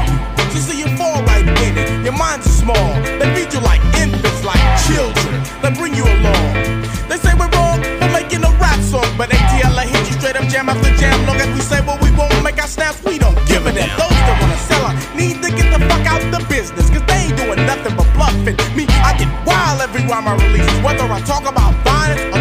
so 0.56 0.60
see 0.72 0.80
you 0.80 0.90
fall 0.96 1.22
right 1.28 1.44
in 1.44 1.74
it. 1.78 2.06
Your 2.06 2.16
minds 2.16 2.48
are 2.48 2.58
small. 2.64 2.90
They 3.20 3.28
feed 3.36 3.52
you 3.52 3.62
like 3.62 3.84
infants, 4.00 4.44
like 4.44 4.62
children. 4.88 5.36
They 5.62 5.72
bring 5.76 5.94
you 5.96 6.06
along. 6.08 6.88
They 7.12 7.18
say 7.20 7.34
we're 7.36 7.52
wrong 7.52 7.84
for 8.00 8.10
making 8.16 8.44
a 8.44 8.52
rap 8.62 8.80
song, 8.80 9.08
but 9.18 9.30
ATL 9.30 9.76
I 9.76 9.86
hit 9.86 10.04
you 10.08 10.16
straight 10.20 10.38
up 10.38 10.48
jam 10.48 10.70
after 10.70 10.92
jam. 10.96 11.16
Long 11.28 11.40
as 11.42 11.50
we 11.52 11.62
say 11.62 11.82
what 11.84 12.00
we 12.02 12.12
won't 12.16 12.32
make 12.44 12.60
our 12.62 12.70
snaps, 12.70 13.04
we 13.04 13.20
don't 13.20 13.36
give 13.48 13.66
a 13.66 13.72
damn. 13.74 13.90
Those 14.00 14.16
that 14.28 14.38
wanna 14.40 14.60
sell 14.70 14.84
out 14.88 14.96
need 15.16 15.42
to 15.44 15.50
get 15.52 15.68
the 15.74 15.80
fuck 15.92 16.06
out 16.08 16.24
the 16.32 16.40
business, 16.48 16.88
cause 16.90 17.04
they 17.10 17.28
ain't 17.28 17.36
doing 17.36 17.60
nothing 17.66 17.96
but 17.98 18.08
bluffing. 18.16 18.56
Me, 18.78 18.88
I 19.04 19.12
get 19.18 19.30
wild 19.44 19.82
every 19.82 20.06
rhyme 20.08 20.28
I 20.28 20.36
release, 20.40 20.72
whether 20.86 21.04
I 21.04 21.20
talk 21.22 21.44
about 21.50 21.74
violence 21.84 22.39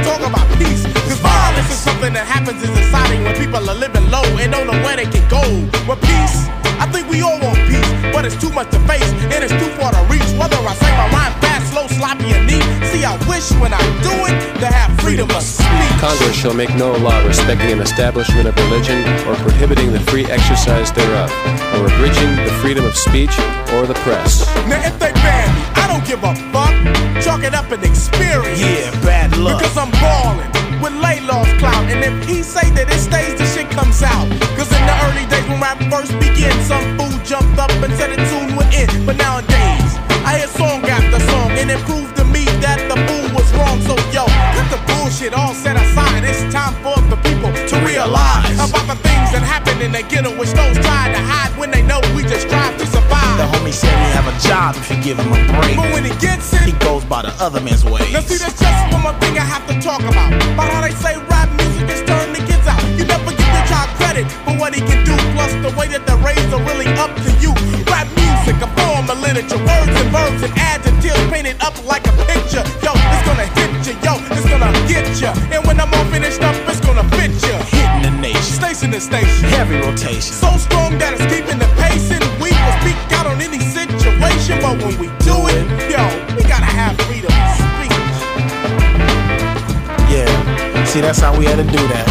something 1.99 2.15
that 2.15 2.31
happens 2.31 2.63
in 2.63 2.71
society 2.79 3.19
when 3.27 3.35
people 3.35 3.59
are 3.59 3.75
living 3.75 4.07
low 4.07 4.23
and 4.39 4.55
don't 4.55 4.71
know 4.71 4.79
where 4.87 4.95
they 4.95 5.11
can 5.11 5.27
go. 5.27 5.43
With 5.91 5.99
peace, 5.99 6.47
I 6.79 6.87
think 6.95 7.11
we 7.11 7.27
all 7.27 7.35
want 7.43 7.59
peace, 7.67 7.91
but 8.15 8.23
it's 8.23 8.39
too 8.39 8.55
much 8.55 8.71
to 8.71 8.79
face 8.87 9.11
and 9.35 9.43
it's 9.43 9.51
too 9.59 9.67
far 9.75 9.91
to 9.91 10.03
reach. 10.07 10.23
Whether 10.39 10.63
I 10.63 10.79
say 10.79 10.95
my 10.95 11.11
rhyme 11.11 11.35
fast, 11.43 11.75
slow, 11.75 11.91
sloppy, 11.91 12.31
or 12.31 12.43
neat, 12.47 12.63
see, 12.95 13.03
I 13.03 13.19
wish 13.27 13.51
when 13.59 13.75
I 13.75 13.83
do 14.07 14.15
it 14.31 14.39
to 14.63 14.71
have 14.71 14.95
freedom 15.03 15.27
of 15.35 15.43
speech. 15.43 15.91
Congress 15.99 16.39
shall 16.39 16.55
make 16.55 16.71
no 16.79 16.95
law 17.03 17.19
respecting 17.27 17.75
an 17.75 17.83
establishment 17.83 18.47
of 18.47 18.55
religion 18.71 19.03
or 19.27 19.35
prohibiting 19.43 19.91
the 19.91 19.99
free 20.07 20.27
exercise 20.31 20.95
thereof, 20.95 21.35
or 21.75 21.91
abridging 21.91 22.31
the 22.47 22.55
freedom 22.63 22.87
of 22.87 22.95
speech 22.95 23.35
or 23.75 23.91
the 23.91 23.99
press. 24.07 24.47
Now 24.71 24.79
if 24.87 24.95
they 25.03 25.11
ban 25.19 25.51
me, 25.51 25.63
I 25.75 25.91
don't 25.91 26.07
give 26.07 26.23
a 26.23 26.31
fuck. 26.55 26.71
Chalk 27.27 27.43
it 27.43 27.59
up 27.59 27.67
an 27.75 27.83
experience. 27.83 28.63
Yeah, 28.63 28.95
bad 29.03 29.35
luck. 29.37 29.59
Because 29.59 29.75
I'm 29.75 29.91
ballin' 29.99 30.47
with 30.79 30.95
Laylaw's 31.03 31.48
clout. 31.59 31.85
And 31.91 32.01
if 32.03 32.15
he 32.27 32.43
say 32.43 32.71
that 32.79 32.87
it 32.89 33.03
stays, 33.03 33.37
the 33.37 33.47
shit 33.47 33.69
comes 33.71 34.03
out. 34.03 34.27
Cause 34.57 34.71
in 34.71 34.83
the 34.87 34.97
early 35.07 35.27
days 35.27 35.45
when 35.51 35.61
rap 35.61 35.79
first 35.91 36.15
began, 36.23 36.55
some 36.65 36.83
fool 36.97 37.13
jumped 37.27 37.59
up 37.59 37.71
and 37.83 37.93
said 37.99 38.15
a 38.15 38.19
tune 38.31 38.57
would 38.57 38.71
end. 38.73 38.91
But 39.05 39.19
nowadays, 39.19 39.91
I 40.25 40.39
hear 40.39 40.49
song 40.49 40.87
after 40.87 41.21
song, 41.29 41.51
and 41.59 41.71
it 41.71 41.81
proved 41.85 42.17
to 42.17 42.25
me 42.25 42.47
that 42.65 42.79
the 42.89 42.97
fool 43.07 43.27
was 43.35 43.49
wrong. 43.59 43.83
So 43.83 43.95
yo, 44.15 44.25
cut 44.55 44.69
the 44.71 44.81
bullshit 44.89 45.35
all 45.35 45.53
set 45.53 45.77
aside. 45.77 46.25
It's 46.25 46.43
time 46.55 46.75
for 46.81 46.97
the 47.11 47.19
people 47.27 47.51
to 47.53 47.77
realize 47.85 48.57
about 48.57 48.87
the 48.87 48.99
things 49.05 49.29
that 49.35 49.43
happen 49.43 49.83
in 49.83 49.93
the 49.93 50.03
ghetto, 50.07 50.33
which 50.39 50.55
those 50.55 50.79
try 50.79 51.11
to 51.13 51.21
hide 51.21 51.53
when 51.59 51.71
they 51.71 51.83
know 51.83 52.01
we 52.15 52.23
just 52.23 52.47
strive 52.47 52.68
survive. 53.73 53.89
Said 53.89 53.99
he 53.99 54.09
have 54.17 54.29
a 54.29 54.37
job 54.41 54.77
if 54.77 54.91
you 54.91 55.03
give 55.03 55.19
him 55.19 55.33
a 55.33 55.41
break. 55.61 55.77
But 55.77 55.93
when 55.93 56.05
he 56.05 56.15
gets 56.21 56.53
it, 56.53 56.63
He 56.63 56.73
goes 56.85 57.05
by 57.05 57.23
the 57.23 57.33
other 57.41 57.61
man's 57.61 57.85
ways. 57.85 58.13
Now 58.13 58.21
see, 58.21 58.39
that's 58.39 58.59
just 58.61 58.93
one 58.93 59.03
more 59.03 59.17
thing 59.21 59.39
I 59.39 59.45
have 59.45 59.67
to 59.69 59.75
talk 59.81 60.01
about. 60.01 60.33
About 60.33 60.69
how 60.73 60.81
they 60.81 60.93
say 60.93 61.17
rap 61.29 61.49
music 61.57 61.89
is 61.89 62.03
turning 62.07 62.35
the 62.35 62.43
kids 62.45 62.67
out. 62.67 62.81
You 62.97 63.05
never 63.05 63.31
give 63.33 63.49
your 63.49 63.67
child 63.69 63.89
credit 64.01 64.27
for 64.45 64.55
what 64.57 64.75
he 64.75 64.81
can 64.81 65.05
do. 65.05 65.15
Plus 65.35 65.53
the 65.65 65.73
way 65.79 65.89
that 65.89 66.05
the 66.07 66.17
raised 66.25 66.53
are 66.53 66.63
really 66.65 66.89
up 66.99 67.13
to 67.25 67.31
you. 67.41 67.53
Rap 67.89 68.09
music, 68.17 68.57
a 68.61 68.69
form 68.77 69.09
of 69.09 69.19
literature, 69.21 69.61
words 69.61 69.93
and 69.93 70.09
verbs 70.13 70.43
and 70.43 70.53
adjectives 70.59 71.21
painted 71.33 71.57
up 71.61 71.77
like 71.85 72.05
a 72.09 72.15
picture. 72.29 72.65
Yo, 72.85 72.93
it's 72.95 73.25
gonna 73.29 73.49
hit 73.57 73.71
you. 73.87 73.95
Yo, 74.05 74.17
it's 74.33 74.49
gonna 74.49 74.73
get 74.89 75.07
you. 75.21 75.33
And 75.53 75.61
when 75.67 75.81
I'm 75.81 75.93
all 75.93 76.09
finished 76.13 76.43
up, 76.43 76.57
it's 76.69 76.81
gonna 76.81 77.05
fit 77.17 77.33
you. 77.45 77.57
Hitting 77.73 78.03
the 78.05 78.13
nation. 78.21 78.57
Station 78.61 78.91
to 78.93 79.01
station. 79.01 79.45
Heavy 79.57 79.77
rotation. 79.77 80.33
So 80.33 80.51
strong 80.57 80.97
that 80.99 81.15
it's 81.15 81.25
keeping 81.33 81.59
the 81.61 81.68
When 84.79 84.99
we 84.99 85.07
do 85.27 85.35
it, 85.51 85.67
yo, 85.91 86.03
we 86.37 86.43
gotta 86.47 86.71
have 86.71 86.97
freedom 87.03 87.31
of 87.35 87.51
speech. 87.59 87.91
Yeah. 90.09 90.85
See, 90.85 91.01
that's 91.01 91.19
how 91.19 91.37
we 91.37 91.45
had 91.47 91.57
to 91.57 91.65
do 91.65 91.83
that. 91.89 92.07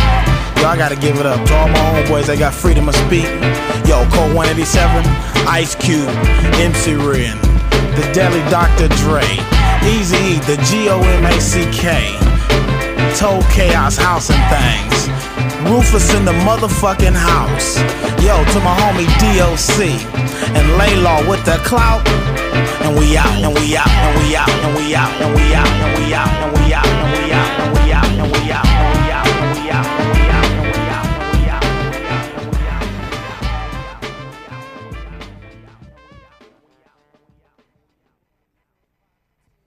Yo, 0.60 0.68
I 0.68 0.76
gotta 0.77 0.95
give 0.95 1.18
it 1.19 1.26
up 1.26 1.39
to 1.48 1.53
all 1.56 1.69
my 1.69 1.80
homeboys 1.95 2.27
that 2.27 2.39
got 2.39 2.53
freedom 2.53 2.89
of 2.89 2.95
speech. 2.95 3.30
Yo, 3.88 4.03
Code 4.11 4.35
187, 4.35 5.06
Ice 5.48 5.76
Cube, 5.76 6.11
MC 6.60 6.95
Ren, 6.95 7.39
The 7.95 8.03
Deli 8.11 8.44
Dr. 8.52 8.91
Dre, 8.99 9.23
Easy 9.88 10.35
E, 10.35 10.39
The 10.44 10.60
G 10.68 10.89
O 10.89 10.99
M 10.99 11.26
A 11.26 11.39
C 11.39 11.64
K, 11.72 12.19
Told 13.15 13.48
Chaos 13.48 13.95
House 13.95 14.30
and 14.30 14.44
Things, 14.52 15.07
Rufus 15.65 16.13
in 16.13 16.25
the 16.25 16.34
motherfucking 16.45 17.15
house. 17.15 17.77
Yo, 18.21 18.38
to 18.53 18.59
my 18.61 18.75
homie 18.79 19.09
DOC, 19.19 19.89
and 20.55 20.67
Laylaw 20.79 21.27
with 21.29 21.43
the 21.45 21.57
clout. 21.65 22.07
And 22.81 22.97
we 22.97 23.17
out, 23.17 23.27
and 23.43 23.53
we 23.53 23.75
out, 23.75 23.89
and 23.89 24.13
we 24.19 24.35
out, 24.35 24.49
and 24.49 24.75
we 24.77 24.95
out, 24.95 25.09
and 25.21 25.35
we 25.35 25.53
out, 25.55 25.71
and 25.73 25.95
we 25.95 26.13
out, 26.13 26.38
and 26.38 26.53
we 26.53 26.73
out, 26.73 26.88
and 26.88 27.05
we 27.05 27.34
out, 27.34 27.34
and 27.34 27.34
we 27.34 27.41
out, 27.41 27.59
and 27.59 27.73
we 27.73 27.91
out, 27.91 28.09
and 28.09 28.31
we 28.31 28.41
out, 28.41 28.65
and 28.65 28.93
we 28.93 29.11
out, 29.11 29.27
and 29.27 29.63
we 29.63 29.69
out, 29.69 30.16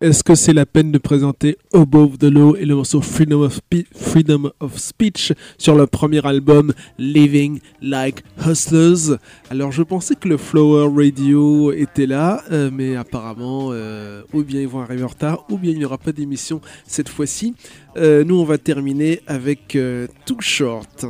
Est-ce 0.03 0.25
que 0.25 0.35
c'est 0.35 0.55
la 0.55 0.65
peine 0.65 0.93
de 0.93 0.97
présenter 0.97 1.59
Above 1.75 2.17
the 2.17 2.25
Law 2.25 2.57
et 2.57 2.65
le 2.65 2.75
morceau 2.75 3.03
Freedom 3.03 3.43
of, 4.61 4.79
Speech 4.79 5.35
sur 5.59 5.75
le 5.75 5.87
premier 5.87 6.25
album 6.27 6.73
Living 6.97 7.61
Like 7.83 8.25
Hustlers? 8.47 9.19
Alors 9.51 9.73
je 9.73 9.83
pensais 9.83 10.15
que 10.15 10.27
le 10.27 10.39
Flower 10.39 10.89
Radio 10.91 11.71
était 11.73 12.07
là, 12.07 12.43
euh, 12.51 12.71
mais 12.73 12.97
apparemment 12.97 13.73
euh, 13.73 14.23
ou 14.33 14.43
bien 14.43 14.63
ils 14.63 14.69
vont 14.69 14.81
arriver 14.81 15.05
en 15.05 15.09
retard, 15.09 15.45
ou 15.51 15.59
bien 15.59 15.73
il 15.73 15.77
n'y 15.77 15.85
aura 15.85 15.99
pas 15.99 16.13
d'émission 16.13 16.63
cette 16.87 17.11
fois-ci. 17.11 17.55
Euh, 17.99 18.25
nous 18.25 18.41
on 18.41 18.45
va 18.45 18.57
terminer 18.57 19.21
avec 19.27 19.77
Too 20.25 20.41
Short. 20.41 21.05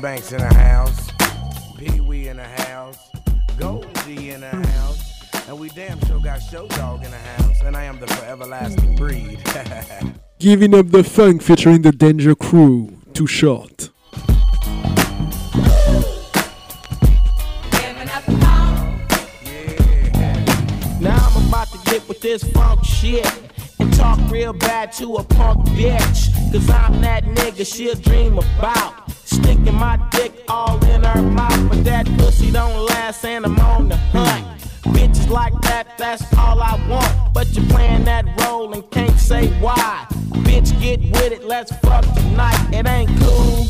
Banks 0.00 0.32
in 0.32 0.38
the 0.38 0.54
house. 0.54 1.10
Pee 1.76 2.00
Wee 2.00 2.28
in 2.28 2.38
the 2.38 2.44
house. 2.44 3.10
Goldie 3.58 4.30
in 4.30 4.40
the 4.40 4.48
house. 4.48 5.46
And 5.46 5.58
we 5.58 5.68
damn 5.70 6.00
sure 6.06 6.18
got 6.20 6.38
Show 6.38 6.66
Dog 6.68 7.04
in 7.04 7.10
the 7.10 7.18
house. 7.18 7.60
And 7.62 7.76
I 7.76 7.84
am 7.84 8.00
the 8.00 8.06
forever 8.06 8.46
lasting 8.46 8.96
breed. 8.96 9.42
Giving 10.38 10.74
Up 10.74 10.88
the 10.88 11.04
Funk 11.04 11.42
featuring 11.42 11.82
the 11.82 11.92
Danger 11.92 12.34
Crew. 12.34 12.96
Too 13.12 13.26
short. 13.26 13.90
Now 20.98 21.18
I'm 21.28 21.48
about 21.48 21.68
to 21.72 21.90
get 21.90 22.08
with 22.08 22.22
this 22.22 22.42
funk 22.52 22.84
shit 22.84 23.30
and 23.78 23.92
talk 23.92 24.18
real 24.30 24.54
bad 24.54 24.92
to 24.92 25.16
a 25.16 25.24
punk 25.24 25.66
bitch. 25.68 26.32
Cause 26.52 26.70
I'm 26.70 27.02
that 27.02 27.24
nigga 27.24 27.70
she'll 27.70 27.96
dream 27.96 28.38
about. 28.38 29.10
Sticking 29.30 29.74
my 29.74 29.96
dick 30.10 30.32
all 30.48 30.84
in 30.86 31.04
her 31.04 31.22
mouth, 31.22 31.68
but 31.68 31.84
that 31.84 32.06
pussy 32.18 32.50
don't 32.50 32.84
last 32.86 33.24
and 33.24 33.44
I'm 33.46 33.58
on 33.60 33.88
the 33.88 33.96
hunt. 33.96 34.44
Bitches 34.94 35.30
like 35.30 35.52
that, 35.62 35.96
that's 35.96 36.24
all 36.36 36.60
I 36.60 36.74
want. 36.88 37.32
But 37.32 37.48
you're 37.54 37.66
playing 37.66 38.04
that 38.06 38.24
role 38.42 38.72
and 38.72 38.90
can't 38.90 39.18
say 39.20 39.46
why. 39.60 40.06
Bitch, 40.46 40.78
get 40.80 41.00
with 41.00 41.32
it, 41.32 41.44
let's 41.44 41.70
fuck 41.76 42.04
tonight. 42.16 42.60
It 42.72 42.88
ain't 42.88 43.10
cool. 43.20 43.66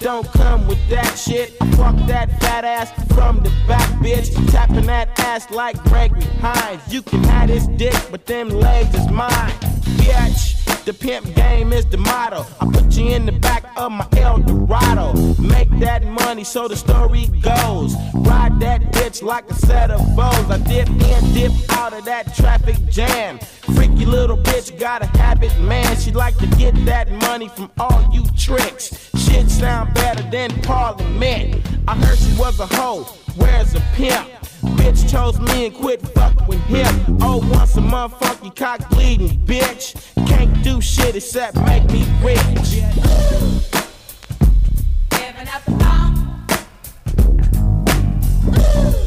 Don't 0.00 0.26
come 0.32 0.66
with 0.66 0.88
that 0.88 1.14
shit. 1.16 1.50
Fuck 1.76 1.96
that 2.08 2.40
fat 2.40 2.64
ass 2.64 2.90
from 3.14 3.40
the 3.44 3.50
back, 3.68 3.88
bitch. 4.00 4.28
Tapping 4.50 4.86
that 4.86 5.18
ass 5.20 5.50
like 5.52 5.80
Gregory 5.84 6.24
Hines. 6.40 6.82
You 6.92 7.02
can 7.02 7.22
have 7.24 7.46
this 7.46 7.68
dick, 7.68 7.94
but 8.10 8.26
them 8.26 8.48
legs 8.48 8.94
is 8.94 9.08
mine. 9.08 9.52
Bitch, 10.00 10.55
the 10.86 10.94
pimp 10.94 11.34
game 11.34 11.72
is 11.72 11.84
the 11.86 11.96
motto. 11.96 12.46
I 12.60 12.66
put 12.70 12.96
you 12.96 13.06
in 13.06 13.26
the 13.26 13.32
back 13.32 13.64
of 13.76 13.90
my 13.90 14.06
Eldorado. 14.16 15.14
Make 15.42 15.68
that 15.80 16.06
money 16.06 16.44
so 16.44 16.68
the 16.68 16.76
story 16.76 17.26
goes. 17.42 17.96
Ride 18.14 18.60
that 18.60 18.80
bitch 18.92 19.20
like 19.20 19.50
a 19.50 19.54
set 19.54 19.90
of 19.90 20.00
bows. 20.14 20.48
I 20.48 20.58
dip 20.58 20.88
in, 20.88 21.34
dip 21.34 21.52
out 21.72 21.92
of 21.92 22.04
that 22.04 22.36
traffic 22.36 22.76
jam. 22.86 23.40
Freaky 23.74 24.06
little 24.06 24.36
bitch 24.36 24.78
got 24.78 25.02
a 25.02 25.06
habit, 25.18 25.58
man. 25.58 25.96
She 25.96 26.12
like 26.12 26.36
to 26.38 26.46
get 26.56 26.72
that 26.84 27.10
money 27.10 27.48
from 27.48 27.68
all 27.78 28.08
you 28.12 28.24
tricks. 28.38 29.10
Shit 29.16 29.50
sound 29.50 29.92
better 29.92 30.22
than 30.30 30.50
Parliament. 30.62 31.66
I 31.88 31.96
heard 31.96 32.16
she 32.16 32.32
was 32.38 32.60
a 32.60 32.66
hoe. 32.66 33.02
Where's 33.34 33.74
a 33.74 33.80
pimp? 33.96 34.28
Bitch 34.76 35.10
chose 35.10 35.38
me 35.40 35.66
and 35.66 35.74
quit 35.74 36.00
fuck 36.08 36.46
with 36.48 36.60
him. 36.66 37.18
Oh, 37.20 37.38
once 37.52 37.76
a 37.76 37.80
motherfucking 37.80 38.54
cock 38.56 38.88
bleeding, 38.90 39.40
bitch. 39.40 39.94
Can't 40.26 40.62
do 40.62 40.80
shit 40.80 41.16
except 41.16 41.56
make 41.62 41.84
me 41.90 42.04
rich. 42.22 42.82
You 48.66 49.05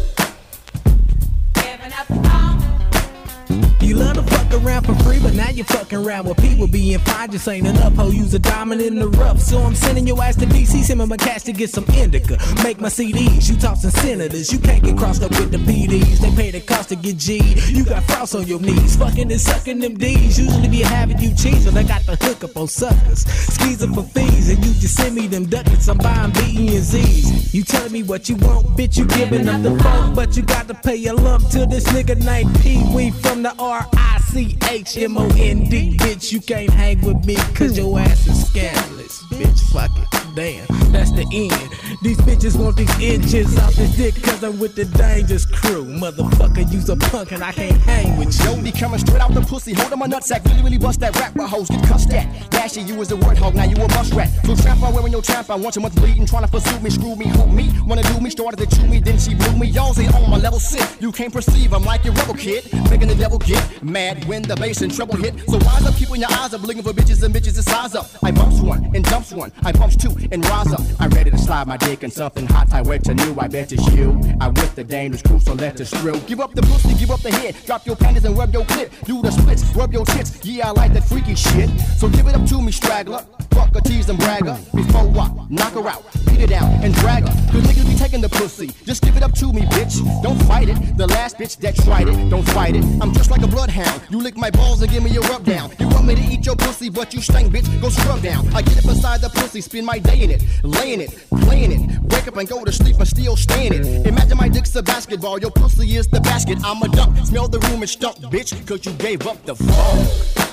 around 4.54 4.86
for 4.86 4.96
free, 5.04 5.20
but 5.20 5.34
now 5.34 5.50
you 5.50 5.64
fucking 5.64 6.00
around 6.00 6.28
with 6.28 6.38
people 6.38 6.68
being 6.68 7.00
fine. 7.00 7.32
Just 7.32 7.48
ain't 7.48 7.68
enough. 7.68 7.94
Ho, 7.96 8.10
use 8.10 8.34
a 8.34 8.40
diamond 8.40 8.82
in 8.82 8.96
the 8.96 9.08
rough. 9.10 9.40
So 9.40 9.60
I'm 9.60 9.76
sending 9.76 10.08
your 10.08 10.22
ass 10.22 10.36
to 10.38 10.46
DC, 10.46 10.84
sending 10.84 11.08
my 11.08 11.18
cash 11.18 11.44
to 11.44 11.54
get 11.54 11.70
some 11.70 11.86
indica. 11.94 12.38
Make 12.64 12.80
my 12.80 12.90
CDs. 12.90 13.50
You 13.50 13.58
tossing 13.58 13.92
senators. 13.92 14.52
You 14.52 14.60
can't 14.60 14.84
get 14.84 14.98
crossed 14.98 15.24
up 15.24 15.32
with 15.32 15.52
the 15.52 15.58
PDs. 15.58 16.20
They 16.20 16.32
pay 16.32 16.52
the 16.52 16.62
cost 16.62 16.90
to 16.90 16.96
get 16.96 17.18
G. 17.18 17.40
You 17.68 17.86
got 17.86 18.04
frost 18.04 18.36
on 18.36 18.48
your 18.48 18.60
knees. 18.60 18.96
Fucking 18.96 19.32
and 19.32 19.42
sucking 19.42 19.80
them 19.80 19.98
D's. 19.98 20.40
Usually 20.40 20.68
be 20.68 20.82
having 20.82 21.20
you 21.20 21.36
cheese, 21.36 21.66
but 21.66 21.76
I 21.78 21.84
got 21.84 22.06
the 22.06 22.16
hookup 22.16 22.56
on 22.58 22.68
suckers. 22.68 23.26
Skeezing 23.26 23.94
for 23.94 24.04
fees, 24.04 24.50
and 24.50 24.64
you 24.66 24.74
just 24.74 24.96
send 24.96 25.16
me 25.16 25.28
them 25.28 25.46
ducats. 25.46 25.88
I'm 25.88 25.98
buying 25.98 26.32
B 26.32 26.76
and 26.76 26.84
Z's. 26.84 27.54
You 27.54 27.64
telling 27.64 27.92
me 27.92 28.04
what 28.04 28.30
you 28.30 28.36
want, 28.36 28.68
bitch. 28.78 28.98
You 28.98 29.06
giving 29.06 29.48
up 29.48 29.62
the 29.62 29.78
phone, 29.84 30.14
but 30.14 30.36
you 30.36 30.44
got 30.44 30.68
to 30.68 30.74
pay 30.74 31.04
a 31.06 31.14
lump 31.14 31.48
to 31.50 31.66
this 31.66 31.86
nigga 31.86 32.24
named 32.24 32.60
Pee 32.62 32.84
Wee 32.94 33.12
from 33.12 33.44
the 33.44 33.54
R 33.60 33.86
I 33.94 34.20
C 34.40 34.58
H 34.70 34.98
M 34.98 35.18
O 35.18 35.28
N 35.36 35.66
D. 35.66 35.98
Bitch, 35.98 36.32
you 36.32 36.40
can't 36.40 36.70
hang 36.70 37.02
with 37.02 37.26
me 37.26 37.36
cause 37.56 37.78
your 37.78 38.00
ass 38.00 38.26
is 38.26 38.48
scandalous. 38.48 39.22
Bitch, 39.24 39.60
fuck 39.74 39.92
it. 39.98 40.20
Damn, 40.36 40.66
that's 40.92 41.12
the 41.12 41.26
end. 41.34 42.00
These 42.02 42.18
bitches 42.20 42.58
want 42.58 42.78
these 42.78 43.00
inches 43.02 43.58
off 43.58 43.74
this 43.74 43.98
dick 43.98 44.16
cause 44.24 44.44
I'm 44.44 44.60
with 44.60 44.76
the 44.76 44.86
dangerous 44.86 45.46
crew. 45.46 45.86
Motherfucker, 45.86 46.72
you's 46.72 46.88
a 46.88 46.96
punk 46.96 47.32
and 47.32 47.44
I 47.44 47.52
can't 47.52 47.82
hang 47.82 48.16
with 48.18 48.40
you. 48.40 48.46
Yo, 48.46 48.62
be 48.62 48.72
coming 48.72 49.00
straight 49.00 49.20
out 49.20 49.34
the 49.34 49.42
pussy, 49.42 49.74
hold 49.74 49.92
on 49.92 50.00
my 50.00 50.08
nutsack, 50.08 50.46
really, 50.46 50.64
really 50.64 50.78
bust 50.78 51.00
that 51.02 51.16
rap, 51.20 51.36
where 51.36 51.48
hoes 51.48 51.68
get 51.68 51.86
cussed 51.86 52.14
at. 52.14 52.50
Dashing 52.52 52.88
you 52.88 52.96
was 52.96 53.12
a 53.12 53.16
warthog, 53.16 53.56
now 53.56 53.66
you 53.66 53.76
a 53.76 53.88
muskrat. 53.90 54.30
So 54.46 54.56
trap 54.56 54.82
on 54.82 54.94
wearing 54.94 55.12
your 55.12 55.22
trap, 55.22 55.50
I 55.50 55.56
want 55.56 55.76
your 55.76 55.82
month 55.82 55.96
bleeding, 55.96 56.26
trying 56.26 56.46
to 56.46 56.52
pursue 56.52 56.80
me, 56.80 56.90
screw 56.90 57.16
me, 57.16 57.28
hook 57.28 57.50
me, 57.50 57.70
wanna 57.86 58.04
do 58.04 58.22
me, 58.22 58.30
started 58.30 58.58
to 58.60 58.78
chew 58.78 58.88
me, 58.88 59.00
then 59.00 59.18
she 59.18 59.34
blew 59.36 59.58
me. 59.58 59.68
Y'all 59.68 59.94
say 59.94 60.08
on 60.08 60.30
my 60.30 60.38
level 60.38 60.60
sick, 60.60 60.88
you 61.02 61.12
can't 61.12 61.34
perceive, 61.34 61.74
I'm 61.74 61.84
like 61.84 62.06
your 62.06 62.14
rebel 62.14 62.36
kid, 62.36 62.72
making 62.90 63.08
the 63.08 63.16
devil 63.16 63.40
get 63.40 63.84
mad 63.84 64.26
when 64.30 64.44
the 64.44 64.56
bass 64.56 64.82
and 64.82 64.94
treble 64.94 65.18
hit. 65.18 65.34
So 65.50 65.58
wise 65.58 65.86
up, 65.86 65.96
keeping 65.96 66.22
your 66.22 66.32
eyes 66.32 66.54
up, 66.54 66.62
looking 66.62 66.84
for 66.84 66.94
bitches 66.94 67.24
and 67.24 67.34
bitches 67.34 67.56
to 67.56 67.64
size 67.64 67.96
up. 67.96 68.08
I 68.24 68.32
bumps 68.32 68.62
one 68.62 68.92
and 68.96 69.04
dumps 69.04 69.32
one, 69.32 69.52
I 69.66 69.72
bumps 69.72 69.98
two 69.98 70.16
and 70.32 70.46
rise 70.46 70.72
up. 70.72 70.82
I'm 71.00 71.10
ready 71.10 71.32
to 71.32 71.38
slide 71.38 71.68
my 71.68 71.78
dick 71.78 72.04
in 72.04 72.12
something 72.12 72.46
hot, 72.46 72.72
I 72.72 72.84
wait 72.84 73.04
to 73.06 73.16
new, 73.16 73.36
I 73.40 73.48
bet 73.48 73.72
it's 73.72 73.92
you. 73.92 74.22
I 74.40 74.50
with 74.50 74.76
the 74.76 74.84
dangerous 74.84 75.24
crew, 75.24 75.40
so 75.40 75.54
let 75.54 75.82
us 75.82 75.90
thrill. 75.90 76.20
Give 76.22 76.40
up 76.40 76.54
the 76.54 76.62
pussy, 76.62 76.94
give 76.94 77.10
up 77.10 77.22
the 77.22 77.32
head, 77.32 77.56
drop 77.66 77.88
your 77.88 77.96
panties 77.96 78.26
and 78.26 78.38
rub 78.38 78.54
your 78.54 78.66
clit. 78.66 78.90
Do 79.06 79.22
the 79.22 79.32
splits, 79.32 79.64
rub 79.76 79.92
your 79.92 80.06
tits, 80.06 80.46
yeah, 80.46 80.68
I 80.68 80.72
like 80.72 80.94
that 80.94 81.06
freaky 81.06 81.34
shit. 81.34 81.70
So 81.98 82.08
give 82.08 82.28
it 82.28 82.36
up 82.36 82.46
to 82.50 82.62
me, 82.62 82.72
straggler. 82.72 83.26
Fuck 83.52 83.76
a 83.76 83.82
tease 83.82 84.10
and 84.10 84.20
bragger. 84.20 84.58
Before 84.76 85.08
what? 85.08 85.50
Knock 85.50 85.74
her 85.74 85.88
out, 85.88 86.04
beat 86.28 86.42
it 86.42 86.52
out, 86.52 86.70
and 86.84 86.94
drag 86.96 87.24
her. 87.28 87.52
Cause 87.52 87.64
niggas 87.64 87.90
be 87.90 87.96
taking 87.96 88.22
the 88.22 88.30
pussy. 88.30 88.68
Just 88.86 89.04
give 89.04 89.18
it 89.18 89.24
up 89.24 89.34
to 89.34 89.52
me, 89.52 89.62
bitch. 89.62 89.98
Don't 90.22 90.42
fight 90.44 90.70
it. 90.70 90.98
The 90.98 91.08
last 91.08 91.38
bitch 91.38 91.58
that 91.58 91.76
tried 91.76 92.08
it, 92.08 92.30
don't 92.30 92.48
fight 92.50 92.76
it. 92.76 92.84
I'm 93.02 93.12
just 93.14 93.32
like 93.32 93.42
a 93.42 93.48
bloodhound. 93.48 94.02
You 94.10 94.19
lick 94.20 94.38
my 94.38 94.50
balls 94.50 94.82
and 94.82 94.92
give 94.92 95.04
me 95.04 95.16
a 95.16 95.22
rub 95.22 95.44
down. 95.44 95.72
You 95.80 95.88
want 95.88 96.06
me 96.06 96.16
to 96.16 96.22
eat 96.22 96.46
your 96.46 96.56
pussy, 96.56 96.90
but 96.90 97.14
you 97.14 97.22
stank, 97.22 97.54
bitch. 97.54 97.70
Go 97.82 97.90
scrub 97.90 98.22
down. 98.22 98.48
I 98.54 98.62
get 98.62 98.78
it 98.78 98.86
beside 98.86 99.22
the 99.22 99.30
pussy, 99.30 99.62
spend 99.62 99.86
my 99.86 100.00
day 100.00 100.22
in 100.24 100.30
it, 100.30 100.44
laying 100.64 101.02
it, 101.02 101.12
playing 101.42 101.72
it. 101.72 102.02
Wake 102.12 102.28
up 102.28 102.38
and 102.38 102.48
go 102.48 102.64
to 102.64 102.72
sleep 102.72 102.98
and 102.98 103.08
still 103.08 103.36
staying 103.36 103.74
it. 103.74 104.08
Imagine 104.08 104.38
my 104.38 104.50
dick's 104.50 104.76
a 104.76 104.84
basketball, 104.84 105.40
your 105.40 105.52
pussy 105.52 105.96
is 105.96 106.08
the 106.08 106.22
basket. 106.22 106.58
I'm 106.64 106.82
a 106.82 106.88
dunk. 106.90 107.18
Smell 107.26 107.48
the 107.48 107.60
room 107.60 107.82
and 107.82 107.90
stunk, 107.90 108.18
bitch, 108.34 108.66
cause 108.68 108.86
you 108.86 108.94
gave 108.94 109.26
up 109.28 109.44
the 109.46 109.56
phone. 109.56 110.50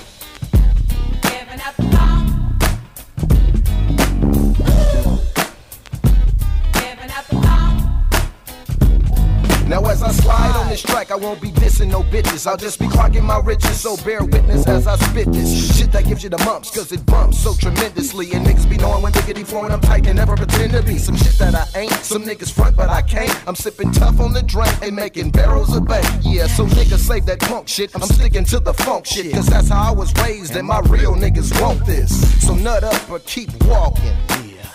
This 10.77 10.91
track, 10.91 11.11
I 11.11 11.15
won't 11.15 11.41
be 11.41 11.49
dissing 11.49 11.89
no 11.89 12.03
bitches. 12.03 12.45
I'll 12.45 12.57
just 12.57 12.79
be 12.79 12.85
clocking 12.85 13.23
my 13.23 13.39
riches, 13.39 13.81
so 13.81 13.97
bear 13.97 14.23
witness 14.23 14.67
as 14.67 14.85
I 14.85 14.95
spit 14.97 15.31
this 15.31 15.77
shit 15.77 15.91
that 15.91 16.05
gives 16.05 16.23
you 16.23 16.29
the 16.29 16.37
mumps, 16.39 16.69
cause 16.69 16.91
it 16.91 17.05
bumps 17.05 17.39
so 17.39 17.53
tremendously. 17.55 18.31
And 18.33 18.45
niggas 18.45 18.69
be 18.69 18.77
knowing 18.77 19.01
when 19.01 19.11
diggity 19.11 19.43
flowing, 19.43 19.71
I'm 19.71 19.81
tight 19.81 20.05
and 20.07 20.17
never 20.17 20.35
pretend 20.35 20.73
to 20.73 20.83
be 20.83 20.97
some 20.97 21.15
shit 21.15 21.37
that 21.39 21.55
I 21.55 21.79
ain't. 21.79 21.91
Some 22.03 22.23
niggas 22.23 22.51
front, 22.51 22.75
but 22.75 22.89
I 22.89 23.01
can't. 23.01 23.35
I'm 23.47 23.55
sipping 23.55 23.91
tough 23.91 24.19
on 24.19 24.33
the 24.33 24.43
drink 24.43 24.71
and 24.83 24.95
making 24.95 25.31
barrels 25.31 25.75
of 25.75 25.87
bait. 25.87 26.05
Yeah, 26.21 26.47
so 26.47 26.65
niggas 26.67 26.99
save 26.99 27.25
that 27.25 27.39
punk 27.39 27.67
shit. 27.67 27.95
I'm 27.95 28.01
sticking 28.01 28.45
to 28.45 28.59
the 28.59 28.73
funk 28.73 29.05
shit, 29.05 29.33
cause 29.33 29.47
that's 29.47 29.69
how 29.69 29.89
I 29.89 29.91
was 29.91 30.13
raised, 30.21 30.55
and 30.55 30.67
my 30.67 30.79
real 30.81 31.15
niggas 31.15 31.59
want 31.61 31.85
this. 31.85 32.11
So 32.45 32.53
nut 32.53 32.83
up 32.83 33.09
or 33.09 33.19
keep 33.19 33.49
walking. 33.65 34.15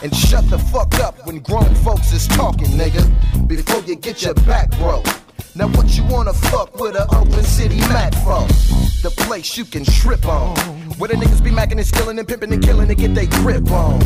And 0.02 0.12
shut 0.16 0.50
the 0.50 0.58
fuck 0.58 0.98
up 0.98 1.24
when 1.28 1.38
grown 1.38 1.72
folks 1.76 2.12
is 2.12 2.26
talking, 2.26 2.66
nigga. 2.70 3.06
Before 3.46 3.80
you 3.82 3.94
get 3.94 4.20
your 4.24 4.34
back 4.34 4.68
broke. 4.78 5.06
Now 5.54 5.68
what 5.68 5.96
you 5.98 6.04
wanna 6.04 6.32
fuck 6.32 6.80
with 6.80 6.94
a 6.94 7.06
open 7.14 7.44
city 7.44 7.78
Mac 7.80 8.14
for? 8.24 8.91
The 9.02 9.10
place 9.10 9.56
you 9.56 9.64
can 9.64 9.84
trip 9.84 10.24
on. 10.26 10.56
Where 10.96 11.08
the 11.08 11.14
niggas 11.14 11.42
be 11.42 11.50
macking 11.50 11.78
and 11.78 11.84
skilling 11.86 12.20
and 12.20 12.28
pimping 12.28 12.52
and 12.52 12.62
killing 12.62 12.86
to 12.86 12.94
get 12.94 13.16
they 13.16 13.26
grip 13.26 13.68
on. 13.72 14.00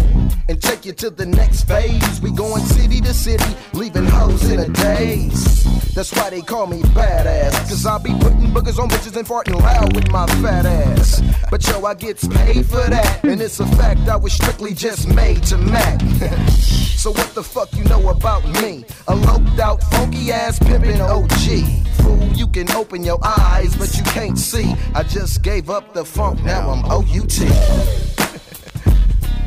And 0.48 0.62
take 0.62 0.86
you 0.86 0.94
to 0.94 1.10
the 1.10 1.27
next 1.27 1.64
phase. 1.64 2.23
We 2.23 2.31
going 2.31 2.62
city 2.62 3.02
to 3.02 3.12
city, 3.12 3.55
leaving 3.74 4.06
hoes 4.06 4.51
in 4.51 4.59
a 4.59 4.68
daze. 4.68 5.64
That's 5.93 6.14
why 6.14 6.31
they 6.31 6.40
call 6.40 6.66
me 6.66 6.81
badass. 6.82 7.68
Cause 7.68 7.85
I 7.85 7.98
be 7.98 8.12
putting 8.20 8.52
boogers 8.52 8.78
on 8.78 8.89
bitches 8.89 9.16
and 9.16 9.27
farting 9.27 9.60
loud 9.60 9.94
with 9.94 10.10
my 10.10 10.27
fat 10.43 10.64
ass. 10.64 11.23
But 11.51 11.66
yo, 11.66 11.85
I 11.85 11.94
gets 11.94 12.27
paid 12.28 12.64
for 12.64 12.85
that. 12.89 13.20
And 13.24 13.40
it's 13.40 13.60
a 13.60 13.66
fact 13.77 14.09
I 14.09 14.16
was 14.16 14.32
strictly 14.32 14.73
just 14.73 15.09
made 15.09 15.43
to 15.44 15.59
Mac. 15.59 16.01
so 16.51 17.10
what 17.10 17.35
the 17.35 17.43
fuck 17.43 17.74
you 17.74 17.85
know 17.85 18.09
about 18.09 18.44
me? 18.62 18.85
A 19.09 19.14
loped 19.14 19.59
out, 19.59 19.82
funky 19.85 20.32
ass 20.32 20.59
pimpin' 20.59 21.01
OG. 21.01 21.86
Fool, 22.02 22.32
you 22.36 22.47
can 22.47 22.70
open 22.73 23.02
your 23.02 23.18
eyes, 23.23 23.74
but 23.77 23.97
you 23.97 24.05
can't 24.05 24.39
see. 24.39 24.74
I 24.95 25.03
just 25.03 25.43
gave 25.43 25.69
up 25.71 25.93
the 25.93 26.05
funk, 26.05 26.43
now 26.45 26.71
I'm 26.71 26.85
OUT. 26.85 27.07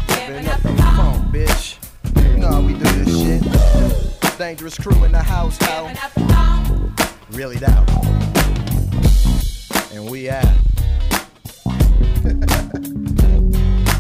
Giving 0.07 0.48
up 0.48 0.61
the 0.61 0.74
funk, 0.95 1.34
bitch. 1.34 1.78
You 2.32 2.38
know 2.38 2.48
how 2.48 2.61
we 2.61 2.74
do 2.74 2.80
this 2.80 3.22
shit. 3.22 3.44
Dangerous 4.38 4.78
crew 4.78 5.03
in 5.03 5.11
the 5.11 5.20
house, 5.20 5.57
how? 5.60 5.91
Really 7.32 7.57
doubt. 7.57 7.90
And 9.94 10.10
we 10.10 10.30
out. 10.30 10.45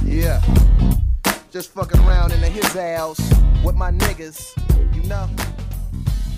yeah. 0.05 0.41
Just 1.51 1.73
fucking 1.73 1.99
around 2.01 2.31
in 2.31 2.39
the 2.41 2.47
his 2.47 2.71
house 2.73 3.19
with 3.63 3.75
my 3.75 3.91
niggas, 3.91 4.53
you 4.95 5.03
know. 5.09 5.27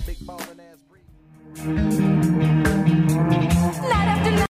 Big 0.06 0.16
ballin' 0.26 0.60
ass 0.60 0.78
breed. 0.88 1.04